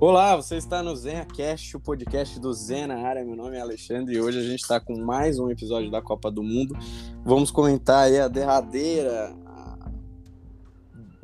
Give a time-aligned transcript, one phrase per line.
[0.00, 3.22] Olá, você está no ZenhaCast, o podcast do Zen na área.
[3.22, 6.30] Meu nome é Alexandre e hoje a gente está com mais um episódio da Copa
[6.30, 6.74] do Mundo.
[7.22, 9.36] Vamos comentar aí a derradeira,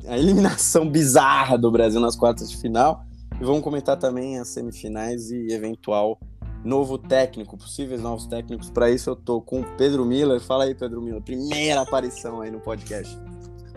[0.05, 3.03] a eliminação bizarra do Brasil nas quartas de final.
[3.41, 6.19] E vamos comentar também as semifinais e eventual
[6.63, 8.69] novo técnico, possíveis novos técnicos.
[8.69, 10.39] Para isso eu tô com o Pedro Miller.
[10.39, 13.19] Fala aí, Pedro Miller, primeira aparição aí no podcast.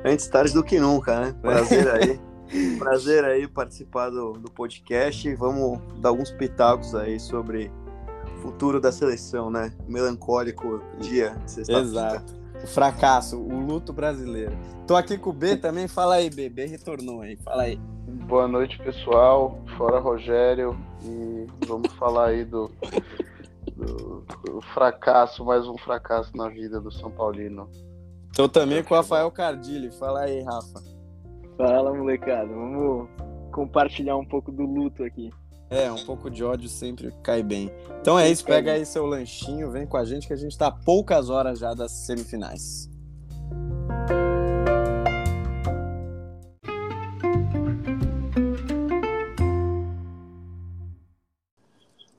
[0.05, 1.35] Antes tarde do que nunca, né?
[1.41, 2.21] Prazer aí.
[2.79, 5.33] Prazer aí participar do, do podcast.
[5.35, 7.71] Vamos dar alguns pitacos aí sobre
[8.37, 9.73] o futuro da seleção, né?
[9.87, 12.41] Melancólico dia Exato.
[12.63, 14.57] O fracasso, o luto brasileiro.
[14.87, 15.89] Tô aqui com o B também.
[15.89, 16.49] Fala aí, B.
[16.49, 17.37] B retornou aí.
[17.37, 17.77] Fala aí.
[18.27, 19.59] Boa noite, pessoal.
[19.79, 20.77] Fora Rogério.
[21.03, 22.71] E vamos falar aí do,
[23.77, 27.71] do, do fracasso, mais um fracasso na vida do São Paulino.
[28.35, 29.91] Tô também com o Rafael Cardilli.
[29.93, 31.00] Fala aí, Rafa.
[31.61, 32.49] Fala, molecada.
[32.49, 33.11] Vamos
[33.53, 35.31] compartilhar um pouco do luto aqui.
[35.69, 37.71] É, um pouco de ódio sempre cai bem.
[38.01, 40.69] Então é isso, pega aí seu lanchinho, vem com a gente que a gente tá
[40.69, 42.90] a poucas horas já das semifinais.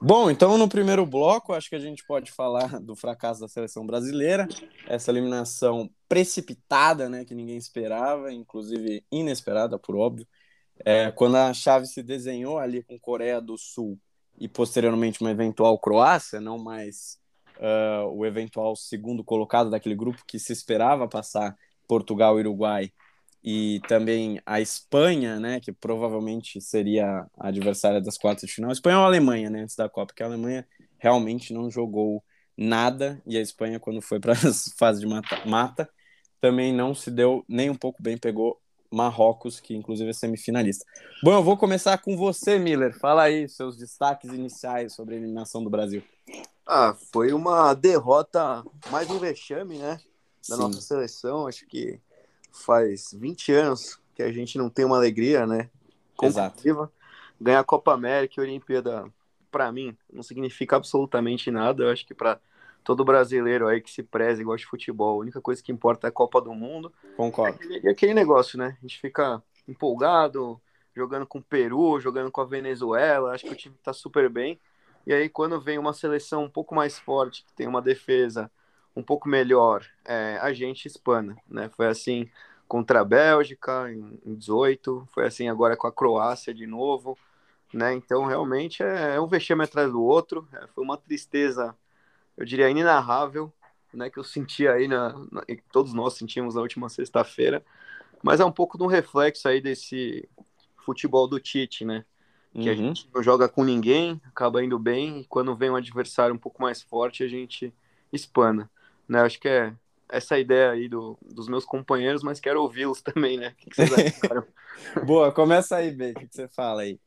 [0.04, 3.86] Bom, então no primeiro bloco, acho que a gente pode falar do fracasso da seleção
[3.86, 4.48] brasileira,
[4.88, 10.28] essa eliminação precipitada, né, que ninguém esperava, inclusive inesperada, por óbvio.
[10.84, 14.00] É, quando a chave se desenhou ali com Coreia do Sul
[14.40, 17.20] e posteriormente uma eventual Croácia, não mais
[17.58, 21.56] uh, o eventual segundo colocado daquele grupo que se esperava passar
[21.88, 22.92] Portugal e Uruguai
[23.44, 28.72] e também a Espanha, né, que provavelmente seria a adversária das quartas de final.
[28.72, 30.68] Espanha ou Alemanha, né, antes da Copa, porque a Alemanha
[30.98, 32.24] realmente não jogou
[32.56, 35.90] nada e a Espanha quando foi para as fases de mata, mata
[36.40, 38.60] também não se deu nem um pouco bem, pegou
[38.92, 40.86] Marrocos, que inclusive é semifinalista.
[41.24, 42.98] Bom, eu vou começar com você, Miller.
[43.00, 46.04] Fala aí seus destaques iniciais sobre a eliminação do Brasil.
[46.68, 50.00] Ah, foi uma derrota, mais um vexame, né,
[50.50, 50.62] da Sim.
[50.62, 51.48] nossa seleção.
[51.48, 52.02] Acho que
[52.52, 55.70] faz 20 anos que a gente não tem uma alegria, né?
[56.22, 56.92] Exato.
[57.40, 59.06] Ganhar a Copa América e Olimpíada,
[59.50, 61.84] para mim, não significa absolutamente nada.
[61.84, 62.40] Eu acho que para
[62.84, 66.08] todo brasileiro aí que se preze e gosta de futebol, a única coisa que importa
[66.08, 66.92] é a Copa do Mundo.
[67.18, 67.58] Concordo.
[67.64, 68.78] E aquele, aquele negócio, né?
[68.78, 70.62] A gente fica empolgado,
[70.96, 74.60] jogando com o Peru, jogando com a Venezuela, acho que o time tá super bem.
[75.06, 78.52] E aí, quando vem uma seleção um pouco mais forte, que tem uma defesa
[78.96, 81.70] um pouco melhor, é, a gente espana, né?
[81.70, 82.30] Foi assim
[82.68, 87.18] contra a Bélgica em, em 18, foi assim agora com a Croácia de novo,
[87.74, 87.94] né?
[87.94, 91.76] Então realmente é, é um vexame atrás do outro, é, foi uma tristeza,
[92.38, 93.52] eu diria inenarrável,
[93.94, 94.10] né?
[94.10, 97.64] Que eu senti aí na, na todos nós sentimos na última sexta-feira,
[98.24, 100.28] mas é um pouco de um reflexo aí desse
[100.78, 102.06] futebol do Tite, né?
[102.54, 102.72] Que uhum.
[102.72, 106.38] a gente não joga com ninguém, acaba indo bem, e quando vem um adversário um
[106.38, 107.74] pouco mais forte, a gente
[108.12, 108.70] espana.
[109.12, 109.20] Né?
[109.20, 109.74] Acho que é
[110.08, 113.50] essa ideia aí do, dos meus companheiros, mas quero ouvi-los também, né?
[113.50, 114.48] O que, vocês acharam?
[115.06, 116.12] Boa, começa aí, B.
[116.12, 116.98] O que, você fala aí?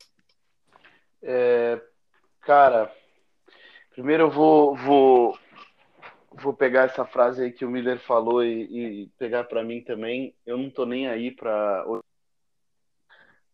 [1.22, 1.81] É,
[2.42, 2.94] cara,
[3.92, 5.38] primeiro eu vou, vou,
[6.31, 10.36] vou pegar essa frase aí que o Miller falou e, e pegar para mim também.
[10.44, 11.86] Eu não tô nem aí para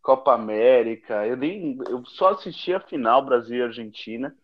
[0.02, 1.24] Copa América.
[1.24, 4.36] Eu nem, eu só assisti a final Brasil e Argentina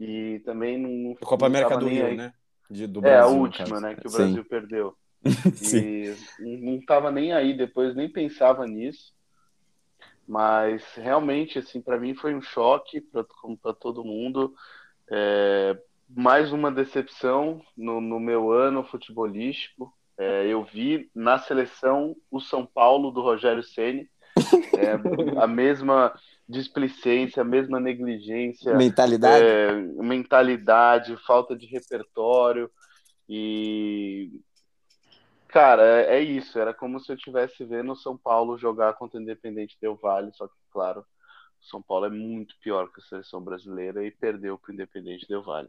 [0.00, 1.14] e também não.
[1.16, 2.32] Copa não América do Rio, né?
[2.70, 4.48] De, do Brasil, é, a última, né, que o Brasil Sim.
[4.48, 4.96] perdeu.
[5.60, 9.12] E não estava nem aí depois, nem pensava nisso.
[10.26, 14.54] Mas realmente, assim, para mim foi um choque, para todo mundo.
[15.10, 19.92] É, mais uma decepção no, no meu ano futebolístico.
[20.16, 24.08] É, eu vi na seleção o São Paulo do Rogério Ceni,
[24.78, 26.14] é, a mesma
[26.48, 29.72] displicência, a mesma negligência, mentalidade, é,
[30.02, 32.70] mentalidade, falta de repertório
[33.28, 34.40] e
[35.48, 36.58] cara, é, é isso.
[36.58, 40.32] Era como se eu estivesse vendo o São Paulo jogar contra o Independente Del Vale,
[40.34, 44.58] só que claro, o São Paulo é muito pior que a seleção brasileira e perdeu
[44.58, 45.68] para o Independente Del Vale.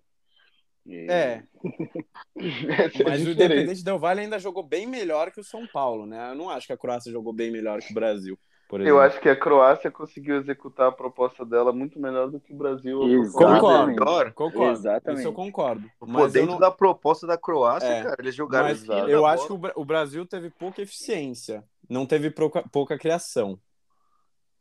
[0.85, 1.07] E...
[1.09, 1.43] É.
[3.05, 6.31] Mas o Independente Del Vale ainda jogou bem melhor que o São Paulo, né?
[6.31, 8.37] Eu não acho que a Croácia jogou bem melhor que o Brasil.
[8.71, 12.57] Eu acho que a Croácia conseguiu executar a proposta dela muito melhor do que o
[12.57, 12.99] Brasil.
[13.31, 14.71] Concordo, concordo.
[14.71, 15.19] Exatamente.
[15.19, 15.89] Isso eu concordo.
[16.01, 16.59] Mas dentro não...
[16.59, 18.69] da proposta da Croácia, é, cara, eles jogaram.
[18.69, 19.73] Mas eu acho bola.
[19.73, 23.59] que o Brasil teve pouca eficiência, não teve pouca, pouca criação.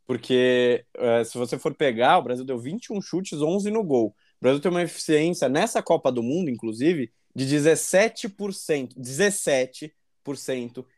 [0.06, 4.08] Porque uh, se você for pegar, o Brasil deu 21 chutes, 11 no gol.
[4.08, 8.94] O Brasil tem uma eficiência nessa Copa do Mundo, inclusive, de 17%.
[8.98, 9.90] 17%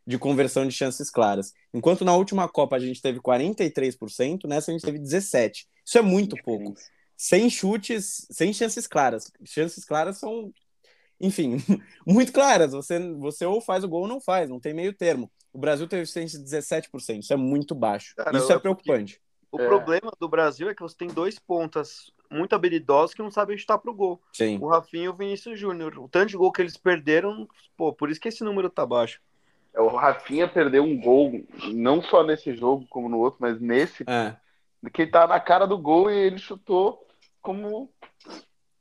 [0.07, 1.53] de conversão de chances claras.
[1.77, 5.67] Enquanto na última Copa a gente teve 43%, nessa a gente teve 17%.
[5.85, 6.73] Isso é muito pouco.
[7.15, 9.31] Sem chutes, sem chances claras.
[9.45, 10.51] Chances claras são,
[11.21, 11.57] enfim,
[12.07, 12.73] muito claras.
[12.73, 15.31] Você, você ou faz o gol ou não faz, não tem meio termo.
[15.53, 18.15] O Brasil teve eficiência de 17%, isso é muito baixo.
[18.17, 19.21] Cara, isso é preocupante.
[19.53, 19.67] O é.
[19.67, 23.77] problema do Brasil é que você tem dois pontas muito habilidosos que não sabem chutar
[23.77, 24.21] pro gol.
[24.33, 24.59] Sim.
[24.63, 25.99] O Rafinha e o Vinícius Júnior.
[25.99, 27.47] O tanto de gol que eles perderam,
[27.77, 29.21] pô, por isso que esse número tá baixo.
[29.77, 31.45] É, o Rafinha perdeu um gol,
[31.75, 34.35] não só nesse jogo como no outro, mas nesse, é.
[34.93, 37.07] que tá na cara do gol e ele chutou
[37.43, 37.91] como.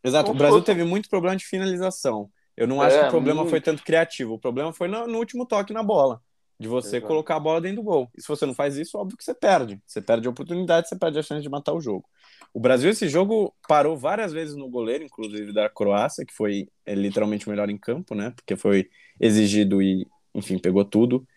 [0.02, 0.66] Exato, como o Brasil fosse...
[0.66, 2.30] teve muito problema de finalização.
[2.56, 3.50] Eu não acho é, que o problema muito...
[3.50, 6.22] foi tanto criativo, o problema foi no, no último toque na bola
[6.58, 7.08] de você Exato.
[7.08, 8.10] colocar a bola dentro do gol.
[8.18, 9.78] E se você não faz isso, óbvio que você perde.
[9.86, 12.06] Você perde a oportunidade, você perde a chance de matar o jogo.
[12.54, 16.96] O Brasil, esse jogo, parou várias vezes no goleiro, inclusive da Croácia, que foi é,
[16.96, 18.32] literalmente o melhor em campo, né?
[18.34, 18.90] Porque foi
[19.20, 21.28] exigido e, enfim, pegou tudo.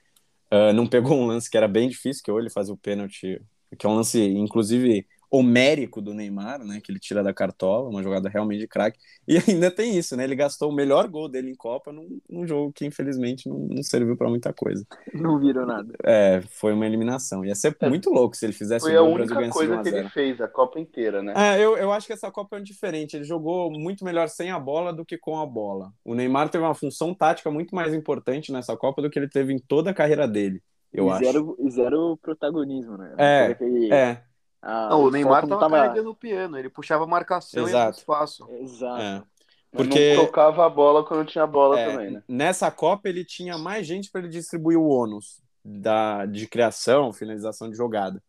[0.53, 3.41] Uh, não pegou um lance que era bem difícil, que ou ele fazia o pênalti,
[3.79, 8.03] que é um lance, inclusive, homérico do Neymar, né, que ele tira da cartola, uma
[8.03, 8.99] jogada realmente de craque.
[9.27, 10.25] E ainda tem isso, né?
[10.25, 13.83] Ele gastou o melhor gol dele em Copa num, num jogo que infelizmente não, não
[13.83, 14.87] serviu para muita coisa.
[15.13, 15.93] Não virou nada.
[16.05, 17.45] É, foi uma eliminação.
[17.45, 17.89] Ia ser é.
[17.89, 20.49] muito louco se ele fizesse foi o gol, a única coisa que ele fez a
[20.49, 21.35] Copa inteira, né?
[21.37, 23.17] É, eu, eu acho que essa Copa é diferente.
[23.17, 25.93] Ele jogou muito melhor sem a bola do que com a bola.
[26.05, 29.53] O Neymar teve uma função tática muito mais importante nessa Copa do que ele teve
[29.53, 30.63] em toda a carreira dele.
[30.93, 31.25] Eu e acho.
[31.25, 33.15] Zero, zero protagonismo, né?
[33.19, 33.57] É,
[33.93, 34.23] é.
[34.61, 37.97] Ah, não, o Neymar tava, tava carregando o piano, ele puxava a marcação Exato.
[37.97, 38.49] e espaço.
[38.51, 39.03] Exato.
[39.03, 39.23] É.
[39.71, 42.23] Porque não tocava a bola quando tinha bola é, também, né?
[42.27, 47.71] Nessa Copa ele tinha mais gente para ele distribuir o ônus da, de criação, finalização
[47.71, 48.23] de jogada.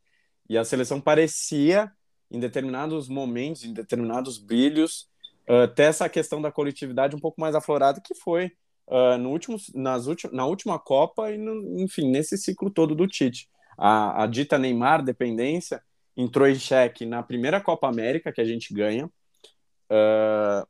[0.49, 1.91] E a seleção parecia,
[2.29, 5.07] em determinados momentos, em determinados brilhos,
[5.47, 8.51] uh, ter essa questão da coletividade um pouco mais aflorada, que foi
[8.87, 13.07] uh, no último, nas ulti na última Copa e, no, enfim, nesse ciclo todo do
[13.07, 13.47] Tite.
[13.77, 15.81] A, a dita Neymar dependência
[16.21, 20.67] entrou em xeque na primeira Copa América que a gente ganha, uh,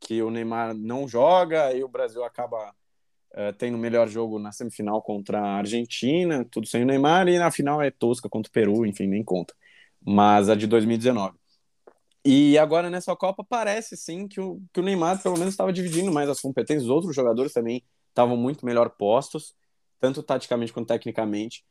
[0.00, 2.70] que o Neymar não joga e o Brasil acaba
[3.30, 7.38] uh, tendo o melhor jogo na semifinal contra a Argentina, tudo sem o Neymar, e
[7.38, 9.54] na final é tosca contra o Peru, enfim, nem conta.
[10.04, 11.38] Mas a de 2019.
[12.24, 16.10] E agora nessa Copa parece sim que o, que o Neymar pelo menos estava dividindo
[16.10, 19.54] mais as competências, os outros jogadores também estavam muito melhor postos,
[20.00, 21.64] tanto taticamente quanto tecnicamente.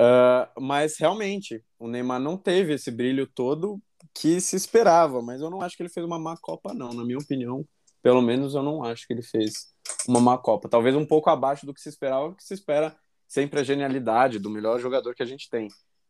[0.00, 3.80] Uh, mas realmente, o Neymar não teve esse brilho todo
[4.14, 6.92] que se esperava, mas eu não acho que ele fez uma má Copa, não.
[6.92, 7.64] Na minha opinião,
[8.02, 9.68] pelo menos eu não acho que ele fez
[10.08, 10.68] uma má Copa.
[10.68, 12.96] Talvez um pouco abaixo do que se esperava, que se espera
[13.28, 15.68] sempre a genialidade do melhor jogador que a gente tem.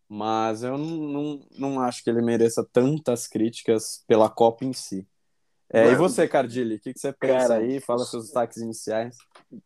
[0.08, 5.06] Mas eu não, não, não acho que ele mereça tantas críticas pela Copa em si.
[5.72, 7.80] É, e você, Cardilli, o que, que você pensa cara, aí?
[7.80, 9.16] Fala seus destaques iniciais.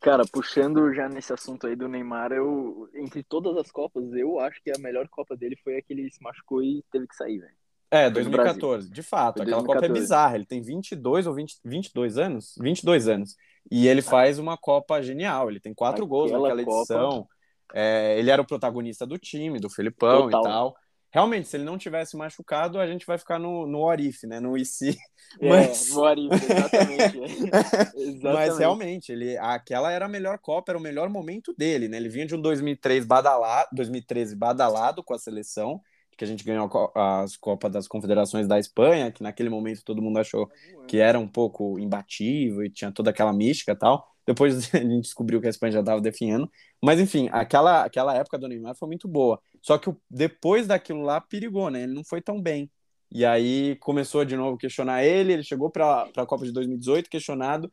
[0.01, 4.63] Cara, puxando já nesse assunto aí do Neymar, eu, entre todas as Copas, eu acho
[4.63, 7.39] que a melhor Copa dele foi a que ele se machucou e teve que sair,
[7.39, 7.55] velho.
[7.91, 9.43] É, 2014, de fato.
[9.43, 9.67] Aquela 2014.
[9.67, 10.37] Copa é bizarra.
[10.37, 12.55] Ele tem 22 ou 20, 22 anos?
[12.61, 13.37] 22 anos.
[13.71, 15.51] E ele faz uma Copa genial.
[15.51, 17.27] Ele tem quatro Aquela gols naquela edição.
[17.75, 20.41] É, ele era o protagonista do time, do Felipão Total.
[20.41, 20.77] e tal
[21.17, 24.39] realmente, se ele não tivesse machucado, a gente vai ficar no, no Orif, né?
[24.39, 24.97] No IC.
[25.41, 25.91] É, Mas...
[25.91, 27.19] no Orif, exatamente.
[27.99, 28.23] exatamente.
[28.23, 31.97] Mas realmente, ele, aquela era a melhor Copa, era o melhor momento dele, né?
[31.97, 35.81] Ele vinha de um 2003 badalado, 2013 badalado com a seleção,
[36.17, 40.19] que a gente ganhou as Copas das Confederações da Espanha, que naquele momento todo mundo
[40.19, 40.49] achou
[40.87, 44.07] que era um pouco imbatível e tinha toda aquela mística e tal.
[44.27, 46.51] Depois a gente descobriu que a Espanha já estava definhando.
[46.83, 49.41] Mas enfim, aquela, aquela época do Neymar foi muito boa.
[49.67, 51.83] Só que depois daquilo lá perigou, né?
[51.83, 52.71] Ele não foi tão bem.
[53.11, 55.33] E aí começou de novo a questionar ele.
[55.33, 57.69] Ele chegou para a Copa de 2018 questionado.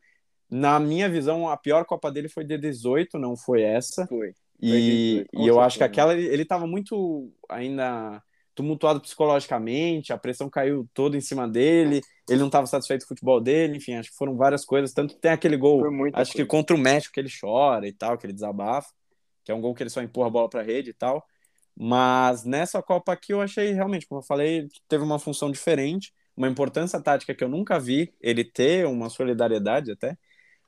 [0.50, 4.08] Na minha visão, a pior Copa dele foi de 18, não foi essa.
[4.08, 4.34] Foi.
[4.60, 8.20] E, e eu acho que aquela ele estava muito ainda
[8.56, 13.16] tumultuado psicologicamente, a pressão caiu toda em cima dele, ele não estava satisfeito com o
[13.16, 16.32] futebol dele, enfim, acho que foram várias coisas, tanto tem aquele gol, acho coisa.
[16.32, 18.88] que contra o México que ele chora e tal, que ele desabafa,
[19.44, 21.24] que é um gol que ele só empurra a bola para a rede e tal,
[21.76, 26.48] mas nessa Copa aqui eu achei realmente, como eu falei, teve uma função diferente, uma
[26.48, 30.16] importância tática que eu nunca vi ele ter, uma solidariedade até,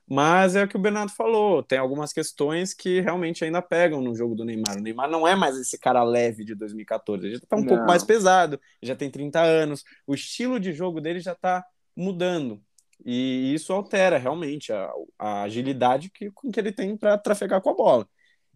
[0.08, 4.14] mas é o que o Bernardo falou, tem algumas questões que realmente ainda pegam no
[4.14, 4.76] jogo do Neymar.
[4.78, 7.66] O Neymar não é mais esse cara leve de 2014, ele já tá um não.
[7.66, 11.64] pouco mais pesado, já tem 30 anos, o estilo de jogo dele já tá
[11.96, 12.62] mudando.
[13.04, 17.70] E isso altera realmente a, a agilidade que, com que ele tem para trafegar com
[17.70, 18.08] a bola.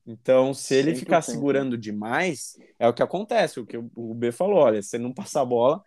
[0.06, 4.58] Então, se ele ficar segurando demais, é o que acontece, o que o B falou,
[4.58, 5.82] olha, se não passar a bola,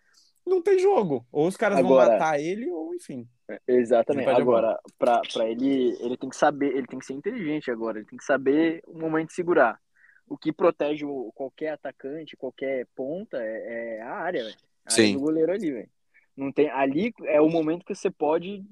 [0.46, 1.26] não tem jogo.
[1.32, 2.06] Ou os caras Agora...
[2.06, 3.28] vão matar ele, ou enfim.
[3.66, 4.28] Exatamente.
[4.28, 8.18] Agora, para ele, ele tem que saber, ele tem que ser inteligente agora, ele tem
[8.18, 9.78] que saber o momento de segurar.
[10.26, 14.56] o que protege o, qualquer atacante, qualquer ponta é, é a área, velho.
[14.86, 15.90] A área do goleiro ali, velho.
[16.36, 18.64] Não tem ali é o momento que você pode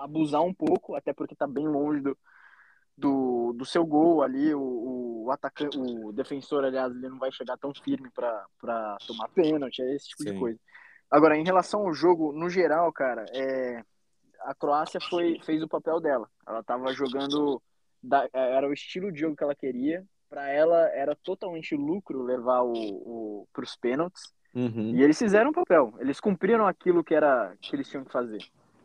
[0.00, 2.16] abusar um pouco, até porque tá bem longe do,
[3.00, 7.56] do, do seu gol ali, o, o atacante, o defensor, aliás, ele não vai chegar
[7.56, 10.32] tão firme para tomar pênalti, é esse tipo Sim.
[10.32, 10.58] de coisa.
[11.10, 13.82] Agora, em relação ao jogo, no geral, cara, é,
[14.42, 16.28] a Croácia foi, fez o papel dela.
[16.46, 17.60] Ela tava jogando,
[18.02, 20.04] da, era o estilo de jogo que ela queria.
[20.28, 24.22] Para ela, era totalmente lucro levar o, o, para os pênaltis.
[24.54, 24.94] Uhum.
[24.94, 25.92] E eles fizeram o papel.
[25.98, 28.40] Eles cumpriram aquilo que era que eles tinham que fazer.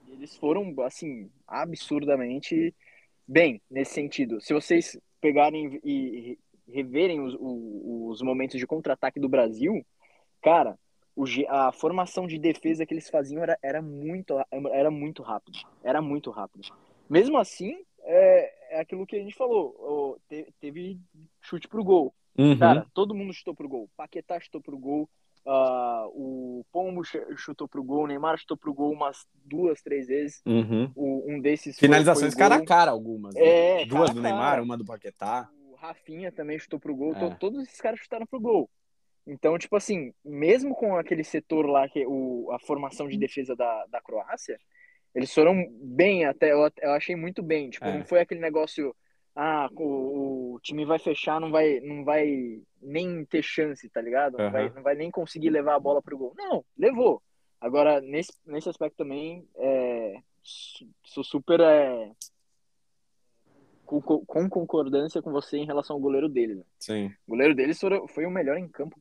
[0.07, 2.73] E eles foram, assim, absurdamente
[3.27, 4.39] bem nesse sentido.
[4.41, 9.85] Se vocês pegarem e reverem os, os momentos de contra-ataque do Brasil,
[10.41, 10.77] cara,
[11.47, 15.59] a formação de defesa que eles faziam era, era, muito, era muito rápido.
[15.83, 16.67] Era muito rápido.
[17.09, 20.19] Mesmo assim, é, é aquilo que a gente falou.
[20.27, 20.99] Te, teve
[21.41, 22.13] chute pro gol.
[22.37, 22.57] Uhum.
[22.57, 23.89] Cara, todo mundo chutou pro gol.
[23.95, 25.09] Paquetá chutou pro gol.
[25.45, 27.03] Uh, o Pombo
[27.37, 30.41] chutou pro gol, o Neymar chutou pro gol umas duas, três vezes.
[30.43, 30.91] Uhum.
[30.95, 33.35] O, um desses Finalizações foi, foi cara a cara, algumas.
[33.35, 33.81] Né?
[33.81, 35.47] É, Duas do Neymar, uma do Paquetá.
[35.69, 37.15] O Rafinha também chutou pro gol.
[37.15, 37.35] É.
[37.35, 38.67] Todos esses caras chutaram pro gol.
[39.27, 43.85] Então, tipo assim, mesmo com aquele setor lá, que o, a formação de defesa da,
[43.87, 44.59] da Croácia,
[45.13, 47.69] eles foram bem até, eu, eu achei muito bem.
[47.69, 47.97] Tipo, é.
[47.99, 48.95] não foi aquele negócio
[49.35, 54.37] ah, o, o, time vai fechar, não vai, não vai nem ter chance, tá ligado?
[54.37, 54.51] Não, uhum.
[54.51, 56.33] vai, não vai nem conseguir levar a bola pro gol.
[56.37, 57.21] Não, levou.
[57.59, 60.15] Agora, nesse, nesse aspecto também, é,
[61.03, 62.11] sou super é,
[63.85, 66.55] com, com, concordância com você em relação ao goleiro dele.
[66.55, 66.63] Né?
[66.79, 67.07] Sim.
[67.27, 68.97] O goleiro deles foi, foi o melhor em campo.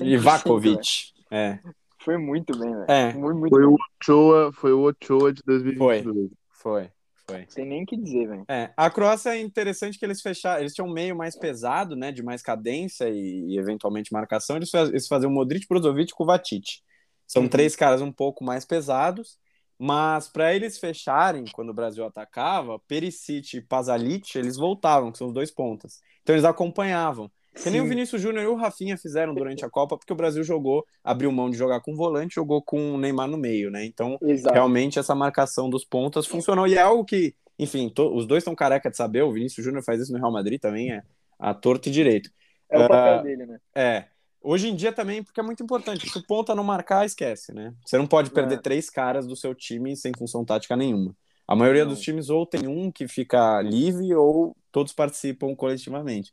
[0.00, 1.58] Ivakovic, é.
[1.98, 2.84] Foi muito bem, velho.
[2.88, 3.12] É.
[3.14, 3.70] Muito, muito foi, bem.
[3.70, 6.04] O Ochoa, foi o Ochoa de 2022.
[6.04, 6.90] Foi, foi.
[7.28, 7.46] Foi.
[7.46, 8.44] Tem nem o que dizer, velho.
[8.48, 12.12] É, a Croácia é interessante que eles fecharam, eles tinham um meio mais pesado, né,
[12.12, 16.82] de mais cadência e, e eventualmente marcação, eles, faz, eles faziam Modric, Brozovic e Kovacic.
[17.26, 17.48] São uhum.
[17.48, 19.38] três caras um pouco mais pesados,
[19.78, 25.28] mas para eles fecharem, quando o Brasil atacava, Perisic e Pasalic, eles voltavam, que são
[25.28, 26.00] os dois pontas.
[26.22, 27.30] Então eles acompanhavam.
[27.62, 30.42] Que nem o Vinícius Júnior e o Rafinha fizeram durante a Copa, porque o Brasil
[30.42, 33.84] jogou, abriu mão de jogar com volante, jogou com o Neymar no meio, né?
[33.84, 34.52] Então, Exato.
[34.52, 36.66] realmente, essa marcação dos pontas funcionou.
[36.66, 39.84] E é algo que, enfim, to, os dois estão careca de saber, o Vinícius Júnior
[39.84, 41.02] faz isso no Real Madrid também, é
[41.38, 42.30] a torto e direito.
[42.68, 43.58] É o papel uh, dele, né?
[43.74, 44.04] É.
[44.42, 46.10] Hoje em dia também, porque é muito importante.
[46.10, 47.72] Se o ponta não marcar, esquece, né?
[47.84, 48.60] Você não pode perder é.
[48.60, 51.16] três caras do seu time sem função tática nenhuma.
[51.46, 51.92] A maioria não.
[51.92, 56.32] dos times ou tem um que fica livre ou todos participam coletivamente.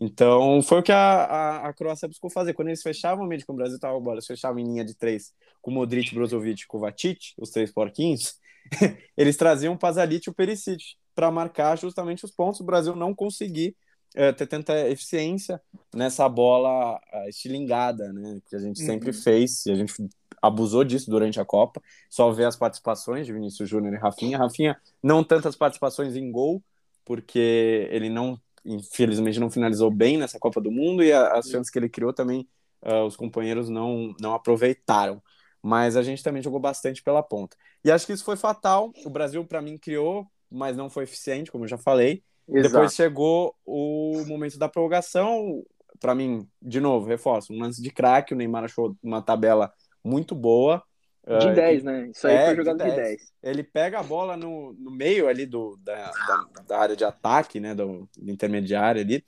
[0.00, 2.54] Então, foi o que a, a, a, Croácia buscou fazer.
[2.54, 4.94] Quando eles fechavam o meio com o Brasil tava bola, eles fechavam em linha de
[4.94, 8.38] três com Modric, Brozovic e Kovacic, os três porquinhos,
[9.16, 10.82] eles traziam o Pasalic e o Perisic
[11.14, 12.60] para marcar justamente os pontos.
[12.60, 13.76] O Brasil não conseguir
[14.14, 15.60] é, ter tanta eficiência
[15.94, 18.38] nessa bola é, estilingada, né?
[18.48, 19.22] Que a gente sempre uhum.
[19.22, 19.94] fez e a gente
[20.40, 21.82] abusou disso durante a Copa.
[22.08, 24.38] Só ver as participações de Vinícius Júnior e Rafinha.
[24.38, 26.62] Rafinha, não tantas participações em gol,
[27.04, 31.78] porque ele não infelizmente não finalizou bem nessa Copa do Mundo e as chances que
[31.78, 32.48] ele criou também
[32.82, 35.22] uh, os companheiros não, não aproveitaram.
[35.62, 37.56] Mas a gente também jogou bastante pela ponta.
[37.84, 38.92] E acho que isso foi fatal.
[39.04, 42.22] O Brasil, para mim, criou, mas não foi eficiente, como eu já falei.
[42.48, 42.72] Exato.
[42.72, 45.64] Depois chegou o momento da prorrogação.
[46.00, 48.32] Para mim, de novo, reforço, um lance de craque.
[48.32, 49.72] O Neymar achou uma tabela
[50.02, 50.82] muito boa.
[51.36, 52.10] De 10, uh, né?
[52.14, 52.94] Isso aí é, foi jogado de 10.
[52.94, 53.32] de 10.
[53.42, 57.60] Ele pega a bola no, no meio ali do, da, da, da área de ataque,
[57.60, 57.74] né?
[57.74, 59.22] Do, do, intermediário ali.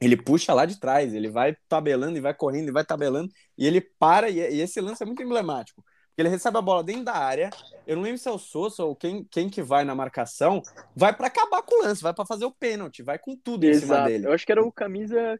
[0.00, 3.30] Ele puxa lá de trás, ele vai tabelando e vai correndo e vai tabelando.
[3.56, 5.82] E ele para, e, e esse lance é muito emblemático.
[5.82, 7.50] Porque ele recebe a bola dentro da área.
[7.86, 10.62] Eu não lembro se é o Sousa ou quem, quem que vai na marcação.
[10.94, 13.84] Vai para acabar com o lance, vai para fazer o pênalti, vai com tudo Exato.
[13.84, 14.26] em cima dele.
[14.26, 15.38] Eu acho que era o camisa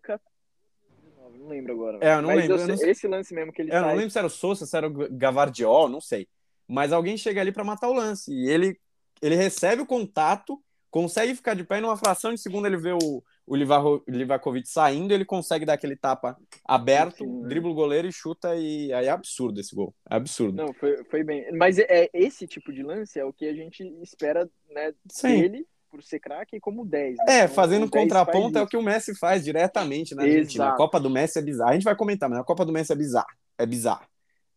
[1.46, 1.98] não lembro agora.
[2.00, 2.56] É, eu não Mas lembro.
[2.56, 2.74] Eu, eu não...
[2.74, 5.08] Esse lance mesmo que ele Eu não lembro se era o Sousa, se era o
[5.10, 6.28] Gavardiol, não sei.
[6.68, 8.32] Mas alguém chega ali para matar o lance.
[8.32, 8.78] E ele,
[9.22, 10.60] ele recebe o contato,
[10.90, 15.14] consegue ficar de pé e numa fração de segundo ele vê o, o Livakovic saindo,
[15.14, 17.48] ele consegue dar aquele tapa aberto, Sim, né?
[17.48, 19.94] dribla o goleiro e chuta, e aí é absurdo esse gol.
[20.10, 20.56] É absurdo.
[20.56, 21.52] Não, foi, foi bem.
[21.52, 25.42] Mas é, é esse tipo de lance é o que a gente espera né, Sim.
[25.42, 27.16] dele por ser craque como 10.
[27.16, 27.24] Né?
[27.28, 30.68] É, então, fazendo contraponto é o que o Messi faz diretamente na Argentina.
[30.68, 31.70] A Copa do Messi é bizarra.
[31.70, 33.36] A gente vai comentar, mas a Copa do Messi é bizarra.
[33.58, 34.06] É bizarra.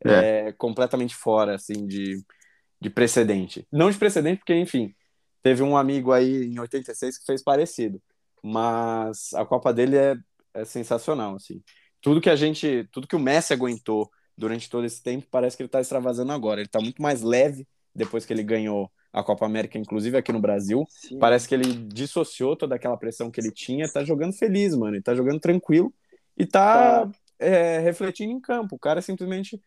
[0.03, 2.23] É, é completamente fora, assim, de,
[2.79, 3.67] de precedente.
[3.71, 4.93] Não de precedente, porque, enfim,
[5.41, 8.01] teve um amigo aí em 86 que fez parecido.
[8.43, 10.15] Mas a Copa dele é,
[10.53, 11.61] é sensacional, assim.
[12.01, 15.63] Tudo que a gente, tudo que o Messi aguentou durante todo esse tempo, parece que
[15.63, 16.61] ele está extravasando agora.
[16.61, 20.39] Ele está muito mais leve depois que ele ganhou a Copa América, inclusive aqui no
[20.39, 20.85] Brasil.
[20.89, 21.19] Sim.
[21.19, 25.03] Parece que ele dissociou toda aquela pressão que ele tinha, tá jogando feliz, mano, ele
[25.03, 25.93] tá jogando tranquilo
[26.37, 27.11] e tá, tá.
[27.39, 28.75] É, refletindo em campo.
[28.75, 29.61] O cara é simplesmente,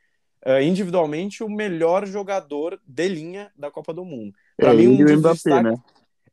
[0.44, 4.32] é, individualmente, o melhor jogador de linha da Copa do Mundo.
[4.56, 5.72] Para é, mim, um dos Mbappé, destaques...
[5.72, 5.82] né?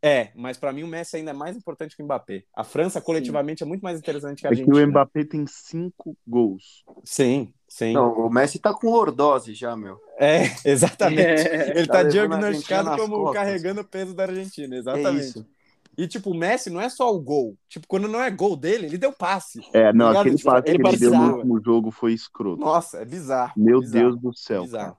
[0.02, 2.44] É, mas para mim o Messi ainda é mais importante que o Mbappé.
[2.56, 3.66] A França coletivamente Sim.
[3.66, 4.70] é muito mais interessante que a é gente.
[4.70, 6.86] o Mbappé tem cinco gols.
[7.04, 7.94] Sim, sim.
[7.94, 10.00] Não, o Messi tá com lordose já, meu.
[10.20, 11.48] É, exatamente.
[11.48, 13.34] É, Ele tá, tá diagnosticado como costas.
[13.42, 15.40] carregando o peso da Argentina, exatamente.
[15.40, 15.60] É
[15.98, 17.58] e, tipo, o Messi não é só o gol.
[17.68, 19.60] Tipo, quando não é gol dele, ele deu passe.
[19.74, 22.62] É, não, tá aquele tipo, passe ele que ele deu no último jogo foi escroto.
[22.62, 23.54] Nossa, é bizarro.
[23.58, 24.64] Meu bizarro, Deus do céu.
[24.64, 24.98] Bizarro.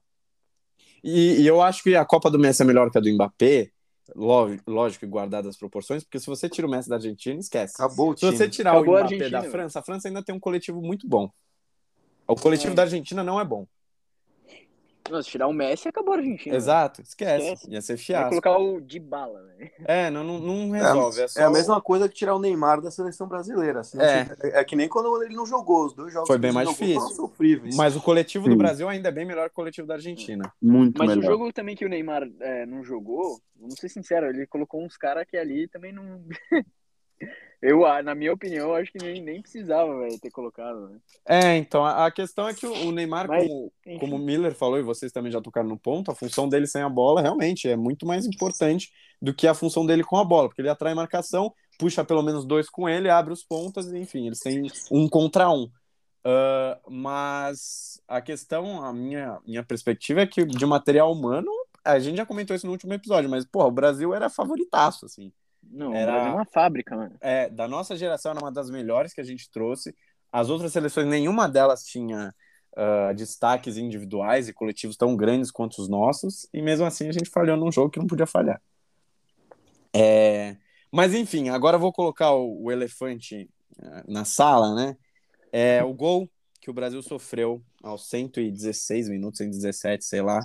[1.02, 3.70] E, e, eu acho que a Copa do Messi é melhor que a do Mbappé,
[4.14, 7.74] lógico, guardadas as proporções, porque se você tira o Messi da Argentina, esquece.
[7.82, 10.40] Acabou o Se você tirar Acabou o Mbappé da França, a França ainda tem um
[10.40, 11.30] coletivo muito bom.
[12.28, 12.76] O coletivo é.
[12.76, 13.66] da Argentina não é bom.
[15.08, 16.54] Não, se tirar o Messi, acabou a Argentina.
[16.54, 17.44] Exato, esquece.
[17.44, 17.70] esquece.
[17.70, 18.30] Ia ser fiasco.
[18.30, 19.70] Vai colocar o de bala, né?
[19.84, 21.20] É, não, não, não resolve.
[21.20, 23.80] É, é, é, a mesma coisa que tirar o Neymar da seleção brasileira.
[23.80, 24.28] Assim, é.
[24.42, 27.32] é que nem quando ele não jogou, os dois jogos Foi bem mais difícil.
[27.76, 28.50] Mas o coletivo Sim.
[28.50, 30.52] do Brasil ainda é bem melhor que o coletivo da Argentina.
[30.60, 31.24] Muito Mas melhor.
[31.24, 34.96] o jogo também que o Neymar é, não jogou, vamos ser sincero, ele colocou uns
[34.96, 36.22] caras que ali também não.
[37.62, 40.88] Eu, na minha opinião, acho que nem, nem precisava véio, ter colocado.
[40.88, 40.98] Né?
[41.26, 44.82] É, então, a, questão é que o Neymar, Mas, como, como o Miller falou, e
[44.82, 48.06] vocês também já tocaram no ponto, a função dele sem a bola realmente é muito
[48.06, 48.90] mais importante
[49.20, 52.46] do que a função dele com a bola, porque ele atrai marcação, puxa pelo menos
[52.46, 55.64] dois com ele, abre os pontas, enfim, eles têm um contra um.
[56.24, 61.50] Uh, mas a questão, a minha, minha perspectiva é que de material humano,
[61.84, 65.32] a gente já comentou isso no último episódio, mas, porra, o Brasil era favoritaço, assim.
[65.70, 67.16] Não, era uma fábrica, mano.
[67.20, 69.94] É, da nossa geração era uma das melhores que a gente trouxe.
[70.32, 72.34] As outras seleções, nenhuma delas tinha
[72.72, 77.30] uh, destaques individuais e coletivos tão grandes quanto os nossos, e mesmo assim a gente
[77.30, 78.60] falhou num jogo que não podia falhar.
[79.94, 80.56] É...
[80.90, 83.48] Mas enfim, agora eu vou colocar o, o elefante
[83.78, 84.96] uh, na sala, né?
[85.52, 86.28] É o gol
[86.60, 90.40] que o Brasil sofreu aos 116 minutos, 117, sei lá,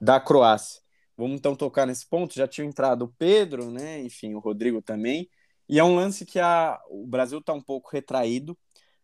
[0.00, 0.80] da Croácia.
[1.18, 2.34] Vamos então tocar nesse ponto.
[2.34, 4.00] Já tinha entrado o Pedro, né?
[4.00, 5.28] Enfim, o Rodrigo também.
[5.68, 8.56] E é um lance que a, o Brasil está um pouco retraído.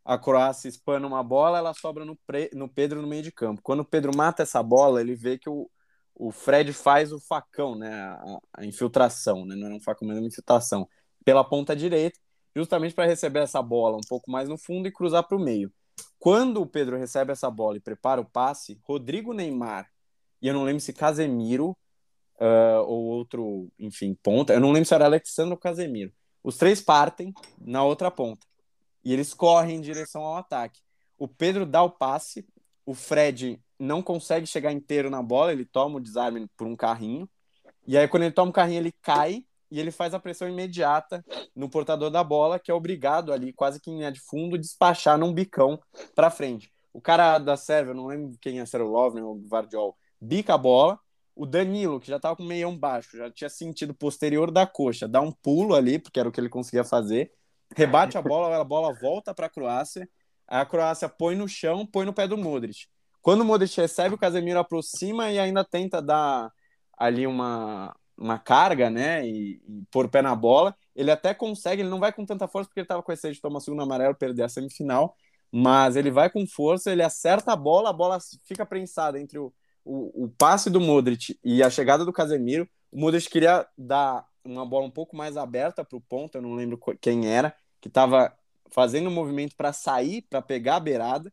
[0.04, 3.60] A Croácia espana uma bola, ela sobra no, pre, no Pedro no meio de campo.
[3.62, 5.68] Quando o Pedro mata essa bola, ele vê que o,
[6.14, 7.90] o Fred faz o facão, né?
[7.92, 9.56] A, a infiltração, né?
[9.56, 10.88] Não era um facão, mas uma infiltração
[11.24, 12.18] pela ponta direita,
[12.54, 15.72] justamente para receber essa bola um pouco mais no fundo e cruzar para o meio.
[16.18, 19.90] Quando o Pedro recebe essa bola e prepara o passe, Rodrigo Neymar
[20.44, 21.74] e eu não lembro se Casemiro
[22.40, 24.52] uh, ou outro, enfim, ponta.
[24.52, 26.12] Eu não lembro se era Alexandre ou Casemiro.
[26.42, 28.46] Os três partem na outra ponta
[29.04, 30.80] e eles correm em direção ao ataque.
[31.18, 32.46] O Pedro dá o passe,
[32.84, 37.28] o Fred não consegue chegar inteiro na bola, ele toma o desarme por um carrinho.
[37.86, 41.24] E aí, quando ele toma o carrinho, ele cai e ele faz a pressão imediata
[41.54, 45.18] no portador da bola, que é obrigado ali, quase que em linha de fundo, despachar
[45.18, 45.78] num bicão
[46.14, 46.72] para frente.
[46.92, 49.96] O cara da Sérvia, não lembro quem é, se era o Lovren ou o Vardiol,
[50.20, 50.98] bica a bola,
[51.34, 55.08] o Danilo, que já estava com o meião baixo, já tinha sentido posterior da coxa,
[55.08, 57.32] dá um pulo ali, porque era o que ele conseguia fazer,
[57.74, 60.08] rebate a bola, a bola volta para a Croácia,
[60.46, 62.86] a Croácia põe no chão, põe no pé do Modric.
[63.20, 66.52] Quando o Modric recebe, o Casemiro aproxima e ainda tenta dar
[66.96, 70.76] ali uma, uma carga, né, e, e pôr o pé na bola.
[70.94, 73.40] Ele até consegue, ele não vai com tanta força porque ele estava com esse de
[73.40, 75.16] tomar segundo amarelo, perder a semifinal,
[75.50, 79.52] mas ele vai com força, ele acerta a bola, a bola fica prensada entre o,
[79.84, 84.64] o, o passe do Modric e a chegada do Casemiro, o Modric queria dar uma
[84.64, 88.32] bola um pouco mais aberta para o ponto, eu não lembro quem era, que estava
[88.70, 91.32] fazendo um movimento para sair, para pegar a beirada,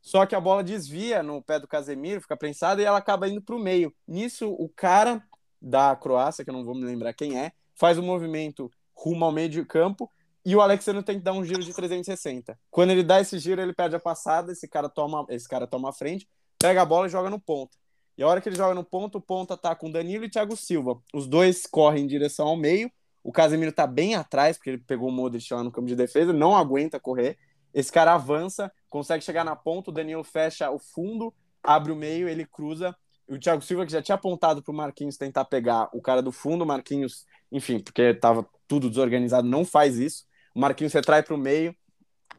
[0.00, 3.40] só que a bola desvia no pé do Casemiro, fica prensada e ela acaba indo
[3.40, 3.94] para o meio.
[4.06, 5.22] Nisso, o cara
[5.60, 9.24] da Croácia, que eu não vou me lembrar quem é, faz o um movimento rumo
[9.24, 10.10] ao meio de campo
[10.44, 12.58] e o Alexandre tem que dar um giro de 360.
[12.70, 15.88] Quando ele dá esse giro, ele perde a passada, esse cara toma, esse cara toma
[15.88, 16.28] a frente,
[16.58, 17.78] pega a bola e joga no ponto.
[18.16, 20.56] E a hora que ele joga no ponto, o ponta tá com Danilo e Thiago
[20.56, 21.00] Silva.
[21.12, 22.90] Os dois correm em direção ao meio.
[23.22, 26.32] O Casemiro tá bem atrás, porque ele pegou o Modric lá no campo de defesa,
[26.32, 27.38] não aguenta correr.
[27.72, 32.28] Esse cara avança, consegue chegar na ponta, o Danilo fecha o fundo, abre o meio,
[32.28, 32.94] ele cruza.
[33.26, 36.62] O Thiago Silva, que já tinha apontado pro Marquinhos tentar pegar o cara do fundo,
[36.62, 40.26] o Marquinhos, enfim, porque tava tudo desorganizado, não faz isso.
[40.54, 41.74] O Marquinhos retrai pro meio,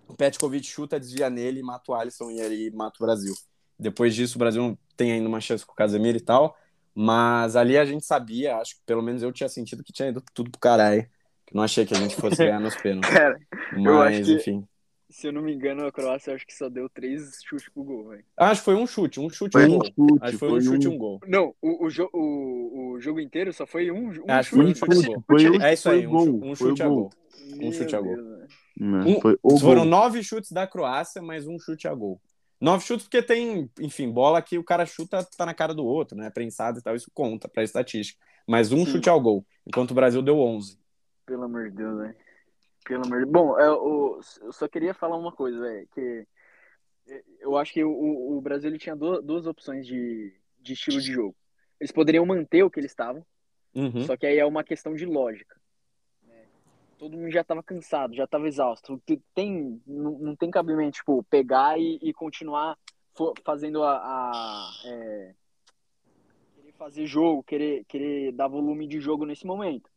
[0.07, 3.33] o Petkovic chuta, desvia nele, mata o Alisson e aí mata o Brasil.
[3.77, 6.57] Depois disso, o Brasil tem ainda uma chance com o Casemiro e tal.
[6.93, 10.23] Mas ali a gente sabia, acho que pelo menos eu tinha sentido que tinha ido
[10.33, 11.05] tudo pro caralho.
[11.45, 13.09] Que não achei que a gente fosse ganhar nos pênaltis.
[13.13, 13.37] Cara,
[13.73, 14.65] mas, enfim.
[15.09, 18.09] se eu não me engano, a Croácia acho que só deu três chutes pro gol,
[18.09, 18.23] velho.
[18.37, 19.85] Acho que foi um chute, um chute foi um gol.
[19.85, 21.19] Chute, acho que foi, foi um chute e um gol.
[21.27, 24.79] Não, o, o, jo o, o jogo inteiro só foi um, um acho chute.
[24.79, 27.09] Foi um chute, chute, foi, um, é isso aí, gol, um, chute a gol.
[27.61, 28.17] Um chute a gol.
[28.77, 29.85] Não, foram gol.
[29.85, 32.19] nove chutes da Croácia, mais um chute a gol.
[32.65, 36.17] Nove chutes porque tem, enfim, bola que o cara chuta, tá na cara do outro,
[36.17, 36.31] né?
[36.31, 38.19] Prensado e tal, isso conta pra estatística.
[38.47, 38.93] Mas um Sim.
[38.93, 40.75] chute ao gol, enquanto o Brasil deu 11.
[41.27, 42.15] Pelo amor de Deus, velho.
[42.83, 46.27] Pelo amor de Bom, eu, eu só queria falar uma coisa, velho, que
[47.39, 51.13] eu acho que o, o Brasil ele tinha duas, duas opções de, de estilo de
[51.13, 51.35] jogo.
[51.79, 53.23] Eles poderiam manter o que eles estavam,
[53.75, 54.07] uhum.
[54.07, 55.55] só que aí é uma questão de lógica.
[56.97, 59.01] Todo mundo já estava cansado, já estava exausto.
[59.33, 62.77] Tem, não, não tem cabimento, tipo, pegar e, e continuar
[63.43, 65.33] fazendo a, a é,
[66.55, 69.89] querer fazer jogo, querer, querer dar volume de jogo nesse momento.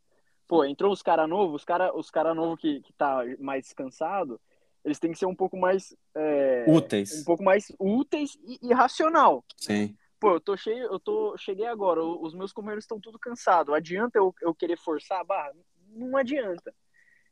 [0.46, 4.40] Pô, entrou os cara novos, os cara, os cara novo que, que tá mais descansado,
[4.84, 8.72] eles têm que ser um pouco mais é, úteis, um pouco mais úteis e, e
[8.72, 9.44] racional.
[9.56, 9.96] Sim.
[10.18, 13.72] Pô, eu tô cheio, eu tô cheguei agora, os meus companheiros estão tudo cansados.
[13.72, 15.54] Adianta eu, eu querer forçar a barra?
[15.90, 16.74] Não adianta.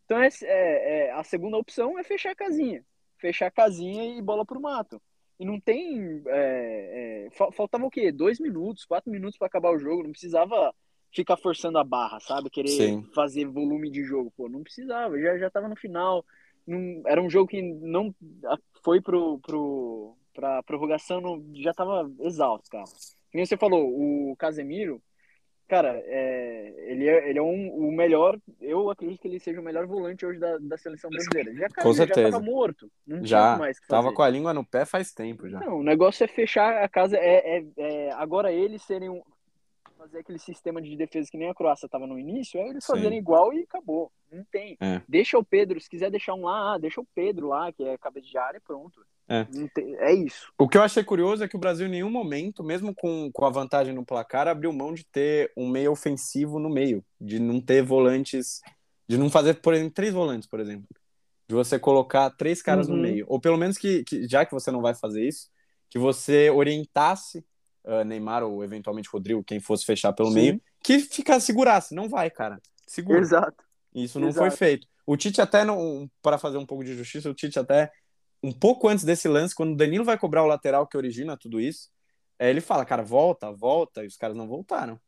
[0.06, 2.82] Então é, é, a segunda opção é fechar a casinha,
[3.18, 5.02] fechar a casinha e bola pro mato.
[5.38, 6.22] E não tem.
[6.28, 8.10] É, é, faltava o quê?
[8.10, 10.04] Dois minutos, quatro minutos para acabar o jogo.
[10.04, 10.74] Não precisava
[11.12, 12.48] ficar forçando a barra, sabe?
[12.48, 13.02] Querer Sim.
[13.14, 14.32] fazer volume de jogo.
[14.34, 15.20] Pô, não precisava.
[15.20, 16.24] Já, já tava no final.
[16.66, 18.14] Não, era um jogo que não
[18.82, 22.84] foi pro, pro, pra prorrogação, não, já tava exausto, cara.
[23.32, 25.02] Como você falou, o Casemiro,
[25.66, 29.64] cara, é, ele é, ele é um, o melhor, eu acredito que ele seja o
[29.64, 31.54] melhor volante hoje da, da seleção brasileira.
[31.54, 32.26] Já, com certeza.
[32.26, 33.58] já tava morto, não já.
[33.88, 35.60] Tava com a língua no pé faz tempo já.
[35.60, 39.22] Não, o negócio é fechar a casa, é, é, é agora eles serem um,
[39.96, 42.92] fazer aquele sistema de defesa que nem a Croácia estava no início, é eles Sim.
[42.92, 44.10] fazerem igual e acabou.
[44.30, 44.76] Não tem.
[44.80, 45.02] É.
[45.08, 47.98] Deixa o Pedro, se quiser deixar um lá, ah, deixa o Pedro lá, que é
[47.98, 49.04] cabeça de área, pronto.
[49.28, 49.46] É.
[49.98, 50.52] É isso.
[50.58, 53.44] O que eu achei curioso é que o Brasil, em nenhum momento, mesmo com, com
[53.44, 57.60] a vantagem no placar, abriu mão de ter um meio ofensivo no meio, de não
[57.60, 58.60] ter volantes,
[59.08, 60.86] de não fazer, por exemplo, três volantes, por exemplo.
[61.48, 62.96] De você colocar três caras uhum.
[62.96, 63.26] no meio.
[63.28, 65.48] Ou pelo menos que, que, já que você não vai fazer isso,
[65.90, 67.44] que você orientasse
[67.84, 70.34] uh, Neymar ou eventualmente Rodrigo, quem fosse fechar pelo Sim.
[70.34, 71.94] meio, que ficasse, segurasse.
[71.94, 72.60] Não vai, cara.
[72.86, 73.18] Segura.
[73.18, 73.64] Exato.
[73.94, 74.48] Isso não Exato.
[74.48, 74.86] foi feito.
[75.06, 77.90] O Tite até, não, para fazer um pouco de justiça, o Tite até,
[78.42, 81.60] um pouco antes desse lance, quando o Danilo vai cobrar o lateral que origina tudo
[81.60, 81.88] isso,
[82.38, 85.00] é, ele fala, cara, volta, volta, e os caras não voltaram.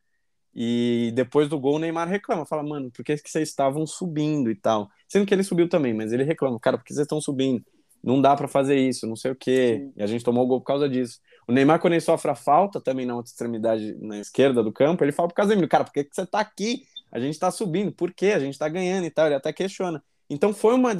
[0.54, 4.50] E depois do gol, o Neymar reclama, fala, mano, por que, que vocês estavam subindo
[4.50, 4.90] e tal?
[5.06, 7.64] Sendo que ele subiu também, mas ele reclama, cara, por que vocês estão subindo?
[8.02, 9.78] Não dá para fazer isso, não sei o quê.
[9.80, 9.92] Sim.
[9.96, 11.20] E a gente tomou o gol por causa disso.
[11.46, 15.04] O Neymar, quando ele sofre a falta, também na outra extremidade, na esquerda do campo,
[15.04, 16.84] ele fala pro Casemiro, cara, por que, que você tá aqui?
[17.10, 18.28] A gente tá subindo, por quê?
[18.28, 19.26] A gente tá ganhando e tal.
[19.26, 20.02] Ele até questiona.
[20.30, 20.94] Então foi uma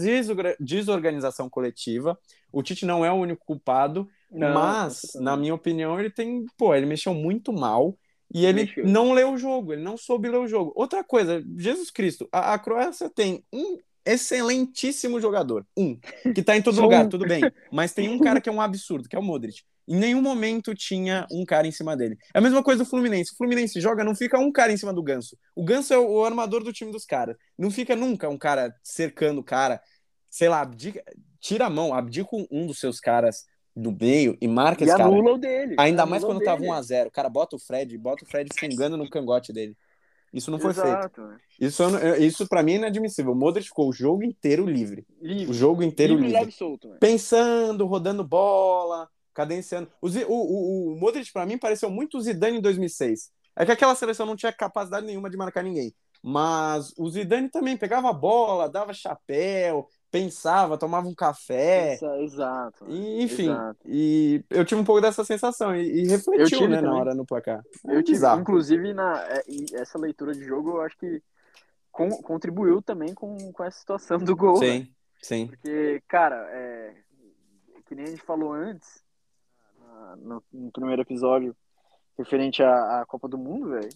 [0.58, 2.18] desorganização coletiva.
[2.50, 6.44] O Tite não é o único culpado, não, mas, na minha opinião, ele tem.
[6.56, 7.96] Pô, ele mexeu muito mal
[8.32, 8.86] e ele mexeu.
[8.86, 10.72] não leu o jogo, ele não soube ler o jogo.
[10.74, 15.98] Outra coisa, Jesus Cristo, a, a Croácia tem um excelentíssimo jogador, um,
[16.34, 19.08] que tá em todo lugar, tudo bem, mas tem um cara que é um absurdo,
[19.08, 19.62] que é o Modric.
[19.86, 22.18] Em nenhum momento tinha um cara em cima dele.
[22.34, 23.32] É a mesma coisa do Fluminense.
[23.32, 25.36] O Fluminense joga, não fica um cara em cima do Ganso.
[25.56, 27.36] O Ganso é o, armador do time dos caras.
[27.56, 29.80] Não fica nunca um cara cercando o cara.
[30.28, 31.02] Sei lá, abdica,
[31.40, 35.08] tira a mão, abdica um dos seus caras do meio e marca e esse cara.
[35.08, 35.74] o dele.
[35.78, 36.50] Ainda mais quando dele.
[36.50, 37.06] tava 1x0.
[37.06, 39.74] O cara bota o Fred, bota o Fred fungando no cangote dele.
[40.32, 41.22] Isso não foi Exato.
[41.22, 41.40] feito.
[41.60, 41.82] Isso,
[42.20, 43.32] isso para mim é inadmissível.
[43.32, 45.06] O Modric ficou o jogo inteiro livre.
[45.20, 45.50] livre.
[45.50, 46.38] O jogo inteiro livre.
[46.38, 46.52] livre.
[46.52, 49.90] Solto, Pensando, rodando bola, cadenciando.
[50.00, 53.30] O, o, o, o Modric, para mim, pareceu muito o Zidane em 2006.
[53.56, 55.94] É que aquela seleção não tinha capacidade nenhuma de marcar ninguém.
[56.22, 61.98] Mas o Zidane também pegava a bola, dava chapéu, pensava, tomava um café.
[62.20, 62.84] Exato.
[62.88, 63.78] E, enfim, exato.
[63.84, 67.62] e eu tive um pouco dessa sensação e, e refletiu né, na hora no placar.
[67.86, 68.40] É eu tive, bizarro.
[68.40, 69.42] inclusive, na, é,
[69.74, 71.22] essa leitura de jogo, eu acho que
[71.90, 74.56] com, contribuiu também com, com essa situação do gol.
[74.56, 74.88] Sim, né?
[75.22, 75.46] sim.
[75.48, 76.94] Porque, cara, é,
[77.86, 79.02] que nem a gente falou antes,
[80.18, 81.56] no, no, primeiro episódio,
[82.16, 83.88] referente à, à Copa do Mundo, velho.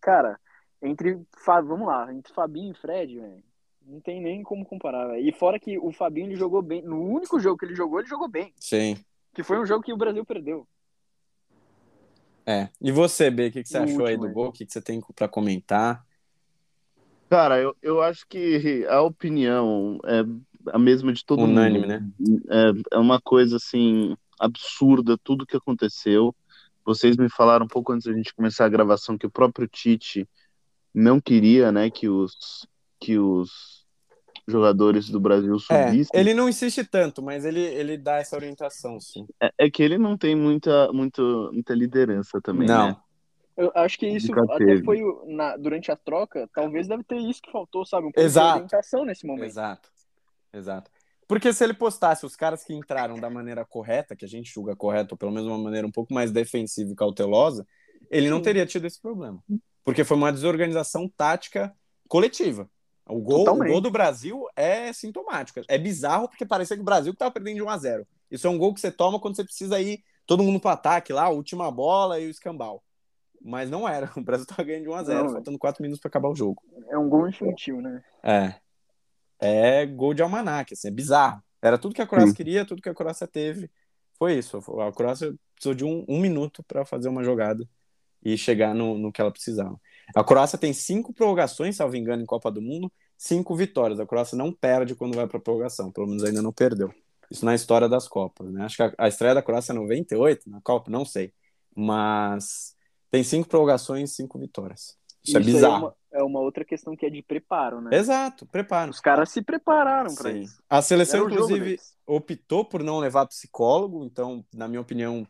[0.00, 0.38] Cara,
[0.82, 1.20] entre.
[1.46, 3.42] Vamos lá, entre Fabinho e Fred, velho.
[3.86, 5.28] Não tem nem como comparar, véio.
[5.28, 6.82] E fora que o Fabinho ele jogou bem.
[6.82, 8.52] No único jogo que ele jogou, ele jogou bem.
[8.56, 8.96] Sim.
[9.34, 10.66] Que foi um jogo que o Brasil perdeu.
[12.46, 12.68] É.
[12.80, 14.48] E você, B, o que, que você o achou último, aí do gol?
[14.48, 16.04] O que, que você tem para comentar?
[17.28, 20.24] Cara, eu, eu acho que a opinião é
[20.72, 21.88] a mesma de todo Unânime, mundo.
[21.88, 22.10] né?
[22.90, 26.34] É, é uma coisa assim absurda tudo que aconteceu.
[26.84, 30.28] Vocês me falaram um pouco antes da gente começar a gravação que o próprio Tite
[30.92, 32.66] não queria, né, que os
[33.04, 33.84] que os
[34.48, 36.10] jogadores do Brasil é, subissem.
[36.14, 39.26] É, ele não insiste tanto, mas ele, ele dá essa orientação, sim.
[39.42, 42.88] É, é que ele não tem muita, muito, muita liderança também, não.
[42.88, 42.96] Né?
[43.56, 47.52] Eu acho que isso até foi na, durante a troca, talvez deve ter isso que
[47.52, 48.08] faltou, sabe?
[48.08, 48.48] Um pouco Exato.
[48.48, 49.44] de orientação nesse momento.
[49.44, 49.88] Exato.
[50.52, 50.90] Exato.
[51.28, 54.74] Porque se ele postasse os caras que entraram da maneira correta, que a gente julga
[54.74, 57.66] correta, ou pelo menos uma maneira um pouco mais defensiva e cautelosa,
[58.10, 59.42] ele não teria tido esse problema.
[59.84, 61.72] Porque foi uma desorganização tática
[62.08, 62.68] coletiva.
[63.06, 65.60] O gol, o gol do Brasil é sintomático.
[65.68, 68.50] É bizarro porque parecia que o Brasil estava perdendo de 1 a 0 Isso é
[68.50, 71.30] um gol que você toma quando você precisa ir todo mundo para ataque lá, a
[71.30, 72.82] última bola e o escambau.
[73.42, 74.10] Mas não era.
[74.16, 76.34] O Brasil estava ganhando de 1 a 0 não, faltando 4 minutos para acabar o
[76.34, 76.62] jogo.
[76.88, 78.02] É um gol infantil, né?
[78.22, 78.54] É.
[79.38, 81.42] É gol de almanac, assim, é bizarro.
[81.60, 83.70] Era tudo que a Croácia queria, tudo que a Croácia teve.
[84.18, 84.58] Foi isso.
[84.80, 87.68] A Croácia precisou de um, um minuto para fazer uma jogada
[88.22, 89.78] e chegar no, no que ela precisava.
[90.14, 94.00] A Croácia tem cinco prorrogações, salvo engano, em Copa do Mundo, cinco vitórias.
[94.00, 96.92] A Croácia não perde quando vai para prorrogação, pelo menos ainda não perdeu.
[97.30, 98.64] Isso na história das Copas, né?
[98.64, 101.32] Acho que a, a estreia da Croácia é 98 na Copa, não sei.
[101.74, 102.74] Mas
[103.10, 104.96] tem cinco prorrogações, cinco vitórias.
[105.24, 105.74] Isso, é isso é bizarro.
[105.74, 107.96] É uma, é uma, outra questão que é de preparo, né?
[107.96, 108.90] Exato, preparo.
[108.90, 110.62] Os caras se prepararam para isso.
[110.68, 115.26] A seleção, inclusive, optou por não levar psicólogo, então, na minha opinião,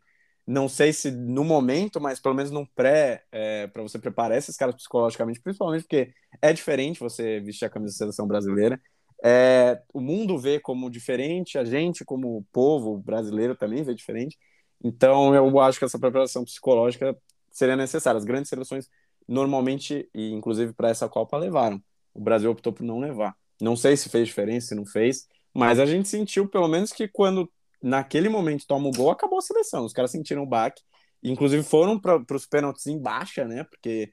[0.47, 4.57] não sei se no momento, mas pelo menos no pré, é, para você preparar esses
[4.57, 8.81] caras psicologicamente, principalmente porque é diferente você vestir a camisa da seleção brasileira.
[9.25, 14.39] É, o mundo vê como diferente, a gente, como povo brasileiro, também vê diferente.
[14.83, 17.17] Então, eu acho que essa preparação psicológica
[17.51, 18.19] seria necessária.
[18.19, 18.87] As grandes seleções,
[19.27, 21.83] normalmente, e inclusive para essa Copa, levaram.
[22.13, 23.35] O Brasil optou por não levar.
[23.61, 27.09] Não sei se fez diferença, se não fez, mas a gente sentiu, pelo menos, que
[27.09, 27.51] quando
[27.85, 29.85] naquele momento toma o gol, acabou a seleção.
[29.85, 30.83] Os caras sentiram o baque.
[31.23, 33.65] Inclusive foram para os pênaltis em baixa, né?
[33.65, 34.11] Porque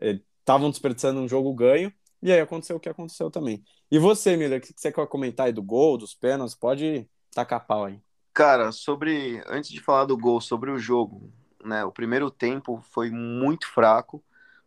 [0.00, 1.92] estavam eh, desperdiçando um jogo ganho.
[2.22, 3.62] E aí aconteceu o que aconteceu também.
[3.90, 6.54] E você, Miller, o que você quer comentar aí do gol, dos pênaltis?
[6.54, 7.98] Pode tacar pau aí.
[8.32, 9.42] Cara, sobre.
[9.46, 11.32] Antes de falar do gol, sobre o jogo,
[11.64, 11.82] né?
[11.84, 14.22] O primeiro tempo foi muito fraco.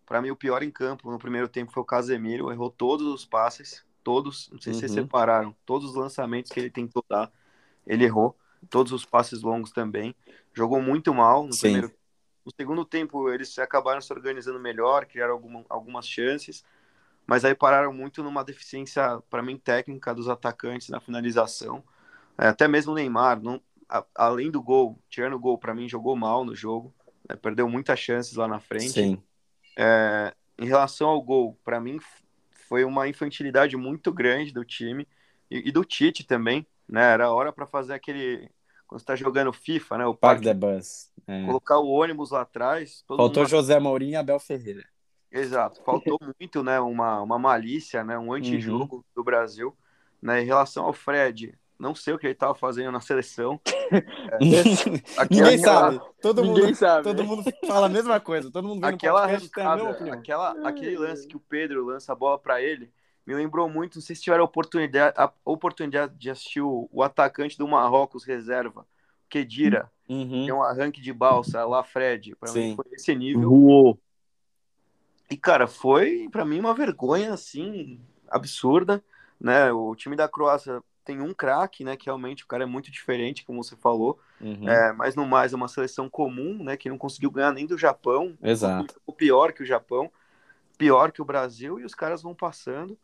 [0.06, 2.52] Para mim, o pior em campo no primeiro tempo foi o Casemiro.
[2.52, 4.50] Errou todos os passes, todos.
[4.52, 5.04] Não sei se vocês uhum.
[5.04, 5.56] separaram.
[5.66, 7.32] Todos os lançamentos que ele tentou dar,
[7.86, 8.36] ele errou
[8.70, 10.16] todos os passes longos também.
[10.54, 11.62] Jogou muito mal no Sim.
[11.62, 11.92] primeiro.
[12.46, 16.64] No segundo tempo, eles acabaram se organizando melhor, criaram alguma, algumas chances,
[17.26, 21.84] mas aí pararam muito numa deficiência, para mim, técnica dos atacantes na finalização.
[22.38, 25.90] É, até mesmo o Neymar, não, a, além do gol, tirando o gol, para mim,
[25.90, 26.94] jogou mal no jogo,
[27.28, 28.92] né, perdeu muitas chances lá na frente.
[28.92, 29.22] Sim.
[29.78, 32.00] É, em relação ao gol, para mim,
[32.68, 35.08] foi uma infantilidade muito grande do time
[35.52, 37.14] e, e do Tite também, né?
[37.14, 38.50] Era hora para fazer aquele
[38.88, 40.06] quando está jogando FIFA, né?
[40.06, 41.12] O Park the Bus.
[41.28, 41.46] É.
[41.46, 43.04] Colocar o ônibus lá atrás.
[43.06, 43.50] Faltou mundo...
[43.50, 44.86] José Mourinho e Abel Ferreira.
[45.30, 45.84] Exato.
[45.84, 46.80] Faltou muito, né?
[46.80, 48.18] Uma, uma malícia, né?
[48.18, 49.04] Um antijogo uhum.
[49.14, 49.76] do Brasil.
[50.22, 50.42] Né?
[50.42, 53.60] Em relação ao Fred, não sei o que ele estava fazendo na seleção.
[53.90, 56.02] É, Ninguém sabe.
[56.22, 57.04] Todo Ninguém mundo, sabe.
[57.04, 58.52] Todo mundo fala a mesma coisa.
[58.52, 62.92] Todo mundo aquela arrancada, aquela aquele lance que o Pedro lança a bola para ele
[63.28, 67.04] me lembrou muito, não sei se tiveram a oportunidade, a oportunidade de assistir o, o
[67.04, 68.88] atacante do Marrocos reserva,
[69.30, 70.46] Kedira, uhum.
[70.46, 73.52] que é um arranque de balsa, lá Fred, para mim foi esse nível.
[73.52, 74.00] Uou.
[75.30, 79.04] E cara, foi para mim uma vergonha assim absurda,
[79.38, 79.74] né?
[79.74, 81.98] O time da Croácia tem um craque, né?
[81.98, 84.18] Que realmente o cara é muito diferente, como você falou.
[84.40, 84.70] Uhum.
[84.70, 86.78] É, mas no mais é uma seleção comum, né?
[86.78, 88.38] Que não conseguiu ganhar nem do Japão.
[88.42, 89.02] Exato.
[89.06, 90.10] O pior que o Japão,
[90.78, 92.98] pior que o Brasil, e os caras vão passando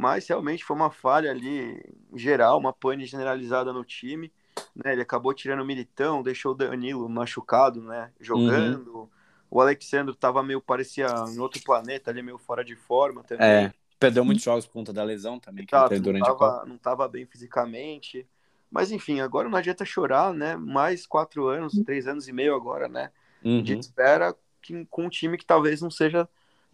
[0.00, 1.78] mas realmente foi uma falha ali
[2.16, 4.32] geral, uma pane generalizada no time.
[4.74, 4.92] Né?
[4.92, 8.10] Ele acabou tirando o Militão, deixou o Danilo machucado, né?
[8.18, 8.96] Jogando.
[8.96, 9.08] Uhum.
[9.50, 13.46] O Alexandre tava meio, parecia em outro planeta, ali meio fora de forma também.
[13.46, 16.78] É, perdeu muitos jogos por conta da lesão também, que Exato, durante não tava, não
[16.78, 18.26] tava bem fisicamente.
[18.70, 20.56] Mas enfim, agora não adianta chorar, né?
[20.56, 23.10] Mais quatro anos, três anos e meio agora, né?
[23.44, 23.62] Uhum.
[23.62, 26.26] De espera que, com um time que talvez não seja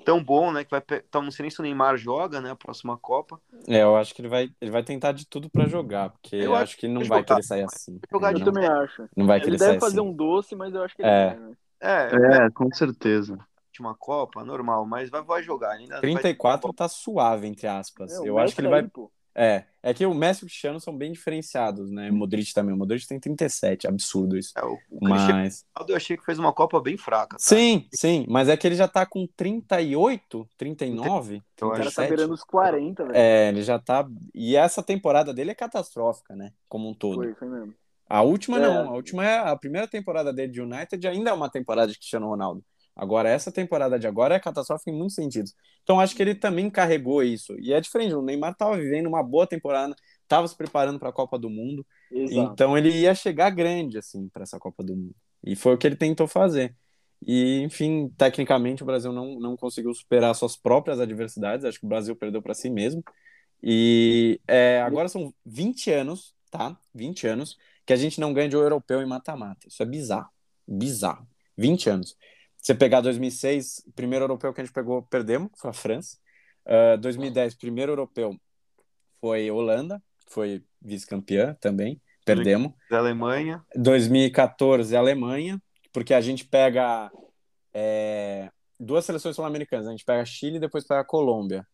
[0.04, 0.64] tão bom, né?
[0.64, 2.50] Que vai, então, não sei nem se o Neymar joga, né?
[2.50, 3.40] A próxima Copa.
[3.66, 6.54] É, eu acho que ele vai, ele vai tentar de tudo para jogar, porque eu
[6.54, 8.00] acho que não vai jogar, querer sair assim.
[8.10, 9.08] Jogar eu também acho.
[9.16, 10.08] Não vai querer ele sair deve fazer assim.
[10.08, 11.26] um doce, mas eu acho que ele é.
[11.26, 11.56] vai, né?
[11.80, 13.38] É, é, com certeza.
[13.68, 15.72] Última Copa, normal, mas vai, vai jogar.
[15.72, 16.74] Ainda 34 vai...
[16.74, 18.12] tá suave, entre aspas.
[18.12, 18.82] É, eu acho que ele vai.
[18.82, 19.10] Pô.
[19.38, 22.10] É, é que o Messi e o Cristiano são bem diferenciados, né?
[22.10, 22.74] O Modric também.
[22.74, 24.58] O Modric tem 37, absurdo isso.
[24.58, 25.62] É, o, o mas...
[25.86, 27.36] eu achei que fez uma Copa bem fraca.
[27.36, 27.38] Tá?
[27.38, 31.42] Sim, sim, mas é que ele já tá com 38, 39.
[31.54, 33.14] Então, o cara tá beirando os 40, velho.
[33.14, 34.08] É, ele já tá.
[34.34, 36.52] E essa temporada dele é catastrófica, né?
[36.66, 37.16] Como um todo.
[37.16, 37.74] Foi, foi mesmo.
[38.08, 38.60] A última é.
[38.60, 41.98] não, a última é a primeira temporada dele de United ainda é uma temporada de
[41.98, 42.64] Cristiano Ronaldo.
[42.96, 45.54] Agora, essa temporada de agora é catastrófica em muitos sentidos.
[45.82, 47.54] Então, acho que ele também carregou isso.
[47.60, 51.12] E é diferente, o Neymar estava vivendo uma boa temporada, estava se preparando para a
[51.12, 51.86] Copa do Mundo.
[52.10, 52.52] Exato.
[52.52, 55.14] Então, ele ia chegar grande, assim, para essa Copa do Mundo.
[55.44, 56.74] E foi o que ele tentou fazer.
[57.26, 61.66] E, enfim, tecnicamente, o Brasil não, não conseguiu superar suas próprias adversidades.
[61.66, 63.04] Acho que o Brasil perdeu para si mesmo.
[63.62, 66.78] E é, agora são 20 anos, tá?
[66.94, 69.68] 20 anos que a gente não ganha de um europeu em mata-mata.
[69.68, 70.28] Isso é bizarro.
[70.66, 71.26] Bizarro.
[71.56, 72.16] 20 anos.
[72.66, 76.16] Você pegar 2006, primeiro europeu que a gente pegou, perdemos, foi a França.
[76.66, 78.36] Uh, 2010, primeiro europeu
[79.20, 82.72] foi Holanda, foi vice-campeã também, perdemos.
[82.90, 83.64] Alemanha.
[83.76, 87.08] 2014, Alemanha, porque a gente pega
[87.72, 88.50] é,
[88.80, 91.64] duas seleções sul-americanas, a gente pega Chile e depois pega Colômbia.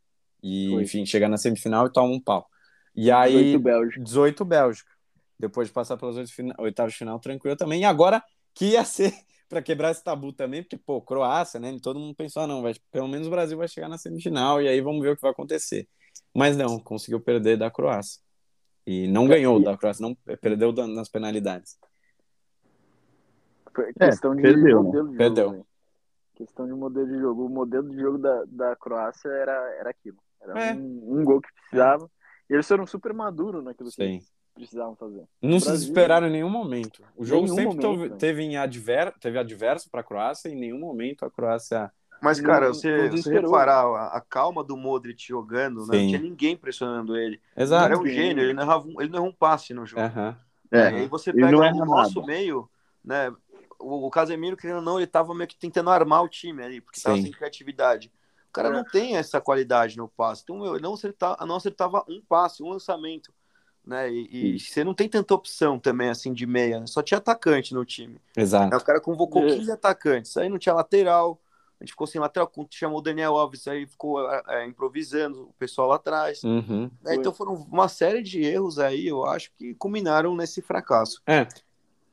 [0.42, 0.82] E, foi.
[0.82, 2.46] enfim, chega na semifinal e toma um pau.
[2.94, 4.04] E aí, 18 Bélgica.
[4.04, 4.92] 18 Bélgica.
[5.38, 6.16] Depois de passar pelas
[6.58, 7.80] oitavas de final, tranquilo também.
[7.80, 8.22] E agora,
[8.54, 9.14] que ia ser
[9.52, 11.76] para quebrar esse tabu também, porque, pô, Croácia, né?
[11.82, 14.66] Todo mundo pensou, ah, não, vai, pelo menos o Brasil vai chegar na semifinal e
[14.66, 15.86] aí vamos ver o que vai acontecer.
[16.34, 18.18] Mas não, conseguiu perder da Croácia.
[18.86, 21.78] E não ganhou da Croácia, não perdeu nas penalidades.
[24.00, 25.50] É, questão é, de perdeu, modelo de perdeu.
[25.50, 25.66] jogo.
[26.34, 27.44] Questão de modelo de jogo.
[27.44, 30.16] O modelo de jogo da, da Croácia era, era aquilo.
[30.40, 30.74] Era é.
[30.74, 32.10] um, um, gol que precisava.
[32.48, 33.96] E eles foram super maduros naquilo Sim.
[33.96, 35.24] que eles precisavam fazer.
[35.40, 37.02] Não se desesperaram em nenhum momento.
[37.16, 40.78] O jogo sempre momento, teve, em adver, teve adverso para a Croácia e em nenhum
[40.78, 41.90] momento a Croácia.
[42.20, 45.98] Mas, cara, não, você, não você reparar a, a, calma do Modric jogando, né?
[45.98, 47.40] não tinha ninguém pressionando ele.
[47.56, 47.86] Exato.
[47.86, 50.02] Ele é um gênio, ele não errava um, ele não errou um passe no jogo.
[50.02, 50.36] Uhum.
[50.70, 52.26] É, aí você pega o nosso nada.
[52.26, 52.70] meio,
[53.04, 53.34] né?
[53.78, 56.80] O, o Casemiro, querendo ou não, ele tava meio que tentando armar o time ali,
[56.80, 57.04] porque Sim.
[57.04, 58.12] tava sem criatividade.
[58.48, 58.72] O cara é.
[58.72, 60.42] não tem essa qualidade no passe.
[60.44, 63.32] Então, meu, não acertava, não acertava um passe, um lançamento
[63.86, 64.10] né?
[64.10, 66.80] E, e, você não tem tanta opção também, assim, de meia.
[66.80, 66.86] Né?
[66.86, 68.20] Só tinha atacante no time.
[68.36, 68.74] Exato.
[68.74, 69.74] Aí o cara convocou 15 é.
[69.74, 70.36] atacantes.
[70.36, 71.40] Aí não tinha lateral.
[71.80, 72.50] A gente ficou sem lateral.
[72.70, 76.42] Chamou o Daniel Alves, aí ficou é, improvisando o pessoal lá atrás.
[76.44, 76.90] Uhum.
[77.06, 81.20] É, então foram uma série de erros aí, eu acho, que culminaram nesse fracasso.
[81.26, 81.46] É.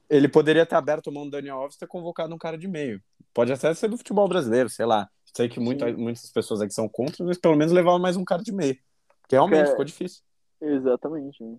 [0.09, 2.99] Ele poderia ter aberto mão do Daniel Alves e ter convocado um cara de meio.
[3.31, 5.07] Pode até ser do futebol brasileiro, sei lá.
[5.31, 8.41] Sei que muita, muitas pessoas aqui são contra, mas pelo menos levavam mais um cara
[8.41, 8.75] de meio.
[9.21, 9.67] Porque realmente é...
[9.67, 10.23] ficou difícil.
[10.61, 11.43] Exatamente.
[11.43, 11.57] Né?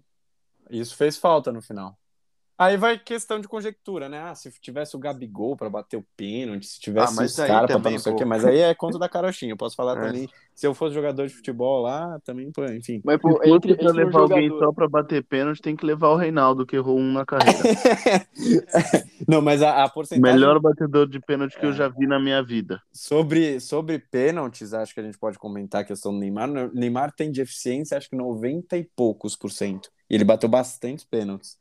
[0.71, 1.99] Isso fez falta no final.
[2.61, 4.21] Aí vai questão de conjectura, né?
[4.21, 7.91] Ah, se tivesse o Gabigol para bater o pênalti, se tivesse ah, os caras pra
[7.91, 9.53] não sei o quê, mas aí é conta da carochinha.
[9.53, 10.07] Eu posso falar é.
[10.07, 13.01] também, se eu fosse jogador de futebol lá, também, enfim.
[13.03, 14.35] Mas, pô, entre, entre levar jogador...
[14.35, 17.57] alguém só pra bater pênalti, tem que levar o Reinaldo, que errou um na carreira.
[19.27, 20.39] não, mas a, a porcentagem...
[20.39, 21.69] Melhor batedor de pênalti que é.
[21.71, 22.79] eu já vi na minha vida.
[22.93, 26.51] Sobre, sobre pênaltis, acho que a gente pode comentar a questão do Neymar.
[26.51, 29.91] O Neymar tem de eficiência, acho que 90 e poucos por cento.
[30.11, 31.59] E ele bateu bastante pênaltis.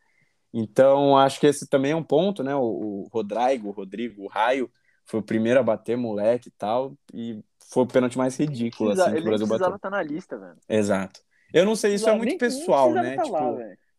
[0.54, 2.56] Então, acho que esse também é um ponto, né?
[2.56, 4.70] O, o Rodrigo, o Rodrigo, o Raio,
[5.06, 9.08] foi o primeiro a bater, moleque e tal, e foi o pênalti mais ridículo, precisa,
[9.08, 9.68] assim, que o Brasil bateu.
[9.68, 10.58] Ele estar na lista, velho.
[10.68, 11.22] Exato.
[11.54, 13.16] Eu não sei, isso é muito nem, pessoal, nem né?
[13.16, 13.56] Tá tipo, lá,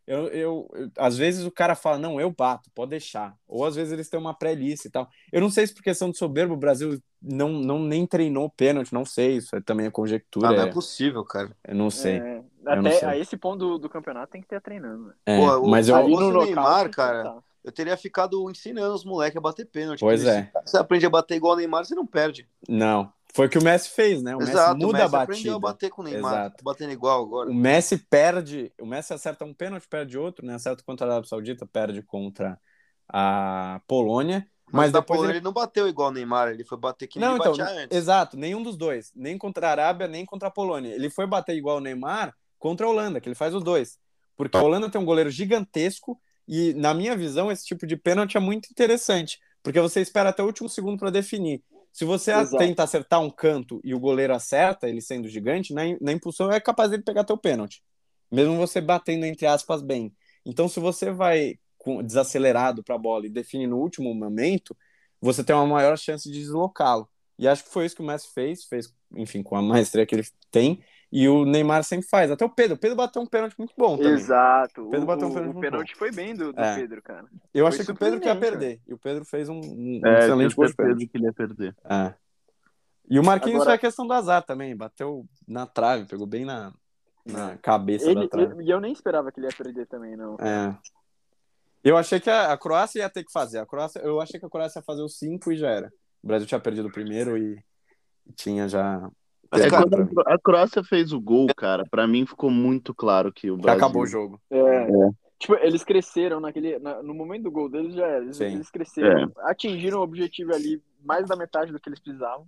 [0.07, 3.35] eu, eu, eu, às vezes o cara fala, não, eu bato, pode deixar.
[3.47, 5.09] Ou às vezes eles têm uma pré-lista e tal.
[5.33, 8.93] Eu não sei se por questão de soberbo o Brasil não, não nem treinou pênalti,
[8.93, 10.49] não sei, isso é também a conjectura.
[10.49, 11.57] Ah, não é, é possível, cara.
[11.67, 12.19] Eu não sei.
[12.19, 12.40] É,
[12.79, 15.13] até a esse ponto do, do, campeonato tem que ter treinando.
[15.27, 19.67] É, Pô, mas eu, no Neymar, cara, eu teria ficado ensinando os moleques a bater
[19.67, 20.01] pênalti.
[20.01, 20.51] Pois é.
[20.65, 22.49] Você aprende a bater igual o Neymar, você não perde.
[22.69, 24.35] Não, foi o que o Messi fez, né?
[24.35, 25.33] O Exato, Messi muda o Messi a batida.
[25.33, 26.65] aprendeu a bater com o Neymar, Exato.
[26.65, 27.51] batendo igual agora.
[27.51, 30.55] O Messi perde, o Messi acerta um pênalti, perde outro, né?
[30.55, 32.59] Acerta contra a Arábia Saudita, perde contra
[33.09, 34.47] a Polônia.
[34.73, 35.39] Mas, mas depois Polônia ele...
[35.39, 35.45] ele...
[35.45, 37.97] não bateu igual o Neymar, ele foi bater que não, então, antes.
[37.97, 40.95] Exato, nenhum dos dois, nem contra a Arábia, nem contra a Polônia.
[40.95, 43.99] Ele foi bater igual o Neymar contra a Holanda, que ele faz os dois.
[44.37, 48.37] Porque a Holanda tem um goleiro gigantesco e, na minha visão, esse tipo de pênalti
[48.37, 51.63] é muito interessante, porque você espera até o último segundo para definir.
[51.93, 52.57] Se você Exato.
[52.57, 56.61] tenta acertar um canto e o goleiro acerta, ele sendo gigante, na, na impulsão é
[56.61, 57.83] capaz de pegar teu pênalti.
[58.31, 60.15] Mesmo você batendo, entre aspas, bem.
[60.47, 64.77] Então, se você vai com, desacelerado para a bola e define no último momento,
[65.21, 67.09] você tem uma maior chance de deslocá-lo.
[67.39, 70.15] E acho que foi isso que o Messi fez, fez, enfim, com a maestria que
[70.15, 72.31] ele tem, e o Neymar sempre faz.
[72.31, 72.77] Até o Pedro.
[72.77, 74.13] O Pedro bateu um pênalti muito bom também.
[74.13, 74.87] Exato.
[74.87, 76.77] O Pedro bateu um pênalti o, o pênalti foi bem do, do é.
[76.77, 77.27] Pedro, cara.
[77.53, 78.81] Eu achei que o Pedro ia perder.
[78.87, 80.67] E o Pedro fez um, um é, excelente gol.
[80.77, 81.77] Pedro que ele ia perder.
[81.85, 82.15] É.
[83.09, 83.71] E o Marquinhos Agora...
[83.71, 84.77] foi a questão do azar também.
[84.77, 86.73] Bateu na trave, pegou bem na,
[87.27, 88.63] na cabeça ele, da trave.
[88.63, 90.37] E eu nem esperava que ele ia perder também, não.
[90.37, 90.79] É.
[91.83, 93.59] Eu achei que a, a, Croácia ia ter que fazer.
[93.59, 95.93] A Croácia, eu achei que a Croácia ia fazer os cinco e já era.
[96.23, 97.61] O Brasil tinha perdido o primeiro e
[98.37, 99.11] tinha já
[99.51, 103.51] mas, é, quando a Croácia fez o gol, cara, para mim ficou muito claro que
[103.51, 103.79] o Brasil...
[103.79, 104.41] acabou o jogo.
[104.51, 104.59] É.
[104.59, 105.11] é.
[105.39, 106.79] Tipo, eles cresceram naquele.
[106.79, 109.25] Na, no momento do gol deles já eles, eles cresceram.
[109.25, 109.51] É.
[109.51, 112.47] Atingiram o objetivo ali mais da metade do que eles precisavam.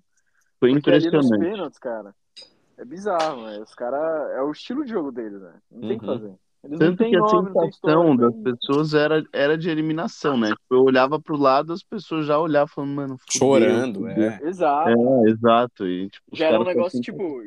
[0.60, 1.32] Foi impressionante.
[1.32, 2.14] Ali pênaltis, cara,
[2.76, 3.58] é bizarro, né?
[3.60, 4.30] Os caras.
[4.32, 5.54] É o estilo de jogo deles, né?
[5.70, 5.98] Não tem o uhum.
[5.98, 6.34] que fazer.
[6.64, 10.50] Eles Tanto que a nome, sensação das pessoas era, era de eliminação, né?
[10.50, 14.24] Tipo, eu olhava pro lado, as pessoas já olhavam falando, mano, fudeu, chorando, fudeu.
[14.24, 14.40] é.
[14.44, 14.90] Exato.
[14.90, 15.86] É, exato.
[15.86, 17.40] E, tipo, já era um negócio, tipo,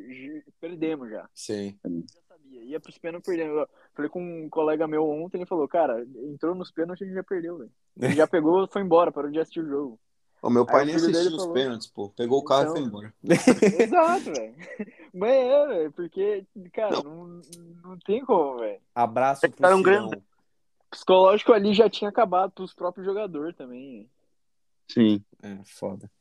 [0.60, 1.30] perdemos já.
[1.34, 1.78] Sim.
[1.86, 2.62] Já sabia.
[2.64, 3.66] Ia pros pênaltis perdendo.
[3.94, 7.58] falei com um colega meu ontem, ele falou, cara, entrou nos pênaltis e já perdeu,
[7.58, 8.16] velho.
[8.16, 10.00] Já pegou, foi embora, parou de assistir o jogo.
[10.46, 11.54] O meu pai nem assistiu os falou...
[11.54, 12.10] pênaltis, pô.
[12.10, 12.76] Pegou o carro então...
[12.76, 13.14] e foi embora.
[13.82, 14.56] Exato, velho.
[15.12, 17.42] Mas é, velho, porque, cara, não, não,
[17.84, 18.80] não tem como, velho.
[18.94, 20.22] Abraço pro um grande...
[20.92, 24.08] Psicológico ali já tinha acabado pros próprios jogadores também.
[24.88, 25.26] Sim.
[25.42, 26.12] É, foda.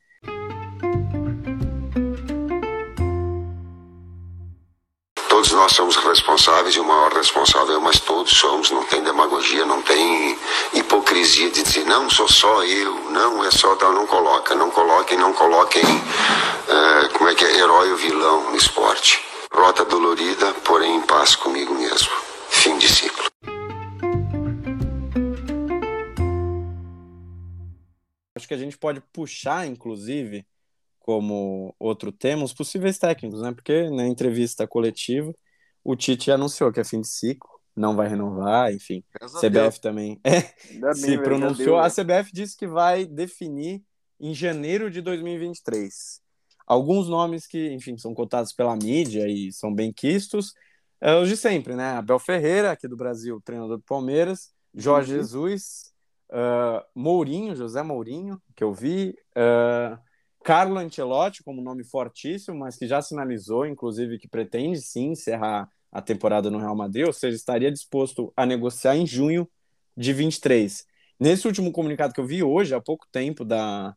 [5.55, 10.37] Nós somos responsáveis e o maior responsável, mas todos somos, não tem demagogia, não tem
[10.73, 15.17] hipocrisia de dizer não sou só eu, não é só tal, não coloca, não coloquem,
[15.17, 19.23] não coloquem uh, como é que é, herói ou vilão no esporte.
[19.51, 22.11] Rota dolorida, porém em paz comigo mesmo.
[22.49, 23.25] Fim de ciclo.
[28.35, 30.45] Acho que a gente pode puxar, inclusive,
[30.99, 33.53] como outro tema os possíveis técnicos, né?
[33.53, 35.33] Porque na entrevista coletiva
[35.85, 39.03] o Tite anunciou que é fim de ciclo, não vai renovar, enfim.
[39.39, 40.41] CBF também é,
[40.95, 41.77] se pronunciou.
[41.77, 43.83] A CBF disse que vai definir
[44.19, 46.19] em janeiro de 2023.
[46.65, 50.53] Alguns nomes que, enfim, são cotados pela mídia e são bem quistos,
[50.99, 51.91] é os de sempre, né?
[51.91, 55.19] Abel Ferreira, aqui do Brasil, treinador do Palmeiras, Jorge uhum.
[55.19, 55.93] Jesus,
[56.31, 59.99] uh, Mourinho, José Mourinho, que eu vi, uh,
[60.43, 66.01] Carlo Ancelotti, como nome fortíssimo, mas que já sinalizou, inclusive, que pretende sim encerrar a
[66.01, 69.49] temporada no Real Madrid, ou seja, estaria disposto a negociar em junho
[69.95, 70.85] de 23.
[71.17, 73.95] Nesse último comunicado que eu vi hoje, há pouco tempo, da,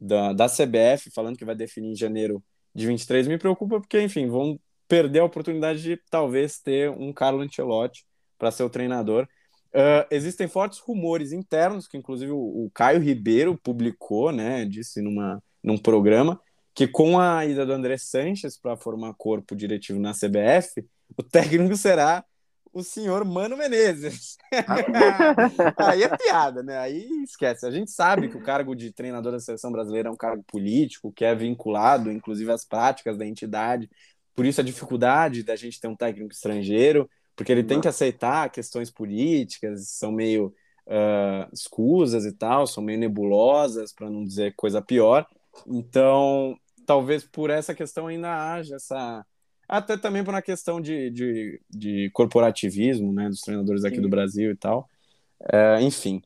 [0.00, 2.42] da, da CBF, falando que vai definir em janeiro
[2.74, 7.40] de 23, me preocupa porque, enfim, vão perder a oportunidade de talvez ter um Carlo
[7.40, 8.04] Ancelotti
[8.36, 9.28] para ser o treinador.
[9.68, 15.40] Uh, existem fortes rumores internos, que inclusive o, o Caio Ribeiro publicou, né, disse numa
[15.62, 16.40] num programa
[16.74, 20.84] que com a ida do André Sanches para formar corpo diretivo na CBF,
[21.16, 22.24] o técnico será
[22.72, 24.36] o senhor Mano Menezes.
[25.78, 26.78] aí é piada, né?
[26.78, 27.66] Aí esquece.
[27.66, 31.10] A gente sabe que o cargo de treinador da seleção brasileira é um cargo político,
[31.10, 33.88] que é vinculado, inclusive, às práticas da entidade.
[34.34, 38.50] Por isso a dificuldade da gente ter um técnico estrangeiro, porque ele tem que aceitar
[38.50, 40.54] questões políticas, são meio
[40.86, 45.26] uh, escusas e tal, são meio nebulosas, para não dizer coisa pior.
[45.66, 46.54] Então,
[46.84, 49.24] talvez por essa questão ainda haja essa.
[49.68, 54.02] Até também por uma questão de, de, de corporativismo, né, dos treinadores aqui Sim.
[54.02, 54.88] do Brasil e tal.
[55.52, 56.22] É, enfim.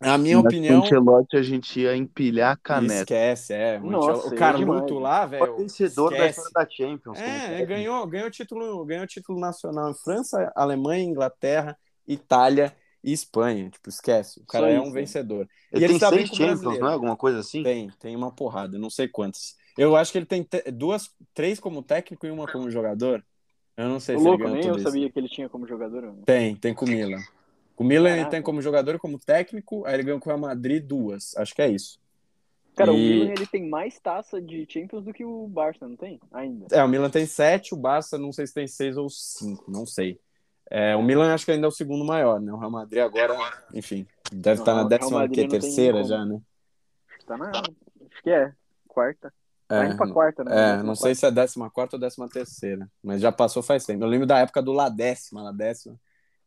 [0.00, 0.80] A minha Mas opinião.
[0.80, 3.02] Com o Ancelotti a gente ia empilhar a caneta.
[3.02, 3.78] Esquece, é.
[3.78, 5.56] Nossa, o Carluto lá, velho.
[5.56, 7.18] vencedor da história da Champions.
[7.18, 13.70] É, ganhou, ganhou, título, ganhou título nacional em França, Alemanha, Inglaterra, Itália e Espanha.
[13.70, 14.40] Tipo, esquece.
[14.40, 15.48] O cara Só é um vencedor.
[15.72, 16.92] Ele, ele tem seis Champions, não é?
[16.92, 17.62] Alguma coisa assim?
[17.62, 19.56] Tem, tem uma porrada, não sei quantas.
[19.76, 23.24] Eu acho que ele tem duas, três como técnico e uma como jogador.
[23.76, 24.84] Eu não sei o se louco, ele nem eu isso.
[24.84, 26.14] sabia que ele tinha como jogador.
[26.26, 27.20] Tem, tem com o Milan.
[27.76, 30.40] O Milan ele tem como jogador e como técnico, aí ele ganhou com o Real
[30.40, 31.34] Madrid duas.
[31.36, 31.98] Acho que é isso.
[32.76, 32.94] Cara, e...
[32.94, 36.20] o Milan ele tem mais taça de Champions do que o Barça, não tem?
[36.32, 36.66] Ainda.
[36.70, 39.86] É, o Milan tem sete, o Barça não sei se tem seis ou cinco, não
[39.86, 40.20] sei.
[40.70, 42.52] É, o Milan acho que ainda é o segundo maior, né?
[42.52, 43.34] O Real Madrid agora,
[43.74, 46.40] enfim, deve não, estar na décima que, terceira já, né?
[47.26, 48.52] Tá na, acho que é,
[48.88, 49.32] quarta.
[49.72, 50.50] Tá é, pra quarta, né?
[50.52, 51.02] É, não quarta.
[51.02, 54.04] sei se é décima quarta ou décima terceira, mas já passou faz tempo.
[54.04, 55.98] Eu lembro da época do La décima, La décima.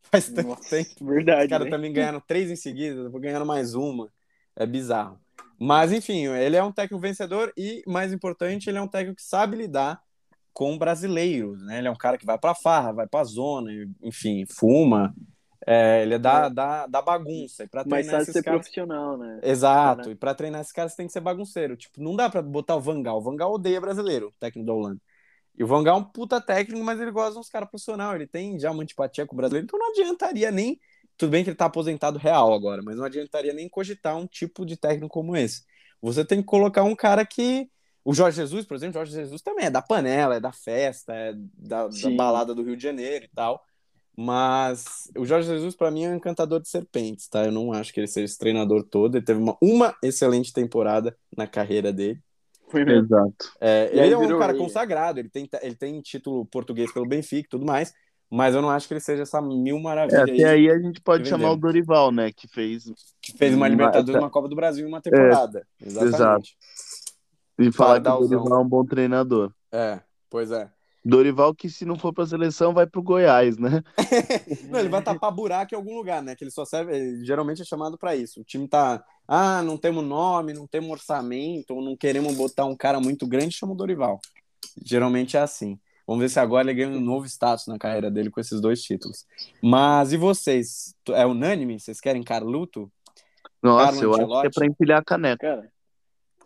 [0.11, 1.03] Faz tanto Nossa, tempo.
[1.03, 1.45] Verdade.
[1.45, 1.71] Os caras né?
[1.71, 4.11] também ganharam três em seguida, depois ganharam mais uma.
[4.55, 5.19] É bizarro.
[5.59, 9.23] Mas, enfim, ele é um técnico vencedor e, mais importante, ele é um técnico que
[9.23, 9.99] sabe lidar
[10.53, 11.80] com brasileiros, né?
[11.80, 13.71] Ele é um cara que vai para farra, vai para zona,
[14.03, 15.13] enfim, fuma.
[15.68, 16.49] É, ele é da, é.
[16.49, 17.63] da, da bagunça.
[17.63, 18.59] E pra Mas sabe ser caras...
[18.59, 19.39] profissional, né?
[19.41, 20.11] Exato.
[20.11, 21.76] E para treinar esses caras tem que ser bagunceiro.
[21.76, 23.18] Tipo, não dá para botar o Vangal.
[23.18, 25.01] O Vangal odeia brasileiro, técnico da Holanda.
[25.57, 28.16] E o Vangal é um puta técnico, mas ele gosta de uns caras profissionais.
[28.16, 30.80] Ele tem já uma antipatia com o brasileiro, então não adiantaria nem.
[31.18, 34.66] Tudo bem que ele tá aposentado real agora, mas não adiantaria nem cogitar um tipo
[34.66, 35.63] de técnico como esse.
[36.01, 37.70] Você tem que colocar um cara que
[38.03, 41.34] o Jorge Jesus, por exemplo, Jorge Jesus também é da panela, é da festa, é
[41.57, 43.66] da, da balada do Rio de Janeiro e tal.
[44.18, 47.45] Mas o Jorge Jesus, para mim, é um encantador de serpentes, tá?
[47.45, 49.16] Eu não acho que ele seja esse treinador todo.
[49.16, 52.20] Ele teve uma, uma excelente temporada na carreira dele.
[52.70, 53.05] Foi mesmo.
[53.05, 53.51] Exato.
[53.59, 57.49] É, ele é um cara consagrado, ele tem, ele tem título português pelo Benfica e
[57.49, 57.93] tudo mais.
[58.32, 60.18] mas eu não acho que ele seja essa mil maravilha.
[60.18, 62.32] É, até aí, aí a gente pode chamar o Dorival, né?
[62.32, 62.86] Que fez.
[63.22, 65.66] Que fez uma Libertadores, uma Copa do Brasil em uma temporada.
[65.82, 66.16] É, Exatamente.
[66.16, 66.47] Exato.
[67.59, 69.51] E falar que o Dorival é um bom treinador.
[69.72, 69.99] É,
[70.30, 70.70] pois é.
[71.06, 73.84] Dorival que se não for para a seleção vai para o Goiás, né?
[74.70, 76.36] não, ele vai tapar buraco em algum lugar, né?
[76.36, 78.41] Que ele só serve, ele geralmente é chamado para isso.
[78.41, 82.76] O time tá, ah, não temos nome, não temos orçamento, ou não queremos botar um
[82.76, 84.20] cara muito grande, chama o Dorival.
[84.84, 85.80] Geralmente é assim.
[86.08, 88.82] Vamos ver se agora ele ganha um novo status na carreira dele com esses dois
[88.82, 89.28] títulos.
[89.62, 90.95] Mas e vocês?
[91.10, 91.80] É unânime?
[91.80, 92.91] Vocês querem Carluto?
[93.62, 94.34] Nossa, Carlo eu Ancelotti?
[94.34, 95.47] acho que é para empilhar a caneca.
[95.47, 95.72] Cara,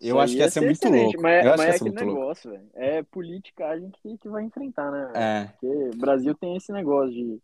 [0.01, 1.21] eu acho que ia ser, muito louco.
[1.21, 2.69] Mas, eu mas é aquele negócio, velho.
[2.73, 5.11] É politicagem que, que vai enfrentar, né?
[5.15, 5.45] É.
[5.45, 7.41] Porque o Brasil tem esse negócio de,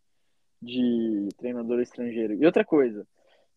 [0.62, 2.34] de treinador estrangeiro.
[2.34, 3.06] E outra coisa,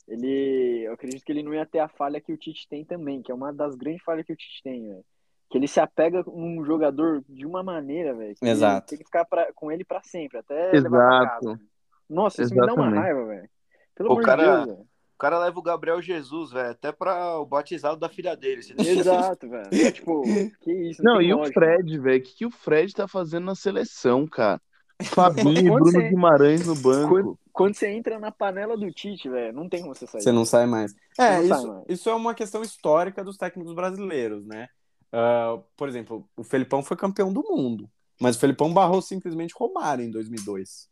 [0.07, 0.83] ele.
[0.85, 3.31] Eu acredito que ele não ia ter a falha que o Tite tem também, que
[3.31, 5.05] é uma das grandes falhas que o Tite tem, velho
[5.49, 8.35] que ele se apega um jogador de uma maneira, velho.
[8.41, 8.87] Exato.
[8.87, 10.83] Tem que ficar pra, com ele para sempre, até Exato.
[10.83, 11.59] levar pra casa.
[12.07, 12.77] Nossa, isso Exatamente.
[12.77, 13.49] me dá uma raiva, velho.
[13.95, 14.88] Pelo o amor cara, de Deus, velho.
[15.19, 18.61] O cara leva o Gabriel Jesus, velho, até para o batizado da filha dele.
[18.77, 19.67] Exato, velho.
[19.69, 20.21] É, tipo,
[20.61, 21.03] que isso.
[21.03, 21.59] Não, não e lógica.
[21.59, 22.19] o Fred, velho?
[22.19, 24.61] O que, que o Fred tá fazendo na seleção, cara?
[25.03, 26.07] Fabinho e Bruno você...
[26.07, 27.09] Guimarães no banco.
[27.09, 30.21] Quando, quando, você entra na panela do Tite, velho, não tem como você sair.
[30.21, 30.95] Você não sai mais.
[31.19, 31.83] É, isso, mais.
[31.89, 34.69] isso é uma questão histórica dos técnicos brasileiros, né?
[35.13, 37.89] Uh, por exemplo, o Felipão foi campeão do mundo,
[38.21, 40.87] mas o Felipão barrou simplesmente Romário em 2002.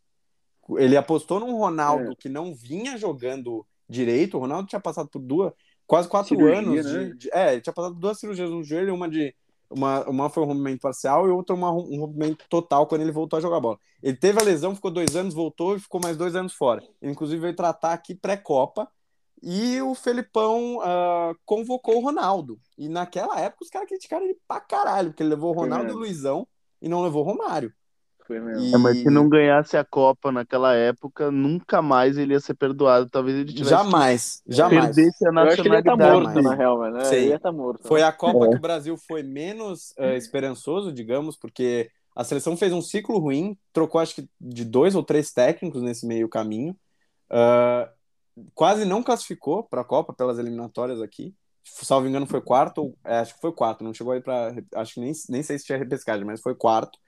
[0.76, 2.14] Ele apostou num Ronaldo é.
[2.14, 4.36] que não vinha jogando direito.
[4.36, 5.52] O Ronaldo tinha passado por duas,
[5.86, 6.92] quase quatro Cirurgia, anos.
[6.92, 7.12] Né?
[7.16, 9.34] de, é, ele tinha passado por duas cirurgias no joelho, uma de
[9.70, 13.36] uma, uma foi um rompimento parcial e outra uma, um rompimento total quando ele voltou
[13.36, 13.78] a jogar bola.
[14.02, 16.82] Ele teve a lesão, ficou dois anos, voltou e ficou mais dois anos fora.
[17.02, 18.88] Ele, inclusive, veio tratar aqui pré-Copa
[19.42, 22.58] e o Felipão uh, convocou o Ronaldo.
[22.76, 25.94] E naquela época os caras criticaram ele pra caralho, porque ele levou o Ronaldo e
[25.94, 26.46] o Luizão
[26.80, 27.72] e não levou o Romário.
[28.28, 28.62] Foi mesmo.
[28.62, 28.74] E...
[28.74, 33.08] É, mas se não ganhasse a Copa naquela época, nunca mais ele ia ser perdoado.
[33.08, 33.70] Talvez ele tivesse.
[33.70, 34.94] Jamais, jamais.
[34.94, 35.46] Perdesse a nacionalidade.
[35.46, 37.04] Eu acho que ele ia estar tá morto, na real, mano.
[37.06, 37.14] Sim.
[37.14, 37.88] Ele ia estar tá morto.
[37.88, 38.50] Foi a Copa é.
[38.50, 43.56] que o Brasil foi menos uh, esperançoso, digamos, porque a seleção fez um ciclo ruim,
[43.72, 46.76] trocou acho que de dois ou três técnicos nesse meio caminho.
[47.30, 47.88] Uh,
[48.54, 51.34] quase não classificou para a Copa pelas eliminatórias aqui.
[51.64, 54.54] Salvo engano, foi quarto, é, acho que foi quarto, não chegou aí para.
[54.74, 56.98] Acho que nem, nem sei se tinha repescagem, mas foi quarto.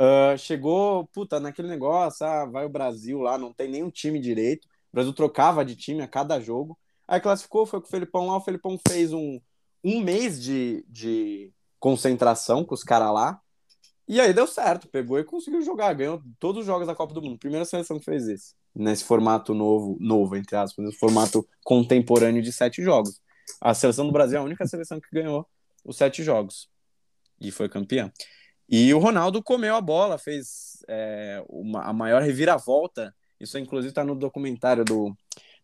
[0.00, 4.66] Uh, chegou, puta, naquele negócio, ah, vai o Brasil lá, não tem nenhum time direito.
[4.66, 6.78] O Brasil trocava de time a cada jogo.
[7.08, 9.40] Aí classificou, foi com o Felipão lá, o Felipão fez um,
[9.82, 13.40] um mês de, de concentração com os caras lá.
[14.08, 17.22] E aí deu certo, pegou e conseguiu jogar, ganhou todos os jogos da Copa do
[17.22, 17.38] Mundo.
[17.38, 22.52] Primeira seleção que fez isso nesse formato novo, novo, entre aspas, nesse formato contemporâneo de
[22.52, 23.20] sete jogos.
[23.60, 25.48] A seleção do Brasil é a única seleção que ganhou
[25.82, 26.68] os sete jogos
[27.40, 28.12] e foi campeã.
[28.68, 33.14] E o Ronaldo comeu a bola, fez é, uma, a maior reviravolta.
[33.38, 35.16] Isso, inclusive, está no documentário do,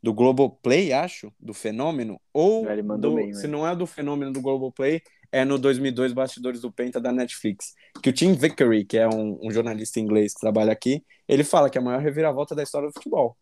[0.02, 2.20] do Globoplay, acho, do Fenômeno.
[2.32, 2.64] Ou,
[2.98, 7.00] do, bem, se não é do Fenômeno do Globoplay, é no 2002 Bastidores do Penta
[7.00, 7.74] da Netflix.
[8.02, 11.70] Que o Tim Vickery, que é um, um, jornalista inglês que trabalha aqui, ele fala
[11.70, 13.36] que é a maior reviravolta da história do futebol.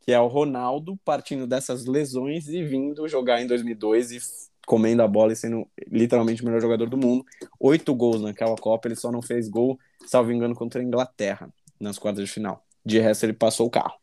[0.00, 4.18] Que é o Ronaldo partindo dessas lesões e vindo jogar em 2002 e
[4.66, 7.24] comendo a bola e sendo literalmente o melhor jogador do mundo.
[7.60, 11.48] Oito gols naquela Copa, ele só não fez gol, salvo engano, contra a Inglaterra
[11.80, 12.66] nas quartas de final.
[12.84, 13.94] De resto, ele passou o carro.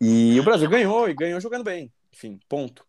[0.00, 1.92] E o Brasil ganhou, e ganhou jogando bem.
[2.12, 2.86] Enfim, ponto.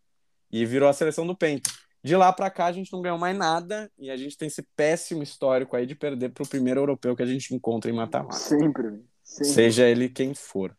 [0.50, 1.70] E virou a seleção do Penta.
[2.02, 4.62] De lá para cá a gente não ganhou mais nada e a gente tem esse
[4.76, 8.36] péssimo histórico aí de perder para o primeiro europeu que a gente encontra em mata-mata.
[8.36, 10.74] Sempre, sempre, Seja ele quem for.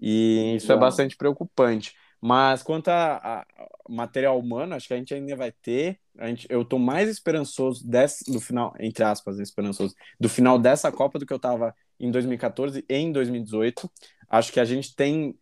[0.00, 1.94] E isso é bastante preocupante.
[2.26, 3.46] Mas quanto a, a,
[3.86, 6.00] material humano, acho que a gente ainda vai ter.
[6.16, 10.90] A gente, eu tô mais esperançoso desse, do final, entre aspas, esperançoso, do final dessa
[10.90, 13.90] Copa do que eu tava em 2014 e em 2018.
[14.26, 15.38] Acho que a gente tem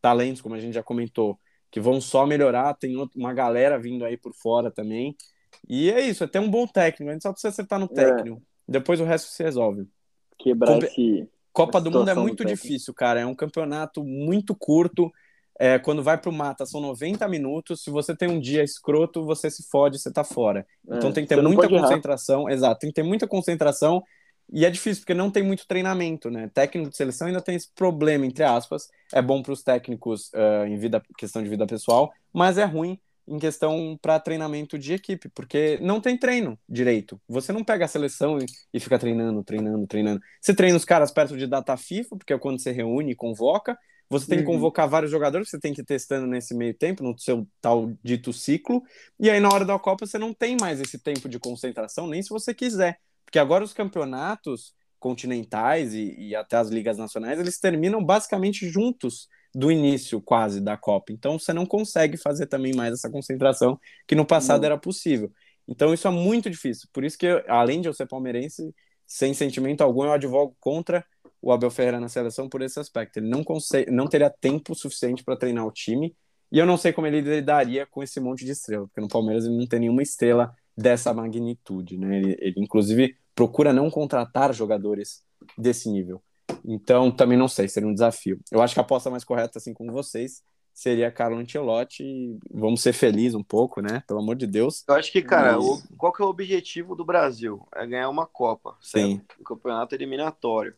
[0.00, 1.38] talentos, como a gente já comentou,
[1.70, 2.74] que vão só melhorar.
[2.74, 5.16] Tem uma galera vindo aí por fora também.
[5.68, 7.10] E é isso, é ter um bom técnico.
[7.10, 7.94] A gente só precisa acertar no é.
[7.94, 8.38] técnico.
[8.38, 8.72] É.
[8.72, 9.86] Depois o resto se resolve.
[10.36, 11.28] Quebrar Copa, esse.
[11.52, 13.20] Copa do Mundo é muito difícil, cara.
[13.20, 15.12] É um campeonato muito curto.
[15.58, 17.82] É, quando vai pro mata, são 90 minutos.
[17.82, 20.66] Se você tem um dia escroto, você se fode, você tá fora.
[20.84, 22.42] Então é, tem que ter muita concentração.
[22.42, 22.52] Errar.
[22.52, 24.02] Exato, tem que ter muita concentração.
[24.52, 26.50] E é difícil, porque não tem muito treinamento, né?
[26.52, 28.88] Técnico de seleção ainda tem esse problema, entre aspas.
[29.12, 32.98] É bom para os técnicos uh, em vida, questão de vida pessoal, mas é ruim
[33.26, 37.18] em questão para treinamento de equipe, porque não tem treino direito.
[37.26, 40.20] Você não pega a seleção e, e, fica treinando, treinando, treinando.
[40.40, 43.78] Você treina os caras perto de data FIFA, porque é quando você reúne e convoca.
[44.14, 44.54] Você tem que uhum.
[44.54, 48.32] convocar vários jogadores, você tem que ir testando nesse meio tempo, no seu tal dito
[48.32, 48.82] ciclo.
[49.18, 52.22] E aí, na hora da Copa, você não tem mais esse tempo de concentração, nem
[52.22, 52.98] se você quiser.
[53.24, 59.28] Porque agora os campeonatos continentais e, e, até as ligas nacionais, eles terminam basicamente juntos
[59.54, 61.12] do início quase da Copa.
[61.12, 64.66] Então você não consegue fazer também mais essa concentração que no passado não.
[64.66, 65.30] era possível.
[65.66, 66.88] Então isso é muito difícil.
[66.92, 68.74] Por isso que, além de eu ser palmeirense,
[69.06, 71.04] sem sentimento algum, eu advogo contra
[71.44, 73.18] o Abel Ferreira na seleção por esse aspecto.
[73.18, 76.16] Ele não, consegue, não teria tempo suficiente para treinar o time.
[76.50, 79.44] E eu não sei como ele lidaria com esse monte de estrela, porque no Palmeiras
[79.44, 81.98] ele não tem nenhuma estrela dessa magnitude.
[81.98, 82.16] Né?
[82.16, 85.22] Ele, ele inclusive, procura não contratar jogadores
[85.58, 86.22] desse nível.
[86.64, 88.40] Então, também não sei, seria um desafio.
[88.50, 90.42] Eu acho que a aposta mais correta, assim como vocês,
[90.72, 92.38] seria Carlo Ancelotti.
[92.50, 94.02] Vamos ser felizes um pouco, né?
[94.06, 94.82] Pelo amor de Deus.
[94.88, 95.66] Eu acho que, cara, Mas...
[95.66, 97.68] o, qual que é o objetivo do Brasil?
[97.74, 99.06] É ganhar uma Copa, certo?
[99.06, 99.20] Sim.
[99.38, 100.74] O campeonato eliminatório.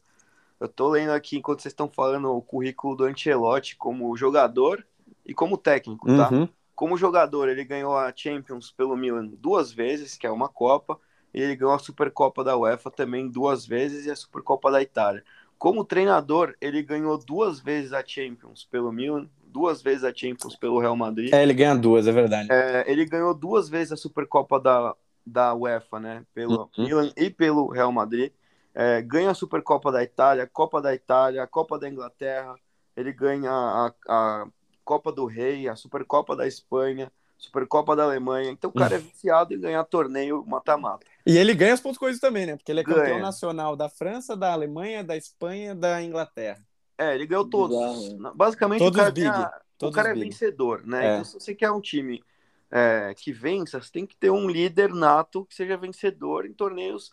[0.58, 4.84] Eu tô lendo aqui, enquanto vocês estão falando, o currículo do Ancelotti como jogador
[5.24, 6.30] e como técnico, tá?
[6.32, 6.48] Uhum.
[6.74, 10.98] Como jogador, ele ganhou a Champions pelo Milan duas vezes, que é uma Copa,
[11.32, 15.22] e ele ganhou a Supercopa da UEFA também duas vezes e a Supercopa da Itália.
[15.58, 20.78] Como treinador, ele ganhou duas vezes a Champions pelo Milan, duas vezes a Champions pelo
[20.78, 21.32] Real Madrid.
[21.32, 22.48] É, ele ganha duas, é verdade.
[22.50, 24.94] É, ele ganhou duas vezes a Supercopa da,
[25.24, 26.24] da UEFA, né?
[26.34, 26.84] Pelo uhum.
[26.84, 28.32] Milan e pelo Real Madrid.
[28.78, 32.54] É, ganha a Supercopa da Itália, Copa da Itália, Copa da Inglaterra.
[32.94, 34.46] Ele ganha a, a
[34.84, 38.50] Copa do Rei, a Supercopa da Espanha, Supercopa da Alemanha.
[38.50, 41.06] Então o cara é viciado em ganhar torneio mata-mata.
[41.24, 42.54] E ele ganha as pontos coisas também, né?
[42.54, 42.98] Porque ele é ganha.
[42.98, 46.62] campeão nacional da França, da Alemanha, da Espanha, da Inglaterra.
[46.98, 47.76] É, ele ganhou todos.
[47.76, 48.36] Exato.
[48.36, 49.26] Basicamente, todos o cara, big.
[49.26, 51.06] Ganha, todos o cara é vencedor, né?
[51.06, 51.12] É.
[51.12, 52.22] Então, se você quer um time
[52.70, 57.10] é, que vença, você tem que ter um líder nato que seja vencedor em torneios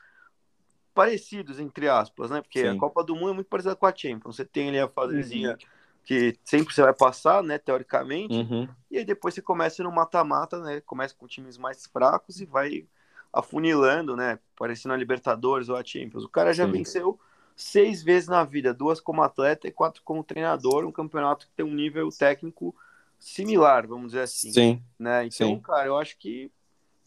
[0.93, 2.41] parecidos, entre aspas, né?
[2.41, 2.67] Porque Sim.
[2.67, 4.35] a Copa do Mundo é muito parecida com a Champions.
[4.35, 5.57] Você tem ali a fasezinha uhum.
[6.03, 7.57] que sempre você vai passar, né?
[7.57, 8.33] Teoricamente.
[8.33, 8.67] Uhum.
[8.91, 10.81] E aí depois você começa no mata-mata, né?
[10.81, 12.85] Começa com times mais fracos e vai
[13.31, 14.37] afunilando, né?
[14.55, 16.23] Parecendo a Libertadores ou a Champions.
[16.23, 16.71] O cara já Sim.
[16.71, 17.19] venceu
[17.55, 21.65] seis vezes na vida, duas como atleta e quatro como treinador, um campeonato que tem
[21.65, 22.75] um nível técnico
[23.19, 24.51] similar, vamos dizer assim.
[24.51, 24.83] Sim.
[24.99, 25.25] Né?
[25.25, 25.59] Então, Sim.
[25.59, 26.51] cara, eu acho que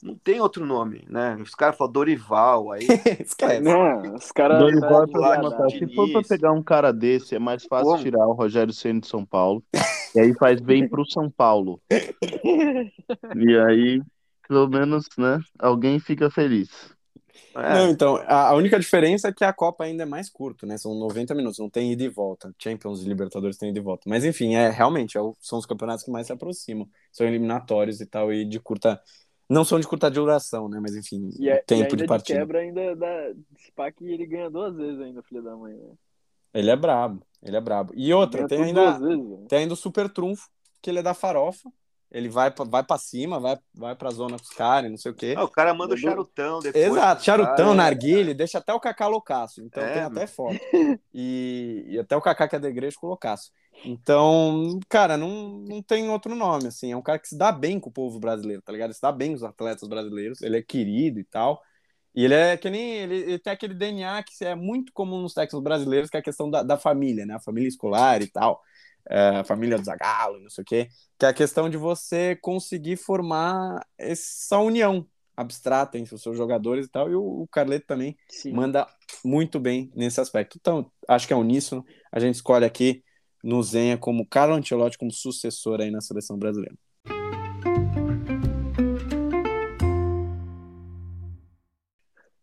[0.02, 1.36] não tem outro nome, né?
[1.40, 2.86] Os caras falam Dorival, aí.
[3.20, 3.60] Esquece.
[3.60, 4.58] Não, os caras.
[4.58, 8.02] Dorival é pra Se for pra pegar um cara desse, é mais fácil Como?
[8.02, 9.62] tirar o Rogério Senna de São Paulo.
[10.14, 11.80] e aí faz bem pro São Paulo.
[11.90, 14.02] e aí,
[14.48, 15.40] pelo menos, né?
[15.58, 16.96] Alguém fica feliz.
[17.54, 17.74] É.
[17.74, 20.76] Não, então, a, única diferença é que a Copa ainda é mais curta, né?
[20.76, 22.54] São 90 minutos, não tem ida e volta.
[22.58, 24.08] Champions e Libertadores tem ida e volta.
[24.08, 26.88] Mas enfim, é realmente é o, são os campeonatos que mais se aproximam.
[27.10, 29.00] São eliminatórios e tal, e de curta.
[29.48, 30.78] Não são de curta duração, né?
[30.80, 32.38] Mas enfim, e é, tempo e de partida.
[32.38, 33.32] De quebra ainda dá.
[33.66, 35.92] Spa que ele ganha duas vezes ainda, filho da mãe, né?
[36.52, 37.92] Ele é brabo, ele é brabo.
[37.94, 40.48] E outra, tem ainda, vezes, tem ainda o super trunfo,
[40.80, 41.70] que ele é da farofa.
[42.10, 45.14] Ele vai, vai pra cima, vai, vai pra zona com os caras, não sei o
[45.14, 45.34] quê.
[45.36, 46.84] Ah, o cara manda o charutão depois.
[46.84, 48.34] Exato, charutão, cara, narguile, é.
[48.34, 49.60] deixa até o Kaká loucaço.
[49.60, 50.58] Então é, tem até foto.
[51.12, 53.50] E, e, até o Kaká que é da igreja com loucaço.
[53.84, 56.92] Então, cara, não, não tem outro nome, assim.
[56.92, 58.88] É um cara que se dá bem com o povo brasileiro, tá ligado?
[58.88, 61.60] Ele se dá bem com os atletas brasileiros, ele é querido e tal.
[62.14, 62.96] E ele é que nem.
[62.98, 66.22] Ele, ele tem aquele DNA que é muito comum nos técnicos brasileiros, que é a
[66.22, 67.34] questão da, da família, né?
[67.34, 68.62] A família escolar e tal
[69.08, 70.88] é, família do Zagallo, não sei o quê,
[71.18, 76.86] que é a questão de você conseguir formar essa união abstrata entre os seus jogadores
[76.86, 78.52] e tal, e o, o Carleto também Sim.
[78.52, 78.86] manda
[79.24, 80.56] muito bem nesse aspecto.
[80.58, 83.04] Então, acho que é uníssono, a gente escolhe aqui
[83.44, 86.76] no Zenha como Carlo Ancelotti como sucessor aí na seleção brasileira.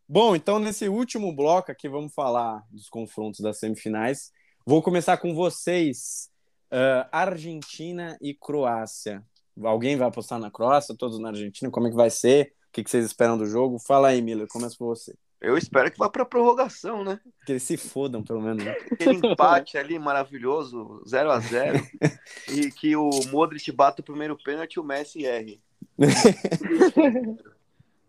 [0.07, 4.31] Bom, então nesse último bloco aqui vamos falar dos confrontos das semifinais.
[4.63, 6.29] Vou começar com vocês,
[6.73, 9.23] Uh, Argentina e Croácia.
[9.63, 11.69] Alguém vai apostar na Croácia, todos na Argentina?
[11.69, 12.55] Como é que vai ser?
[12.69, 13.77] O que, que vocês esperam do jogo?
[13.77, 15.13] Fala aí, Miller, começa por você.
[15.39, 17.19] Eu espero que vá para prorrogação, né?
[17.45, 18.63] Que eles se fodam, pelo menos.
[18.63, 18.71] Né?
[18.91, 21.85] Aquele empate ali maravilhoso, 0 a 0
[22.49, 25.61] e que o Modric bata o primeiro pênalti e o Messi erre.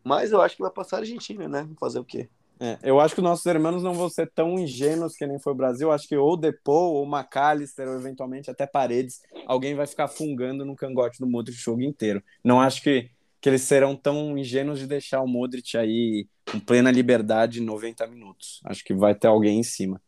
[0.02, 1.68] Mas eu acho que vai passar a Argentina, né?
[1.78, 2.30] Fazer o quê?
[2.64, 5.52] É, eu acho que os nossos irmãos não vão ser tão ingênuos que nem foi
[5.52, 5.92] o Brasil.
[5.92, 10.74] Acho que ou Depou, ou McAllister, ou eventualmente até Paredes, alguém vai ficar fungando no
[10.74, 12.22] cangote do Modric o jogo inteiro.
[12.42, 16.90] Não acho que, que eles serão tão ingênuos de deixar o Modric aí com plena
[16.90, 18.62] liberdade 90 minutos.
[18.64, 20.00] Acho que vai ter alguém em cima.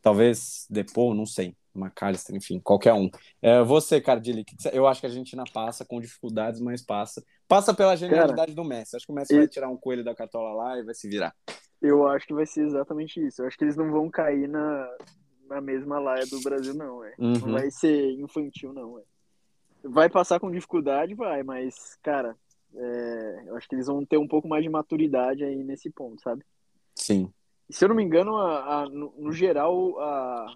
[0.00, 1.56] Talvez Depou, não sei.
[1.74, 3.10] McAllister, enfim, qualquer um.
[3.42, 7.24] É, você, Cardilli, eu acho que a Argentina passa com dificuldades, mas passa.
[7.48, 8.94] Passa pela genialidade Cara, do Messi.
[8.94, 9.38] Acho que o Messi e...
[9.38, 11.34] vai tirar um coelho da cartola lá e vai se virar.
[11.80, 13.42] Eu acho que vai ser exatamente isso.
[13.42, 14.88] Eu acho que eles não vão cair na,
[15.48, 17.14] na mesma laia do Brasil, não, é.
[17.18, 17.32] Uhum.
[17.32, 19.02] Não vai ser infantil, não, é.
[19.82, 22.36] Vai passar com dificuldade, vai, mas, cara,
[22.74, 26.20] é, eu acho que eles vão ter um pouco mais de maturidade aí nesse ponto,
[26.20, 26.44] sabe?
[26.94, 27.32] Sim.
[27.70, 30.54] Se eu não me engano, a, a, no, no, geral, a,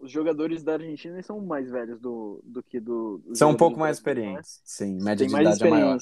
[0.00, 3.22] os jogadores da Argentina são mais velhos do, do que do.
[3.34, 4.00] São um pouco mais né?
[4.00, 4.60] experientes.
[4.64, 5.98] Sim, média Tem de idade é maior.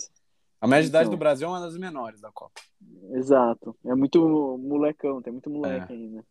[0.62, 2.60] A média de idade então, do Brasil é uma das menores da Copa.
[3.14, 3.76] Exato.
[3.84, 5.96] É muito molecão, tem muito moleque é.
[5.96, 6.24] ainda.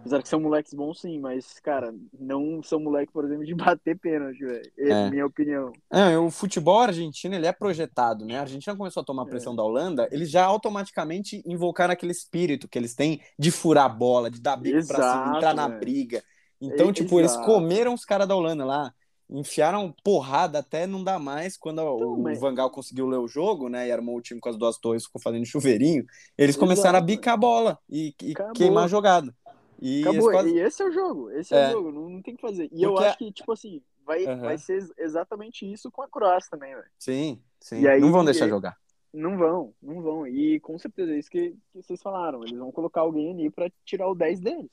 [0.00, 3.98] Apesar que são moleques bons, sim, mas, cara, não são moleques, por exemplo, de bater
[3.98, 4.72] pênalti, velho.
[4.78, 5.70] É minha opinião.
[5.92, 8.38] É, o futebol argentino, ele é projetado, né?
[8.38, 9.56] A Argentina começou a tomar pressão é.
[9.56, 14.30] da Holanda, eles já automaticamente invocaram aquele espírito que eles têm de furar a bola,
[14.30, 16.24] de dar bico Exato, pra cima, entrar na briga.
[16.58, 18.94] Então, tipo, eles comeram os caras da Holanda lá
[19.28, 22.38] enfiaram porrada até não dá mais quando então, o mas...
[22.38, 25.20] Vangal conseguiu ler o jogo, né, e armou o time com as duas torres, ficou
[25.20, 26.04] fazendo chuveirinho,
[26.36, 26.60] eles Exato.
[26.60, 29.34] começaram a bicar a bola e, e queimar a jogada.
[29.80, 30.02] E.
[30.02, 30.50] Quase...
[30.50, 32.64] e esse é o jogo, esse é, é o jogo, não, não, tem que fazer.
[32.64, 32.84] E Porque...
[32.84, 34.40] eu acho que, tipo assim, vai, uhum.
[34.40, 36.86] vai ser exatamente isso com a Croácia também, velho.
[36.98, 37.86] Sim, sim.
[37.86, 38.76] Aí, não vão deixar jogar.
[39.12, 40.26] Não vão, não vão.
[40.26, 42.42] E com certeza é isso que, que vocês falaram.
[42.42, 44.72] Eles vão colocar alguém ali para tirar o 10 deles.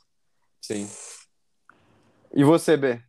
[0.59, 0.87] Sim.
[2.33, 2.99] E você, B?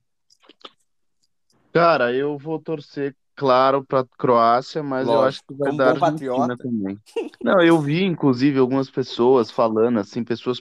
[1.72, 6.56] Cara, eu vou torcer, claro, para Croácia, mas Lógico, eu acho que vai dar Argentina
[6.56, 6.98] também.
[7.42, 10.60] Não, eu vi, inclusive, algumas pessoas falando, assim, pessoas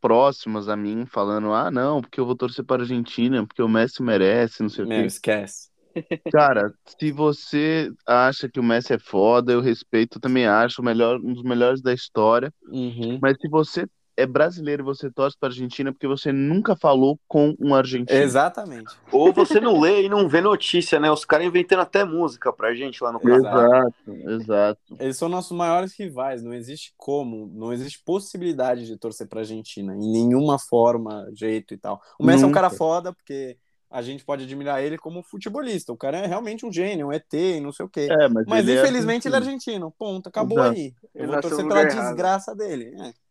[0.00, 4.02] próximas a mim, falando, ah, não, porque eu vou torcer para Argentina, porque o Messi
[4.02, 5.06] merece, não sei Meu, o quê.
[5.06, 5.70] esquece.
[6.30, 11.20] Cara, se você acha que o Messi é foda, eu respeito, também acho o melhor,
[11.20, 12.52] um dos melhores da história.
[12.70, 13.18] Uhum.
[13.20, 13.86] Mas se você
[14.16, 18.18] é brasileiro e você torce para Argentina porque você nunca falou com um argentino.
[18.18, 18.94] Exatamente.
[19.10, 21.10] Ou você não lê e não vê notícia, né?
[21.10, 23.38] Os caras inventando até música pra gente lá no Catar.
[23.38, 24.96] Exato, exato.
[24.98, 29.94] Eles são nossos maiores rivais, não existe como, não existe possibilidade de torcer pra Argentina,
[29.94, 32.00] em nenhuma forma, jeito e tal.
[32.18, 32.46] O Messi nunca.
[32.46, 33.56] é um cara foda porque
[33.90, 35.92] a gente pode admirar ele como futebolista.
[35.92, 38.08] O cara é realmente um gênio, um ET, não sei o quê.
[38.10, 39.94] É, mas, mas ele é infelizmente é ele é argentino.
[39.96, 40.74] Ponto, acabou Exato.
[40.74, 40.94] aí.
[41.14, 42.92] Eu ele vou torcer pela desgraça dele.
[43.00, 43.23] É.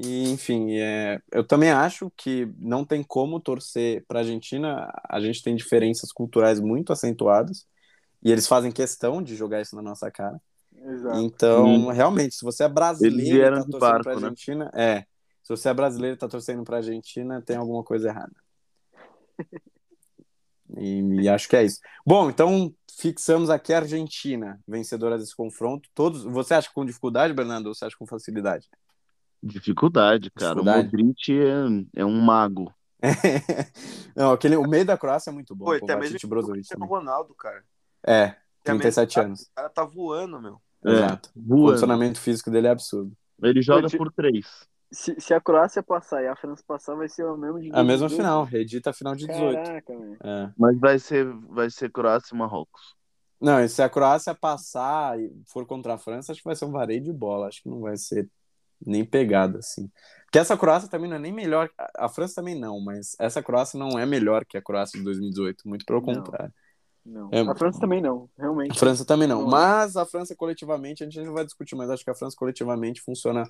[0.00, 4.88] E, enfim, é, eu também acho que não tem como torcer para a Argentina.
[5.08, 7.66] A gente tem diferenças culturais muito acentuadas
[8.22, 10.40] e eles fazem questão de jogar isso na nossa cara.
[10.72, 11.18] Exato.
[11.18, 11.88] Então, hum.
[11.88, 14.22] realmente, se você é brasileiro e tá torcendo barco, pra né?
[14.22, 14.70] Argentina, né?
[14.74, 15.06] é.
[15.42, 18.36] Se você é brasileiro e tá torcendo pra Argentina, tem alguma coisa errada.
[20.76, 21.80] e, e, acho que é isso.
[22.06, 25.88] Bom, então fixamos aqui a Argentina, vencedora desse confronto.
[25.92, 26.22] Todos.
[26.22, 28.68] Você acha com dificuldade, Bernardo, ou você acha com facilidade?
[29.42, 30.54] Dificuldade, cara.
[30.54, 30.96] Dificuldade.
[30.96, 32.72] O Modric é, é um mago.
[34.16, 35.66] Não, aquele, o meio da Croácia é muito bom.
[35.66, 37.62] Pô, até mesmo o Ronaldo, cara.
[38.06, 38.34] É,
[38.64, 39.42] 37 anos.
[39.42, 40.60] O cara tá voando, meu.
[40.84, 41.30] É, Exato.
[41.34, 41.62] Voando.
[41.62, 43.12] O condicionamento físico dele é absurdo.
[43.42, 44.66] Ele joga por três.
[44.90, 47.84] Se, se, a Croácia passar e a França passar, vai ser o mesmo de A
[47.84, 49.54] mesma final, redita a final de 18.
[49.54, 50.50] Caraca, é.
[50.56, 52.96] Mas vai ser, vai ser Croácia e Marrocos.
[53.40, 56.64] Não, e se a Croácia passar e for contra a França, acho que vai ser
[56.64, 57.48] um vareio de bola.
[57.48, 58.28] Acho que não vai ser
[58.84, 59.90] nem pegada, assim.
[60.24, 61.70] Porque essa Croácia também não é nem melhor.
[61.96, 65.66] A França também não, mas essa Croácia não é melhor que a Croácia de 2018,
[65.66, 66.52] muito pelo contrário.
[67.04, 67.30] Não.
[67.32, 67.40] É...
[67.40, 68.72] A França também não, realmente.
[68.72, 69.42] A França também não.
[69.42, 69.48] não.
[69.48, 73.00] Mas a França coletivamente, a gente não vai discutir, mas acho que a França coletivamente
[73.00, 73.48] funciona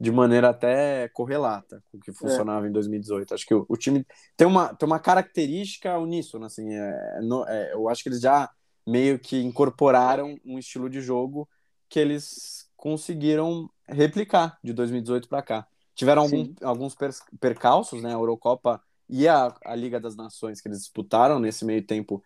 [0.00, 2.68] de maneira até correlata com o que funcionava é.
[2.68, 3.34] em 2018.
[3.34, 4.06] Acho que o, o, time
[4.36, 6.72] tem uma, tem uma característica uníssona, assim.
[6.72, 8.48] É, no, é, eu acho que eles já
[8.86, 11.48] meio que incorporaram um estilo de jogo
[11.88, 15.66] que eles conseguiram replicar de 2018 para cá.
[15.94, 16.96] Tiveram algum, alguns
[17.40, 18.10] percalços, né?
[18.10, 22.22] A Eurocopa e a, a Liga das Nações que eles disputaram nesse meio tempo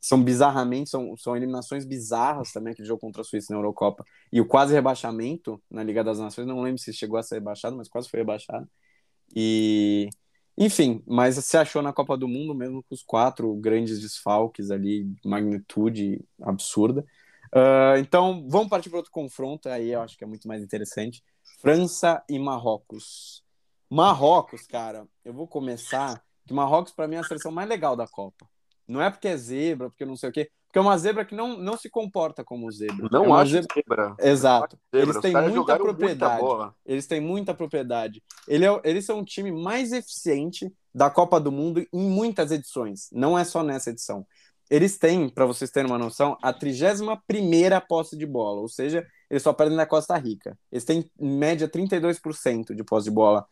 [0.00, 4.04] são bizarramente, são, são eliminações bizarras também, aquele jogo contra a Suíça na Eurocopa.
[4.32, 7.76] E o quase rebaixamento na Liga das Nações, não lembro se chegou a ser rebaixado,
[7.76, 8.66] mas quase foi rebaixado.
[9.36, 10.08] E,
[10.56, 15.06] enfim, mas se achou na Copa do Mundo, mesmo com os quatro grandes desfalques ali,
[15.24, 17.04] magnitude absurda.
[17.54, 21.22] Uh, então, vamos partir para outro confronto, aí eu acho que é muito mais interessante.
[21.60, 23.44] França e Marrocos.
[23.88, 28.06] Marrocos, cara, eu vou começar, que Marrocos para mim é a seleção mais legal da
[28.06, 28.48] Copa.
[28.86, 31.34] Não é porque é zebra, porque não sei o quê, porque é uma zebra que
[31.34, 33.08] não, não se comporta como zebra.
[33.10, 33.74] Não é acho zebra.
[33.74, 34.16] zebra.
[34.20, 34.78] Exato.
[34.94, 35.10] Zebra.
[35.10, 36.42] Eles têm muita propriedade.
[36.42, 38.22] Muita eles têm muita propriedade.
[38.46, 43.08] Ele é, eles são o time mais eficiente da Copa do Mundo em muitas edições.
[43.12, 44.24] Não é só nessa edição.
[44.70, 49.42] Eles têm, para vocês terem uma noção, a 31 posse de bola, ou seja, eles
[49.42, 50.56] só perdem da Costa Rica.
[50.70, 53.44] Eles têm, em média, 32% de posse de bola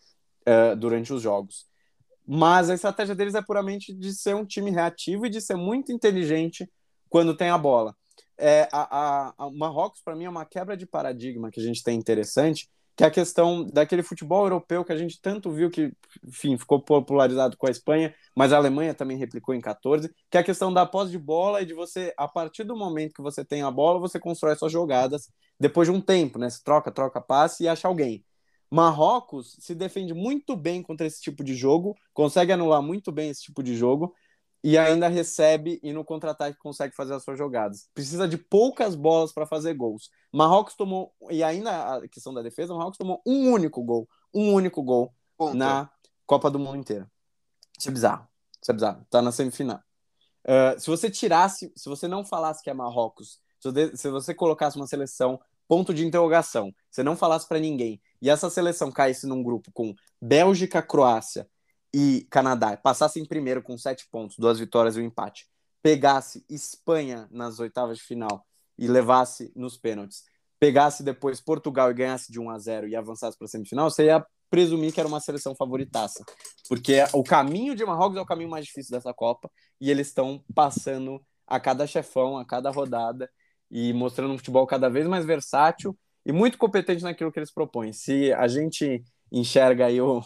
[0.47, 1.67] uh, durante os jogos.
[2.25, 5.91] Mas a estratégia deles é puramente de ser um time reativo e de ser muito
[5.91, 6.71] inteligente
[7.09, 7.97] quando tem a bola.
[8.37, 11.83] É, a, a, a Marrocos, para mim, é uma quebra de paradigma que a gente
[11.83, 12.69] tem interessante,
[12.99, 15.93] que é a questão daquele futebol europeu que a gente tanto viu que,
[16.27, 20.41] enfim, ficou popularizado com a Espanha, mas a Alemanha também replicou em 14, que é
[20.41, 23.45] a questão da posse de bola e de você, a partir do momento que você
[23.45, 25.31] tem a bola, você constrói suas jogadas
[25.61, 26.51] depois de um tempo, né?
[26.51, 28.25] Você troca, troca passe e acha alguém.
[28.69, 33.45] Marrocos se defende muito bem contra esse tipo de jogo, consegue anular muito bem esse
[33.45, 34.13] tipo de jogo
[34.63, 37.89] e ainda recebe e no contra-ataque consegue fazer as suas jogadas.
[37.95, 40.11] Precisa de poucas bolas para fazer gols.
[40.33, 44.83] Marrocos tomou, e ainda a questão da defesa, Marrocos tomou um único gol, um único
[44.83, 45.55] gol Ponta.
[45.55, 45.91] na
[46.27, 47.11] Copa do Mundo inteira.
[47.79, 48.27] Isso é bizarro.
[48.61, 49.07] Isso é bizarro.
[49.09, 49.81] Tá na semifinal.
[50.45, 53.41] Uh, se você tirasse, se você não falasse que é Marrocos,
[53.95, 58.49] se você colocasse uma seleção ponto de interrogação, você não falasse para ninguém, e essa
[58.49, 61.47] seleção caísse num grupo com Bélgica, Croácia
[61.93, 65.47] e Canadá, passasse em primeiro com sete pontos, duas vitórias e um empate,
[65.83, 68.47] pegasse Espanha nas oitavas de final
[68.79, 70.25] e levasse nos pênaltis,
[70.59, 74.07] pegasse depois Portugal e ganhasse de 1 a 0 e avançasse para a semifinal, você
[74.07, 76.25] ia presumir que era uma seleção favoritaça,
[76.69, 80.43] porque o caminho de Marrocos é o caminho mais difícil dessa Copa e eles estão
[80.55, 83.31] passando a cada chefão, a cada rodada
[83.71, 87.93] e mostrando um futebol cada vez mais versátil e muito competente naquilo que eles propõem.
[87.93, 90.23] Se a gente enxerga aí o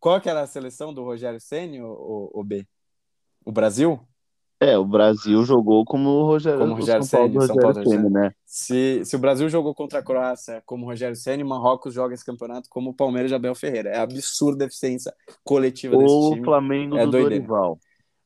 [0.00, 2.66] qual que era a seleção do Rogério Ceni, o, o, B?
[3.44, 4.00] O Brasil?
[4.58, 8.32] É, o Brasil jogou como o Rogério, como Rogério São Paulo, São Paulo Ceni, né?
[8.44, 12.24] Se, se o Brasil jogou contra a Croácia como o Rogério Ceni, Marrocos joga esse
[12.24, 13.90] campeonato como o Palmeiras de Abel Ferreira.
[13.90, 16.36] É absurda a eficiência coletiva Ou desse time.
[16.36, 17.44] Ou o Flamengo é do doideira.
[17.44, 17.78] Dorival.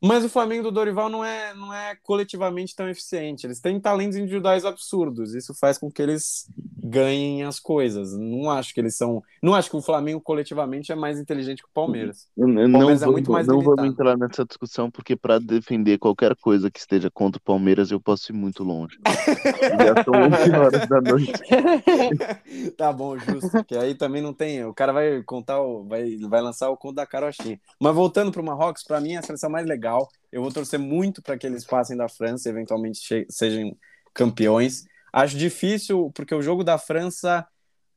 [0.03, 3.47] Mas o Flamengo do Dorival não é, não é coletivamente tão eficiente.
[3.47, 5.35] Eles têm talentos individuais absurdos.
[5.35, 6.49] Isso faz com que eles
[6.91, 8.17] ganhem as coisas.
[8.17, 9.23] Não acho que eles são.
[9.43, 12.29] Não acho que o Flamengo coletivamente é mais inteligente que o Palmeiras.
[12.37, 16.37] O Palmeiras não, é muito mais não vamos entrar nessa discussão, porque para defender qualquer
[16.37, 18.99] coisa que esteja contra o Palmeiras, eu posso ir muito longe.
[19.85, 21.33] Já são 11 horas da noite.
[22.77, 23.51] tá bom, justo.
[23.51, 24.65] Porque aí também não tem.
[24.65, 25.85] O cara vai contar, o...
[25.85, 27.61] vai, vai lançar o conto da carochinha.
[27.81, 30.09] Mas voltando para o Marrocos, para mim é a seleção mais legal legal.
[30.31, 33.77] Eu vou torcer muito para que eles passem da França e eventualmente sejam
[34.15, 34.85] campeões.
[35.13, 37.47] Acho difícil, porque o jogo da França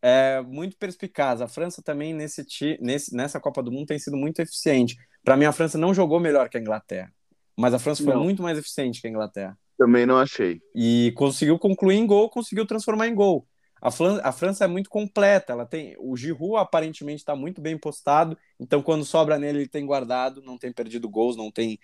[0.01, 1.41] é muito perspicaz.
[1.41, 2.45] A França também, nesse,
[2.82, 4.97] nesse, nessa Copa do Mundo, tem sido muito eficiente.
[5.24, 7.11] Para mim, a França não jogou melhor que a Inglaterra,
[7.57, 8.24] mas a França foi não.
[8.24, 9.57] muito mais eficiente que a Inglaterra.
[9.78, 10.61] Também não achei.
[10.76, 13.47] E conseguiu concluir em gol, conseguiu transformar em gol.
[13.82, 13.89] A,
[14.30, 18.82] a França é muito completa, ela tem o Giroud aparentemente está muito bem postado, então
[18.82, 21.78] quando sobra nele ele tem guardado, não tem perdido gols, não tem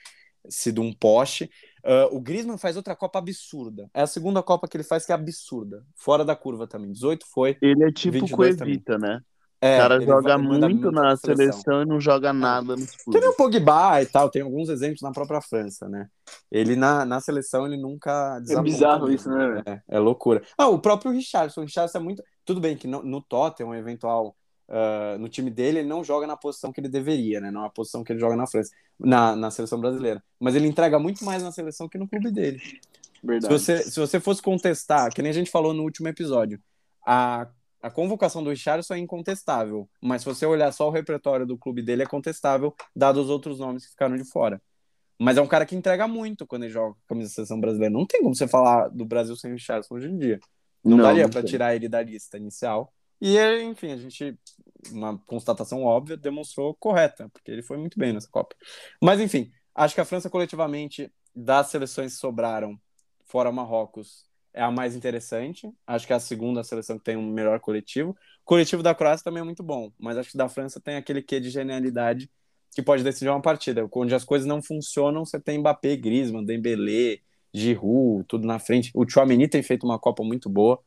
[0.47, 1.49] sido um poste.
[1.83, 3.89] Uh, o Griezmann faz outra Copa absurda.
[3.93, 6.91] É a segunda Copa que ele faz que é absurda, fora da curva também.
[6.91, 7.57] 18 foi.
[7.61, 9.21] Ele é tipo Coevita, né?
[9.61, 11.51] É, o cara joga vai, muito na seleção.
[11.51, 11.81] seleção.
[11.81, 13.19] e não joga nada no clubes.
[13.21, 16.07] Tem o Pogba e tal, tem alguns exemplos na própria França, né?
[16.49, 19.61] Ele na, na seleção ele nunca É bizarro isso, né?
[19.65, 20.41] É, é, loucura.
[20.57, 22.23] Ah, o próprio Richardson, o Richardson é muito.
[22.45, 24.33] Tudo bem que no, no Tottenham, eventual.
[24.69, 27.49] Uh, no time dele, ele não joga na posição que ele deveria, né?
[27.49, 30.23] Não é a posição que ele joga na França, na, na seleção brasileira.
[30.39, 32.61] Mas ele entrega muito mais na seleção que no clube dele.
[33.23, 33.53] Verdade.
[33.53, 36.61] Se você, se você fosse contestar, que nem a gente falou no último episódio,
[37.05, 37.47] a
[37.81, 41.81] a convocação do Richardson é incontestável, mas se você olhar só o repertório do clube
[41.81, 44.61] dele, é contestável, dados os outros nomes que ficaram de fora.
[45.17, 47.59] Mas é um cara que entrega muito quando ele joga com a camisa da seleção
[47.59, 47.93] brasileira.
[47.93, 50.39] Não tem como você falar do Brasil sem Richardson hoje em dia.
[50.83, 52.93] Não, não daria para tirar ele da lista inicial.
[53.21, 54.37] E, enfim, a gente,
[54.91, 58.55] uma constatação óbvia, demonstrou correta, porque ele foi muito bem nessa Copa.
[59.01, 62.79] Mas, enfim, acho que a França, coletivamente, das seleções que sobraram,
[63.25, 65.71] fora Marrocos, é a mais interessante.
[65.85, 68.11] Acho que é a segunda seleção que tem um melhor coletivo.
[68.11, 68.15] O
[68.45, 71.39] coletivo da Croácia também é muito bom, mas acho que da França tem aquele quê
[71.39, 72.29] de genialidade
[72.73, 73.87] que pode decidir uma partida.
[73.93, 77.19] Onde as coisas não funcionam, você tem Mbappé, Griezmann, Dembélé,
[77.53, 78.91] Giroud, tudo na frente.
[78.93, 80.79] O Chouameni tem feito uma Copa muito boa,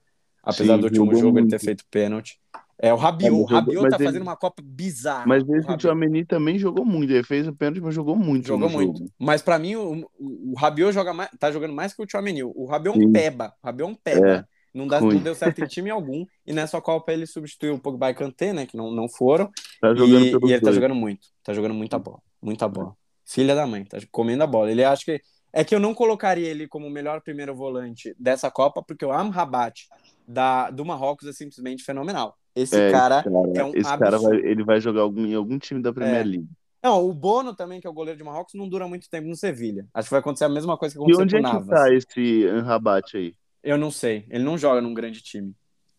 [0.43, 1.39] apesar Sim, do último jogo muito.
[1.39, 2.39] ele ter feito pênalti.
[2.79, 4.05] É, o Rabiot, o Rabiot tá ele...
[4.07, 5.25] fazendo uma Copa bizarra.
[5.25, 7.13] Mas esse o Tchouameni também jogou muito.
[7.13, 8.49] Ele fez o pênalti, mas jogou muito.
[8.49, 8.99] Jogou muito.
[8.99, 9.11] Jogo.
[9.21, 12.43] Mas para mim, o, o, o Rabiot joga mais, tá jogando mais que o Tchouameni.
[12.43, 13.55] O Rabiot é um peba.
[13.63, 14.29] O Rabiot é um peba.
[14.29, 14.45] É.
[14.75, 16.27] Não, dá, não deu certo em time algum.
[16.45, 18.67] E nessa Copa ele substituiu o Pogba e Kanté, né?
[18.67, 19.49] Que não, não foram.
[19.81, 20.61] Tá jogando e, e ele tá dois.
[20.61, 21.29] tá jogando muito.
[21.45, 22.19] Tá jogando muita bola.
[22.43, 22.97] Muita bola.
[23.25, 23.85] Filha da mãe.
[23.85, 24.71] Tá comendo a bola.
[24.71, 25.21] Ele acha que...
[25.53, 29.13] É que eu não colocaria ele como o melhor primeiro volante dessa Copa, porque o
[29.13, 29.87] Amrabat
[30.33, 32.37] da, do Marrocos é simplesmente fenomenal.
[32.55, 35.35] Esse, é, cara, esse cara, é um esse cara vai, ele vai jogar algum, em
[35.35, 36.25] algum time da Premier é.
[36.25, 36.49] League.
[36.83, 39.37] Não, o Bono também, que é o goleiro de Marrocos, não dura muito tempo no
[39.37, 39.87] Sevilha.
[39.95, 41.69] Acho que vai acontecer a mesma coisa que aconteceu com o Navas.
[41.69, 43.35] E onde é que tá esse Rabat aí?
[43.63, 44.27] Eu não sei.
[44.29, 45.55] Ele não joga num grande time.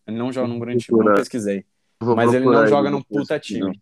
[0.06, 1.66] Ele não joga num grande time, não pesquisei.
[2.02, 3.80] Vou Mas ele não joga num puta time.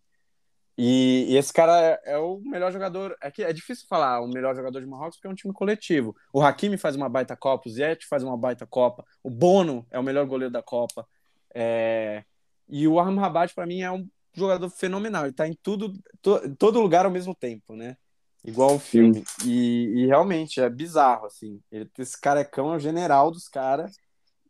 [0.77, 3.15] E, e, esse cara é, é, o melhor jogador.
[3.21, 6.15] É que é difícil falar o melhor jogador de Marrocos porque é um time coletivo.
[6.33, 9.99] O Hakimi faz uma baita Copa, o Ziyech faz uma baita Copa, o Bono é
[9.99, 11.07] o melhor goleiro da Copa.
[11.53, 12.23] É...
[12.67, 15.25] E o Arham Rabat, para mim, é um jogador fenomenal.
[15.25, 17.97] Ele tá em tudo, to, todo lugar ao mesmo tempo, né?
[18.43, 19.23] Igual o filme.
[19.45, 21.61] E, e, realmente é bizarro, assim.
[21.71, 23.95] Ele, esse carecão é o general dos caras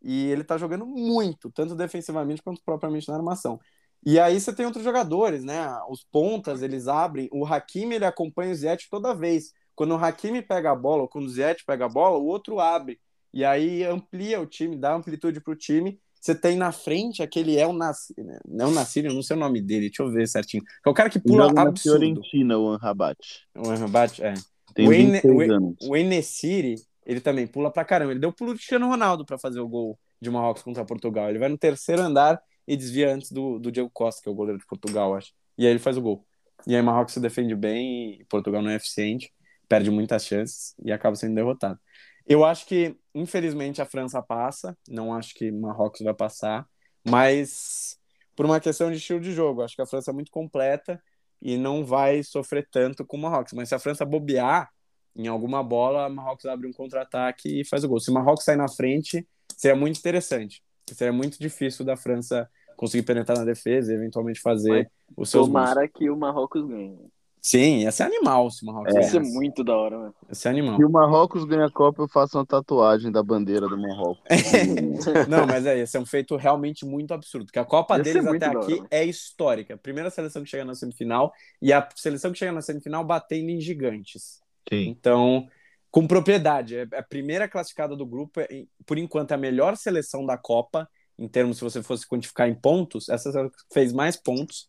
[0.01, 3.59] e ele tá jogando muito, tanto defensivamente quanto propriamente na armação.
[4.04, 5.68] E aí você tem outros jogadores, né?
[5.89, 7.30] Os pontas, eles abrem.
[7.32, 9.54] O Hakimi, ele acompanha o Ziyech toda vez.
[9.76, 12.60] Quando o Hakimi pega a bola, ou quando o Ziyech pega a bola, o outro
[12.60, 12.99] abre.
[13.34, 15.99] E aí amplia o time, dá amplitude para o time.
[16.20, 18.38] Você tem na frente aquele El Nassir, né?
[18.47, 20.64] não Nassir, não sei o nome dele, deixa eu ver certinho.
[20.86, 21.99] É o cara que pula Joga absurdo.
[21.99, 23.18] Fiorentina, o Anrabat.
[23.56, 24.34] O Anrabat, é.
[24.76, 26.76] Tem o, Ene, o, o Enesiri,
[27.06, 28.12] ele também pula pra caramba.
[28.12, 31.30] Ele deu pulo de Cristiano Ronaldo para fazer o gol de Marrocos contra Portugal.
[31.30, 32.39] Ele vai no terceiro andar
[32.72, 35.34] e desvia antes do, do Diego Costa, que é o goleiro de Portugal, acho.
[35.57, 36.26] E aí ele faz o gol.
[36.65, 39.30] E aí Marrocos se defende bem e Portugal não é eficiente,
[39.67, 41.78] perde muitas chances e acaba sendo derrotado.
[42.26, 44.78] Eu acho que, infelizmente, a França passa.
[44.88, 46.65] Não acho que Marrocos vai passar.
[47.05, 47.99] Mas
[48.36, 49.61] por uma questão de estilo de jogo.
[49.61, 51.01] Acho que a França é muito completa
[51.41, 53.51] e não vai sofrer tanto com o Marrocos.
[53.51, 54.69] Mas se a França bobear
[55.13, 57.99] em alguma bola, Marrocos abre um contra-ataque e faz o gol.
[57.99, 60.63] Se o Marrocos sair na frente, seria muito interessante.
[60.89, 62.49] Seria muito difícil da França
[62.82, 65.91] conseguir penetrar na defesa e eventualmente fazer Mas, os seus Tomara gols.
[65.93, 66.97] que o Marrocos ganhe.
[67.39, 68.97] Sim, ia ser animal se o Marrocos é.
[68.97, 70.15] Ia ser muito da hora, mano.
[70.27, 70.77] Ia ser animal.
[70.77, 74.23] Se o Marrocos ganha a Copa, eu faço uma tatuagem da bandeira do Marrocos.
[75.29, 77.45] Não, mas é, esse é um feito realmente muito absurdo.
[77.45, 79.77] Porque a Copa ia deles até aqui hora, é histórica.
[79.77, 83.61] Primeira seleção que chega na semifinal e a seleção que chega na semifinal batendo em
[83.61, 84.41] gigantes.
[84.67, 84.88] Sim.
[84.88, 85.47] Então,
[85.91, 86.77] com propriedade.
[86.77, 90.89] É a primeira classificada do grupo, é, por enquanto, é a melhor seleção da Copa,
[91.22, 93.32] em termos, se você fosse quantificar em pontos, essa
[93.72, 94.67] fez mais pontos.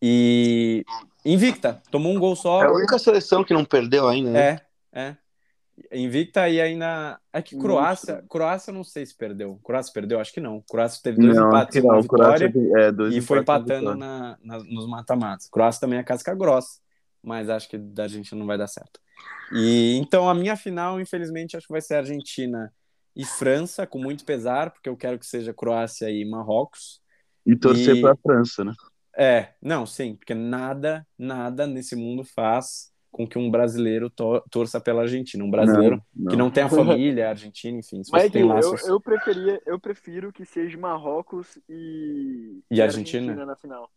[0.00, 0.82] E
[1.22, 2.62] invicta, tomou um gol só.
[2.62, 4.30] É a única seleção que não perdeu ainda.
[4.30, 4.60] Né?
[4.90, 5.16] É, é.
[5.92, 7.20] Invicta e ainda.
[7.30, 8.14] É que Croácia.
[8.14, 8.26] Nossa.
[8.26, 9.60] Croácia não sei se perdeu.
[9.62, 10.18] Croácia perdeu?
[10.18, 10.62] Acho que não.
[10.62, 12.00] Croácia teve dois não, empates não.
[12.00, 15.46] vitória Croácia, é, dois e foi empatando na, na, nos mata-matas.
[15.48, 16.80] Croácia também é casca grossa,
[17.22, 18.98] mas acho que da Argentina não vai dar certo.
[19.52, 22.72] E então a minha final, infelizmente, acho que vai ser Argentina
[23.14, 27.00] e França, com muito pesar, porque eu quero que seja Croácia e Marrocos.
[27.44, 28.00] E torcer e...
[28.00, 28.72] para a França, né?
[29.16, 34.80] É, não, sim, porque nada, nada nesse mundo faz com que um brasileiro to torça
[34.80, 35.44] pela Argentina.
[35.44, 36.30] Um brasileiro não, não.
[36.30, 38.02] que não tem a família argentina, enfim.
[38.02, 38.82] Se Mas tem laços...
[38.84, 43.32] eu, eu, preferia, eu prefiro que seja Marrocos e, e, Argentina?
[43.32, 43.90] Argentina na final.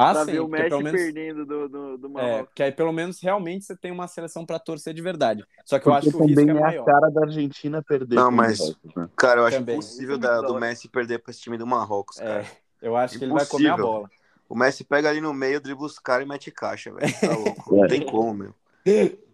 [0.00, 0.92] Ah, pra sim, ver o Messi menos...
[0.92, 2.50] perdendo do, do, do é, Marrocos.
[2.50, 5.44] É, que aí pelo menos realmente você tem uma seleção para torcer de verdade.
[5.64, 6.82] Só que porque eu acho que o risco é, é maior.
[6.82, 8.14] a cara da Argentina perder.
[8.14, 9.08] Não, mas, Marrocos, né?
[9.16, 9.74] cara, eu acho também.
[9.74, 12.42] impossível da, do Messi perder para esse time do Marrocos, cara.
[12.42, 12.46] É,
[12.80, 13.18] eu acho impossível.
[13.18, 14.10] que ele vai comer a bola.
[14.48, 17.12] O Messi pega ali no meio, dribla os caras e mete caixa, velho.
[17.20, 17.76] Tá louco.
[17.76, 18.54] Não tem como, meu.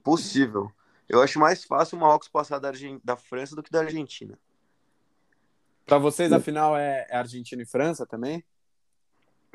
[0.03, 0.73] Possível.
[1.07, 2.99] Eu acho mais fácil o Marrocos passar da, Argen...
[3.05, 4.39] da França do que da Argentina.
[5.85, 8.43] Para vocês, a final é, é Argentina e França também?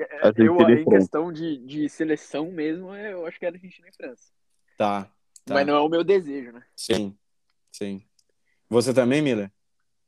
[0.04, 4.32] É, eu, em questão de, de seleção mesmo, eu acho que é Argentina e França.
[4.78, 5.04] Tá,
[5.45, 5.54] tá.
[5.54, 6.64] Mas não é o meu desejo, né?
[6.76, 7.18] Sim,
[7.72, 8.04] sim.
[8.70, 9.52] Você também, Miller?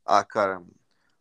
[0.06, 0.62] Ah, cara,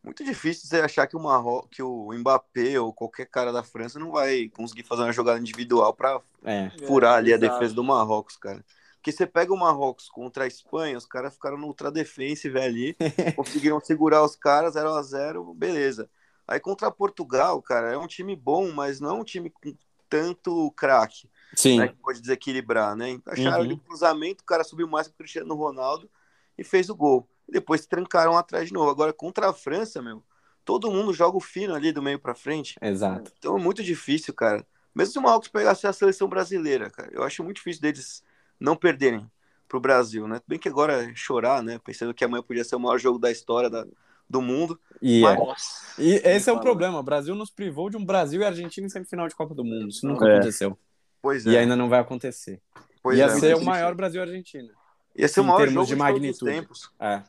[0.02, 1.68] muito difícil você achar que o Marro...
[1.70, 5.92] que o Mbappé ou qualquer cara da França não vai conseguir fazer uma jogada individual
[5.94, 6.70] para é.
[6.86, 8.64] furar ali a defesa do Marrocos, cara.
[8.96, 12.96] Porque você pega o Marrocos contra a Espanha, os caras ficaram no ultra defensive ali,
[13.36, 16.10] conseguiram segurar os caras 0 a 0 beleza.
[16.50, 19.74] Aí contra Portugal, cara, é um time bom, mas não é um time com
[20.08, 21.30] tanto craque.
[21.54, 21.78] Sim.
[21.78, 23.20] Né, que pode desequilibrar, né?
[23.26, 23.62] Acharam uhum.
[23.62, 26.10] ali o cruzamento, o cara subiu mais que o Cristiano Ronaldo
[26.58, 28.90] e fez o gol depois se trancaram atrás de novo.
[28.90, 30.22] Agora, contra a França, meu,
[30.64, 32.76] todo mundo joga o fino ali do meio para frente.
[32.80, 33.32] Exato.
[33.38, 34.66] Então é muito difícil, cara.
[34.94, 38.22] Mesmo se o Marrocos pegasse a seleção brasileira, cara, eu acho muito difícil deles
[38.58, 39.30] não perderem
[39.68, 40.40] pro Brasil, né?
[40.46, 41.78] Bem que agora é chorar, né?
[41.78, 43.86] Pensando que amanhã podia ser o maior jogo da história da,
[44.30, 44.80] do mundo.
[45.02, 45.36] E, é.
[45.36, 45.96] mas...
[45.98, 46.02] é.
[46.02, 47.00] e esse é o problema.
[47.00, 49.88] O Brasil nos privou de um Brasil e Argentina em semifinal de Copa do Mundo.
[49.88, 50.34] Isso nunca é.
[50.34, 50.78] aconteceu.
[51.20, 51.50] Pois é.
[51.50, 52.62] E ainda não vai acontecer.
[53.02, 54.72] Pois Ia é, ser o maior Brasil Argentina.
[55.16, 56.52] Ia ser o maior jogo de, magnitude.
[56.52, 56.90] tempos.
[57.00, 57.22] É.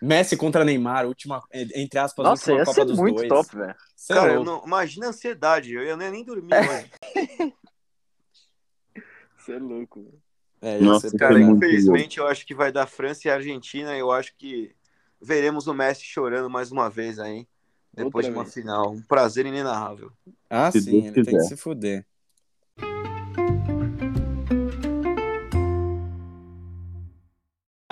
[0.00, 3.28] Messi contra Neymar, última, entre aspas, Nossa, última Copa dos muito dois.
[3.28, 3.74] top, velho.
[4.08, 6.90] Cara, eu não, imagina a ansiedade, eu ia nem dormir hoje.
[9.38, 10.12] Você é louco.
[10.60, 13.96] É, Nossa, cara, infelizmente eu acho que vai dar França e Argentina.
[13.96, 14.74] Eu acho que
[15.22, 17.46] veremos o Messi chorando mais uma vez aí,
[17.92, 18.54] depois Outra de uma vez.
[18.54, 18.92] final.
[18.92, 20.12] Um prazer inenarrável.
[20.50, 22.04] Ah, Se sim, ele tem que se fuder.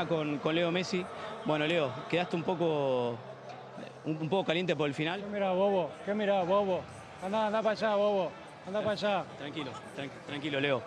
[0.09, 1.05] Con, con, Leo Messi.
[1.45, 3.19] Bueno, Leo, quedaste un poco,
[4.07, 5.21] un, un poco caliente por el final.
[5.21, 5.91] ¿Qué mira, bobo?
[6.07, 6.81] ¿Qué mira, bobo?
[7.23, 8.31] Anda, anda para allá, bobo.
[8.67, 9.25] Anda para allá.
[9.39, 10.83] Tranquilo, tran tranquilo, Leo.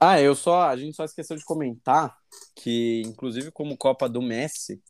[0.00, 2.16] Ah, eu só, a gente só esqueceu de comentar
[2.56, 4.82] que, inclusive, como Copa do Messi,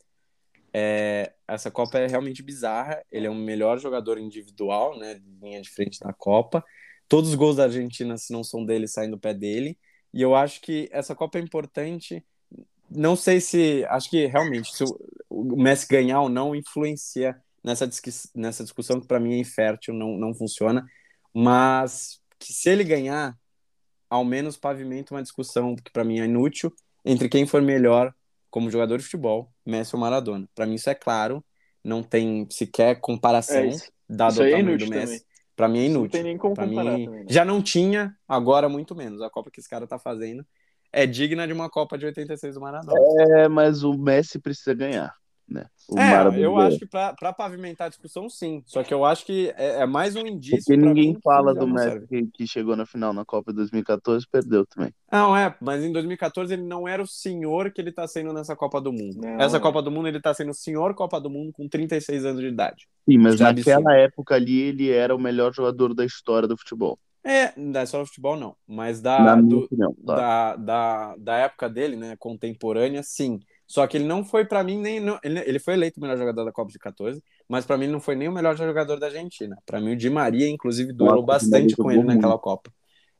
[0.73, 3.03] é, essa Copa é realmente bizarra.
[3.11, 6.63] Ele é o melhor jogador individual, né, linha de frente da Copa.
[7.09, 9.77] Todos os gols da Argentina, se não são dele, saem do pé dele.
[10.13, 12.25] E eu acho que essa Copa é importante.
[12.89, 13.85] Não sei se.
[13.89, 14.83] Acho que realmente, se
[15.29, 17.89] o, Messi ganhar ou não influencia nessa,
[18.35, 20.85] nessa discussão que para mim é infértil, não, não funciona,
[21.33, 23.37] mas que se ele ganhar,
[24.11, 26.73] ao menos pavimenta uma discussão que para mim é inútil
[27.05, 28.13] entre quem for melhor
[28.49, 30.49] como jogador de futebol, Messi ou Maradona.
[30.53, 31.41] Para mim isso é claro,
[31.81, 33.71] não tem sequer comparação é
[34.09, 35.25] dado isso o é tamanho do Messi.
[35.55, 36.03] Para mim é inútil.
[36.03, 37.25] Não tem nem como comparar mim, também, né?
[37.29, 39.21] Já não tinha, agora muito menos.
[39.21, 40.45] A Copa que esse cara tá fazendo
[40.91, 42.99] é digna de uma Copa de 86 do Maradona.
[43.37, 45.15] É, mas o Messi precisa ganhar
[45.51, 45.65] né?
[45.89, 48.63] O é, eu acho que para pavimentar a discussão, sim.
[48.65, 50.63] Só que eu acho que é, é mais um indício.
[50.65, 54.65] Porque ninguém fala do Messi que, que, chegou na final na Copa de 2014 perdeu
[54.65, 54.93] também.
[55.11, 58.55] Não, é, mas em 2014 ele não era o senhor que ele tá sendo nessa
[58.55, 59.17] Copa do Mundo.
[59.21, 59.59] Não, Essa é.
[59.59, 62.47] Copa do Mundo ele tá sendo o senhor Copa do Mundo com 36 anos de
[62.47, 62.87] idade.
[63.09, 66.97] Sim, mas naquela época ali ele era o melhor jogador da história do futebol.
[67.23, 68.55] É, é só do futebol, não.
[68.67, 70.15] Mas da, do, opinião, tá.
[70.15, 73.39] da, da, da época dele, né, contemporânea, sim.
[73.71, 76.43] Só que ele não foi para mim nem ele, ele foi eleito o melhor jogador
[76.43, 79.57] da Copa de 14, mas para mim não foi nem o melhor jogador da Argentina.
[79.65, 82.69] Para mim o Di Maria inclusive durou bastante com ele naquela Copa.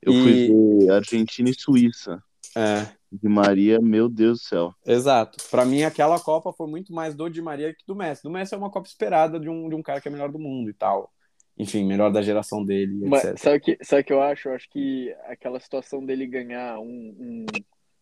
[0.02, 0.22] Eu e...
[0.22, 2.22] fui ver Argentina e Suíça.
[2.54, 2.86] É.
[3.10, 4.76] Di Maria, meu Deus do céu.
[4.86, 5.42] Exato.
[5.50, 8.22] Para mim aquela Copa foi muito mais do Di Maria que do Messi.
[8.22, 10.38] Do Messi é uma Copa esperada de um, de um cara que é melhor do
[10.38, 11.10] mundo e tal.
[11.58, 13.38] Enfim, melhor da geração dele, Mas, etc.
[13.38, 14.50] Sabe o que, sabe que eu acho?
[14.50, 17.46] Eu acho que aquela situação dele ganhar um, um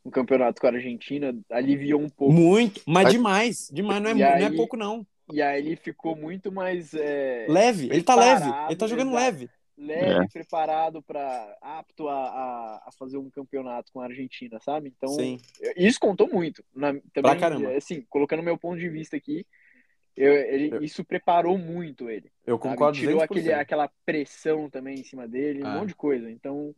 [0.04, 2.34] no campeonato com a Argentina aliviou um pouco.
[2.34, 3.70] Muito, mas demais.
[3.72, 5.06] Demais, não é, aí, não é pouco, não.
[5.32, 6.94] E aí ele ficou muito mais.
[6.94, 9.50] É, leve, ele tá leve, ele tá jogando exato, leve.
[9.78, 10.28] Leve, é.
[10.28, 14.94] preparado para apto a, a, a, fazer um campeonato com a Argentina, sabe?
[14.96, 15.40] Então, Sim.
[15.78, 16.62] isso contou muito.
[16.76, 17.72] Na, também, pra caramba.
[17.78, 19.46] Assim, colocando meu ponto de vista aqui,
[20.18, 22.30] eu, ele, eu, isso preparou muito ele.
[22.46, 22.98] Eu concordo.
[22.98, 25.76] Tirou aquele, aquela pressão também em cima dele, um ah.
[25.76, 26.30] monte de coisa.
[26.30, 26.76] Então,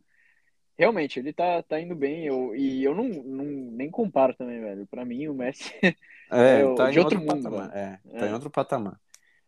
[0.78, 2.26] realmente, ele tá, tá indo bem.
[2.26, 4.86] Eu, e eu não, não nem comparo também, velho.
[4.86, 5.72] Pra mim, o Messi
[6.30, 7.50] é, é tá de outro, outro mundo.
[7.50, 7.76] Patamar.
[7.76, 8.34] É, é, tá em é.
[8.34, 9.00] outro patamar.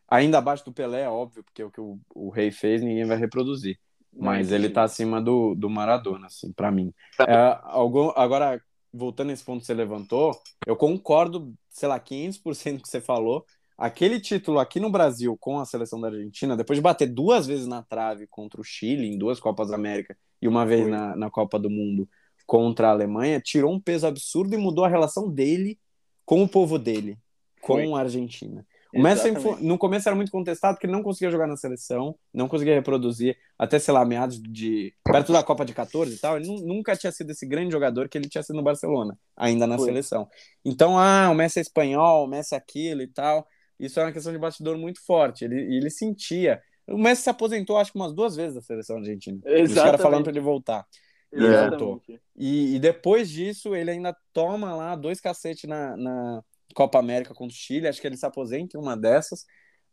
[0.09, 3.17] Ainda abaixo do Pelé, é óbvio, porque o que o, o Rei fez ninguém vai
[3.17, 3.79] reproduzir.
[4.17, 6.95] Mas ele tá acima do, do Maradona, assim, para mim.
[7.19, 8.63] É, algum, agora,
[8.93, 13.45] voltando nesse ponto que você levantou, eu concordo, sei lá, 500% que você falou.
[13.77, 17.67] Aquele título aqui no Brasil com a seleção da Argentina, depois de bater duas vezes
[17.67, 21.31] na trave contra o Chile em duas Copas da América e uma vez na, na
[21.31, 22.09] Copa do Mundo
[22.47, 25.79] contra a Alemanha, tirou um peso absurdo e mudou a relação dele
[26.25, 27.19] com o povo dele,
[27.61, 27.93] com Foi.
[27.93, 28.67] a Argentina.
[28.95, 32.47] O Messi no começo era muito contestado porque ele não conseguia jogar na seleção, não
[32.47, 34.95] conseguia reproduzir até, sei lá, meados de.
[35.03, 36.37] perto da Copa de 14 e tal.
[36.37, 39.77] Ele nunca tinha sido esse grande jogador que ele tinha sido no Barcelona, ainda na
[39.77, 39.87] Foi.
[39.87, 40.29] seleção.
[40.65, 43.45] Então, ah, o Messi é espanhol, o Messi é aquilo e tal.
[43.81, 45.45] Isso é uma questão de bastidor muito forte.
[45.45, 46.63] Ele, ele sentia.
[46.87, 49.39] O Messi se aposentou, acho que umas duas vezes da seleção argentina.
[49.45, 49.73] Exatamente.
[49.73, 50.87] Os caras falando para ele voltar.
[51.33, 52.03] E ele voltou.
[52.37, 56.43] E, e, depois disso, ele ainda toma lá dois cacetes na, na
[56.75, 57.89] Copa América contra o Chile.
[57.89, 59.45] Acho que ele se aposenta em uma dessas.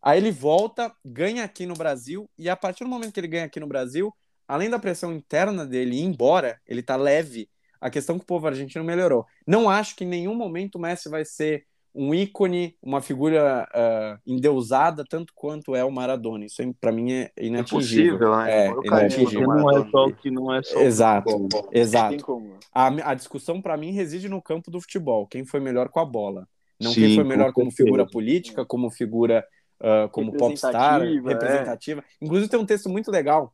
[0.01, 2.29] Aí ele volta, ganha aqui no Brasil.
[2.37, 4.13] E a partir do momento que ele ganha aqui no Brasil,
[4.47, 7.49] além da pressão interna dele ir embora, ele tá leve.
[7.79, 9.25] A questão que o povo argentino melhorou.
[9.47, 14.19] Não acho que em nenhum momento o Messi vai ser um ícone, uma figura uh,
[14.25, 16.45] endeusada tanto quanto é o Maradona.
[16.45, 18.15] Isso para mim é inatingível.
[18.15, 18.67] Impossível, né?
[18.67, 19.47] É, inatingível.
[19.47, 22.53] Não é só o que não é só Exato, exato.
[22.73, 25.27] A, a discussão para mim reside no campo do futebol.
[25.27, 26.47] Quem foi melhor com a bola?
[26.79, 29.45] Não Sim, quem foi melhor como figura política, como figura
[29.81, 32.01] uh, como popstar, representativa.
[32.01, 32.25] É.
[32.25, 33.53] Inclusive tem um texto muito legal.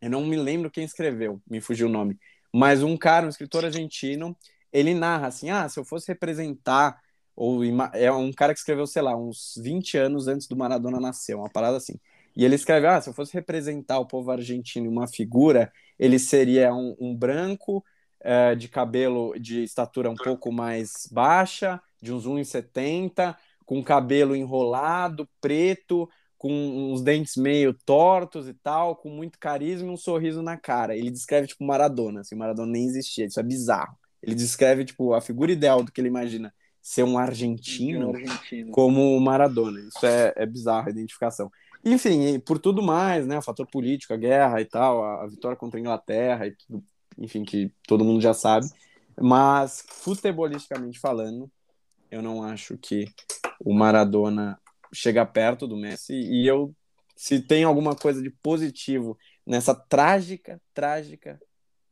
[0.00, 2.18] Eu não me lembro quem escreveu, me fugiu o nome.
[2.52, 4.36] Mas um cara, um escritor argentino,
[4.72, 7.00] ele narra assim: ah, se eu fosse representar
[7.36, 7.62] ou
[7.92, 11.50] é um cara que escreveu, sei lá, uns 20 anos antes do Maradona nascer, uma
[11.50, 11.94] parada assim.
[12.36, 16.74] E ele escreve: ah, se eu fosse representar o povo argentino uma figura, ele seria
[16.74, 17.84] um, um branco
[18.20, 25.28] uh, de cabelo de estatura um pouco mais baixa, de uns 1,70, com cabelo enrolado,
[25.40, 30.56] preto, com uns dentes meio tortos e tal, com muito carisma e um sorriso na
[30.56, 30.96] cara.
[30.96, 33.96] Ele descreve tipo Maradona, assim, Maradona nem existia, isso é bizarro.
[34.22, 36.52] Ele descreve tipo a figura ideal do que ele imagina
[36.84, 38.70] ser um argentino, um argentino.
[38.70, 39.80] como o Maradona.
[39.80, 41.50] Isso é, é bizarro a identificação.
[41.82, 43.38] Enfim, por tudo mais, né?
[43.38, 46.84] O fator político, a guerra e tal, a, a vitória contra a Inglaterra e tudo,
[47.16, 48.66] enfim, que todo mundo já sabe.
[49.18, 51.50] Mas, futebolisticamente falando,
[52.10, 53.06] eu não acho que
[53.58, 54.60] o Maradona
[54.92, 56.12] chega perto do Messi.
[56.12, 56.74] E eu,
[57.16, 59.16] se tem alguma coisa de positivo
[59.46, 61.40] nessa trágica, trágica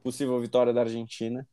[0.03, 1.49] possível vitória da Argentina,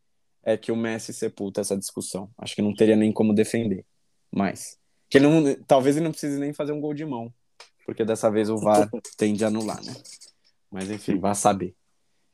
[0.49, 2.27] é que o Messi sepulta essa discussão.
[2.35, 3.85] Acho que não teria nem como defender
[4.31, 4.79] mais.
[5.07, 7.31] Que ele não, talvez ele não precise nem fazer um gol de mão,
[7.85, 9.93] porque dessa vez o VAR tende a anular, né?
[10.71, 11.75] Mas enfim, vá saber.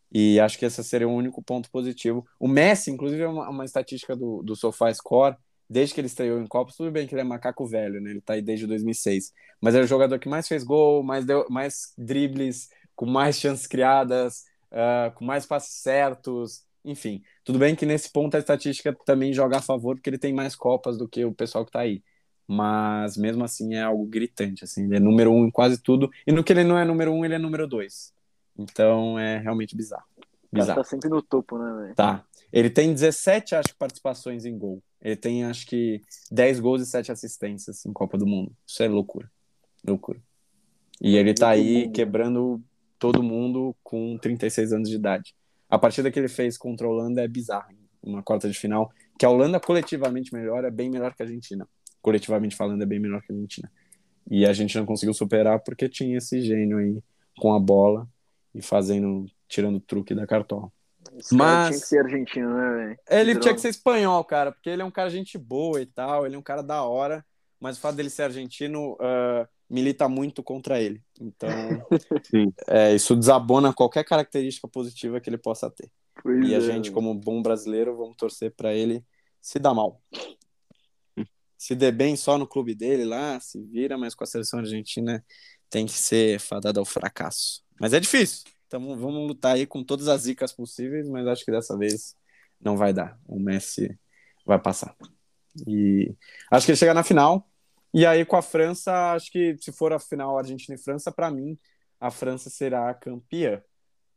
[0.09, 2.25] E acho que esse seria o único ponto positivo.
[2.39, 5.35] O Messi, inclusive, é uma, uma estatística do, do SofaScore,
[5.69, 8.11] desde que ele estreou em Copa, tudo bem que ele é macaco velho, né?
[8.11, 9.33] Ele tá aí desde 2006.
[9.59, 13.67] Mas é o jogador que mais fez gol, mais, deu, mais dribles, com mais chances
[13.67, 17.21] criadas, uh, com mais passes certos, enfim.
[17.43, 20.55] Tudo bem que nesse ponto a estatística também joga a favor, porque ele tem mais
[20.55, 22.03] Copas do que o pessoal que tá aí.
[22.47, 24.85] Mas mesmo assim é algo gritante, assim.
[24.85, 26.09] Ele é número um em quase tudo.
[26.27, 28.13] E no que ele não é número um, ele é número dois.
[28.57, 30.05] Então é realmente bizarro.
[30.53, 30.81] bizarro.
[30.81, 31.95] tá sempre no topo, né, velho?
[31.95, 32.23] Tá.
[32.53, 34.81] Ele tem 17, acho, participações em gol.
[35.01, 36.01] Ele tem, acho que,
[36.31, 38.55] 10 gols e 7 assistências em Copa do Mundo.
[38.65, 39.29] Isso é loucura.
[39.85, 40.19] Loucura.
[41.01, 42.63] E ele tá aí quebrando
[42.97, 45.35] todo mundo com 36 anos de idade.
[45.69, 47.69] A partida que ele fez contra a Holanda é bizarra.
[48.03, 48.91] Uma quarta de final.
[49.17, 51.67] Que a Holanda, coletivamente melhor, é bem melhor que a Argentina.
[52.01, 53.71] Coletivamente falando, é bem melhor que a Argentina.
[54.29, 57.01] E a gente não conseguiu superar porque tinha esse gênio aí
[57.37, 58.07] com a bola
[58.53, 60.71] e fazendo, tirando o truque da cartola.
[61.17, 62.99] Esse Mas tinha que ser argentino, né, velho?
[63.09, 63.39] Ele Droga.
[63.39, 66.35] tinha que ser espanhol, cara, porque ele é um cara gente boa e tal, ele
[66.35, 67.25] é um cara da hora,
[67.59, 71.03] mas o fato dele ser argentino uh, milita muito contra ele.
[71.19, 71.49] Então,
[72.67, 75.89] é, isso desabona qualquer característica positiva que ele possa ter.
[76.21, 76.57] Pois e é.
[76.57, 79.03] a gente, como bom brasileiro, vamos torcer para ele
[79.41, 80.01] se dar mal.
[81.57, 85.23] Se der bem só no clube dele lá, se vira, mas com a seleção argentina
[85.69, 87.63] tem que ser fadada ao fracasso.
[87.79, 88.43] Mas é difícil.
[88.67, 92.15] Então vamos lutar aí com todas as dicas possíveis, mas acho que dessa vez
[92.59, 93.19] não vai dar.
[93.27, 93.97] O Messi
[94.45, 94.95] vai passar.
[95.67, 96.13] E
[96.51, 97.49] acho que ele chega na final.
[97.95, 101.31] E aí com a França, acho que se for a final Argentina e França, para
[101.31, 101.57] mim
[101.97, 103.61] a França será campeã.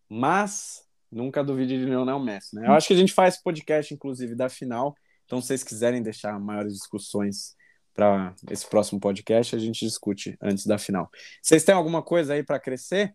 [0.08, 2.66] Mas nunca duvide de Lionel Messi, né?
[2.66, 4.96] Eu acho que a gente faz podcast inclusive da final.
[5.24, 7.54] Então se vocês quiserem deixar maiores discussões
[7.94, 11.08] para esse próximo podcast, a gente discute antes da final.
[11.40, 13.14] Vocês têm alguma coisa aí para crescer?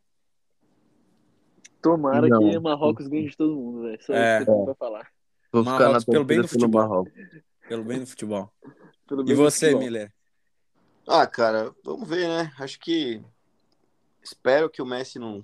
[1.82, 2.40] Tomara não.
[2.40, 4.02] que Marrocos ganhe de todo mundo, velho.
[4.02, 4.38] Só é.
[4.38, 5.10] isso que eu tenho falar.
[5.52, 6.82] Vou ficar Marrocos, pelo bem do futebol.
[6.82, 7.14] Marrocos.
[7.68, 8.50] Pelo bem do futebol.
[9.12, 9.84] Bem e você, futebol.
[9.84, 10.14] Miller?
[11.08, 12.52] Ah, cara, vamos ver, né?
[12.60, 13.22] Acho que
[14.22, 15.44] espero que o Messi não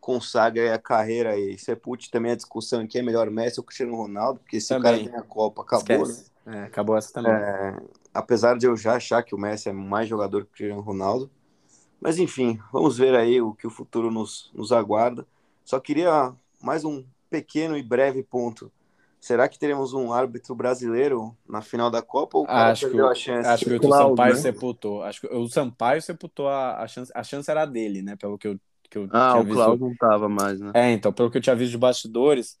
[0.00, 1.58] consagre a carreira aí.
[1.58, 4.80] Sepute também a discussão em quem é melhor Messi ou Cristiano Ronaldo, porque se também.
[4.80, 6.24] o cara ganha a Copa, acabou, né?
[6.46, 7.32] É, acabou essa também.
[7.32, 7.76] É,
[8.12, 11.30] apesar de eu já achar que o Messi é mais jogador que o Cristiano Ronaldo.
[12.00, 15.26] Mas enfim, vamos ver aí o que o futuro nos, nos aguarda.
[15.64, 18.70] Só queria mais um pequeno e breve ponto.
[19.24, 23.48] Será que teremos um árbitro brasileiro na final da Copa ou acho que, a chance?
[23.48, 24.38] Acho que o Sampaio né?
[24.38, 25.02] sepultou.
[25.02, 27.10] Acho que o Sampaio sepultou a, a, chance.
[27.14, 28.16] A chance era dele, né?
[28.16, 28.60] Pelo que eu,
[28.90, 30.72] que eu ah, o Cláudio não tava mais, né?
[30.74, 32.58] É, então, pelo que eu tinha visto de bastidores,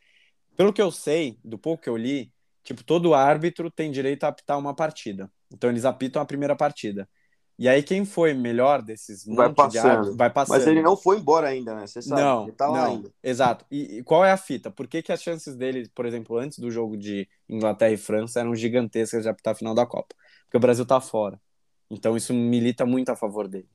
[0.56, 2.32] pelo que eu sei, do pouco que eu li,
[2.62, 5.30] tipo, todo árbitro tem direito a apitar uma partida.
[5.52, 7.06] Então eles apitam a primeira partida.
[7.56, 10.10] E aí quem foi melhor desses vai passando.
[10.10, 10.56] De vai passando.
[10.56, 11.86] Mas ele não foi embora ainda, né?
[11.86, 13.12] Você sabe, não, ele tá lá não, ainda.
[13.22, 13.64] Exato.
[13.70, 14.70] E, e, qual é a fita?
[14.70, 18.40] Por que, que as chances dele, por exemplo, antes do jogo de Inglaterra e França
[18.40, 20.16] eram gigantescas de apitar a final da Copa?
[20.44, 21.40] Porque o Brasil tá fora.
[21.88, 23.68] Então isso milita muito a favor dele.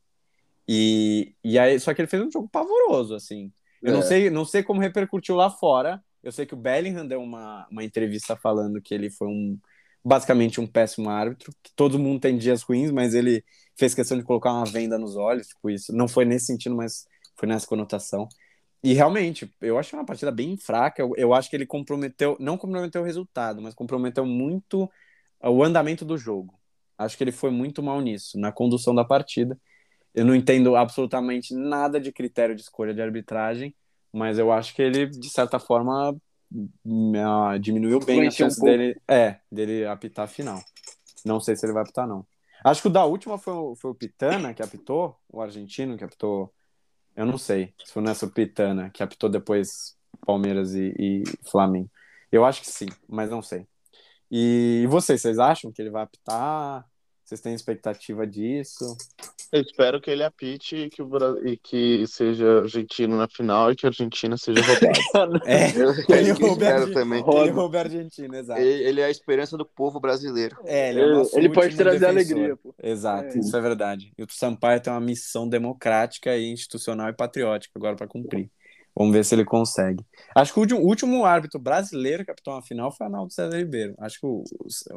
[0.67, 3.51] E, e aí, só que ele fez um jogo pavoroso, assim.
[3.81, 3.95] Eu é.
[3.95, 6.03] não sei, não sei como repercutiu lá fora.
[6.21, 9.57] Eu sei que o Bellingham deu uma, uma entrevista falando que ele foi um
[10.03, 13.43] basicamente um péssimo árbitro, que todo mundo tem dias ruins, mas ele
[13.79, 15.95] fez questão de colocar uma venda nos olhos, tipo isso.
[15.95, 18.27] Não foi nesse sentido, mas foi nessa conotação.
[18.83, 21.01] E realmente, eu achei uma partida bem fraca.
[21.01, 24.89] Eu, eu acho que ele comprometeu, não comprometeu o resultado, mas comprometeu muito
[25.41, 26.59] o andamento do jogo.
[26.97, 29.57] Acho que ele foi muito mal nisso, na condução da partida.
[30.13, 33.73] Eu não entendo absolutamente nada de critério de escolha de arbitragem,
[34.11, 36.13] mas eu acho que ele, de certa forma,
[37.61, 40.61] diminuiu bem a chance um dele, é, dele apitar a final.
[41.25, 42.25] Não sei se ele vai apitar, não.
[42.63, 46.03] Acho que o da última foi, o, foi o Pitana que apitou, o argentino que
[46.03, 46.53] apitou.
[47.15, 51.89] Eu não sei se foi nessa Pitana que apitou depois Palmeiras e, e Flamengo.
[52.31, 53.67] Eu acho que sim, mas não sei.
[54.31, 56.85] E, e vocês, vocês acham que ele vai apitar?
[57.29, 58.97] Vocês têm expectativa disso?
[59.51, 63.75] Eu espero que ele apite e que, o, e que seja argentino na final e
[63.75, 65.39] que a Argentina seja roubada.
[65.45, 67.23] é, eu, ele espero também.
[67.23, 68.59] Ele rouba a Argentina, exato.
[68.59, 70.57] Ele, ele, é a esperança do povo brasileiro.
[70.65, 72.09] É, ele, é ele pode trazer defensor.
[72.09, 72.57] alegria.
[72.57, 72.73] Pô.
[72.81, 73.39] Exato, é.
[73.39, 74.11] isso é verdade.
[74.17, 78.49] E o Sampaio tem uma missão democrática e institucional e patriótica agora para cumprir.
[78.99, 80.05] Vamos ver se ele consegue.
[80.35, 83.95] Acho que o último, árbitro brasileiro que apitou uma final foi o Arnaldo César Ribeiro.
[83.97, 84.43] Acho que o,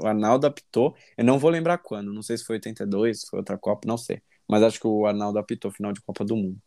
[0.02, 3.38] o Arnaldo apitou, eu não vou lembrar quando, não sei se foi 82, se foi
[3.38, 4.20] outra Copa, não sei.
[4.48, 6.58] Mas acho que o Arnaldo apitou final de Copa do Mundo.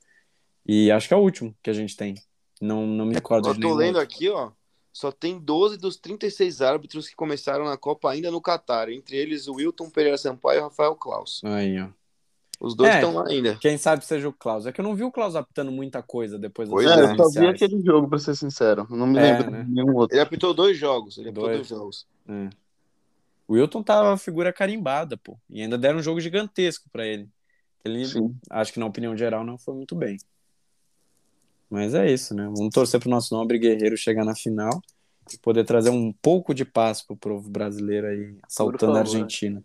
[0.66, 2.16] E acho que é o último que a gente tem.
[2.62, 4.02] Não, não me recordo eu de Eu tô lendo outro.
[4.02, 4.52] aqui, ó.
[4.94, 8.90] Só tem 12 dos 36 árbitros que começaram na Copa ainda no Catar.
[8.90, 11.42] Entre eles, o Wilton Pereira Sampaio e o Rafael Klaus.
[11.44, 11.90] Aí, ó.
[12.60, 13.56] Os dois estão é, lá ainda.
[13.58, 14.66] Quem sabe seja o Klaus.
[14.66, 17.18] É que eu não vi o Klaus apitando muita coisa depois pois das é, eu
[17.18, 18.88] só vi aquele jogo, pra ser sincero.
[18.90, 19.64] Não me é, lembro né?
[19.64, 20.16] de nenhum outro.
[20.16, 21.18] Ele apitou dois jogos.
[21.18, 22.08] Ele apitou dois, dois jogos.
[22.28, 22.50] É.
[23.48, 25.38] O Wilton tava figura carimbada, pô.
[25.50, 27.30] E ainda deram um jogo gigantesco para ele.
[27.84, 28.36] Ele, Sim.
[28.50, 30.18] acho que na opinião geral, não foi muito bem.
[31.70, 32.46] Mas é isso, né?
[32.56, 34.82] Vamos torcer pro nosso nobre guerreiro chegar na final
[35.32, 39.64] e poder trazer um pouco de paz pro povo brasileiro aí, assaltando a Argentina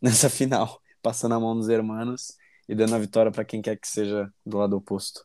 [0.00, 2.34] nessa final, passando a mão nos hermanos
[2.68, 5.24] e dando a vitória para quem quer que seja do lado oposto.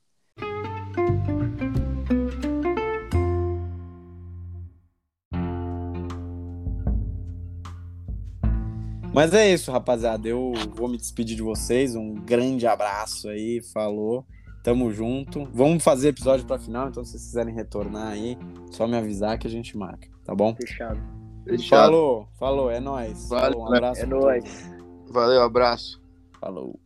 [9.14, 10.28] Mas é isso, rapaziada.
[10.28, 11.96] Eu vou me despedir de vocês.
[11.96, 13.62] Um grande abraço aí.
[13.72, 14.26] Falou.
[14.64, 15.46] Tamo junto.
[15.54, 18.38] Vamos fazer episódio pra final, então se vocês quiserem retornar aí,
[18.72, 20.56] só me avisar que a gente marca, tá bom?
[20.56, 21.02] Fechado.
[21.44, 21.70] Fechado.
[21.70, 23.28] Falou, falou, é nóis.
[23.28, 24.02] Valeu, falou, um abraço.
[24.02, 24.73] É nóis.
[25.14, 26.02] Valeu, abraço.
[26.40, 26.80] Falou.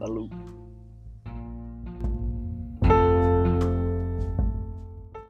[0.00, 0.28] Falou.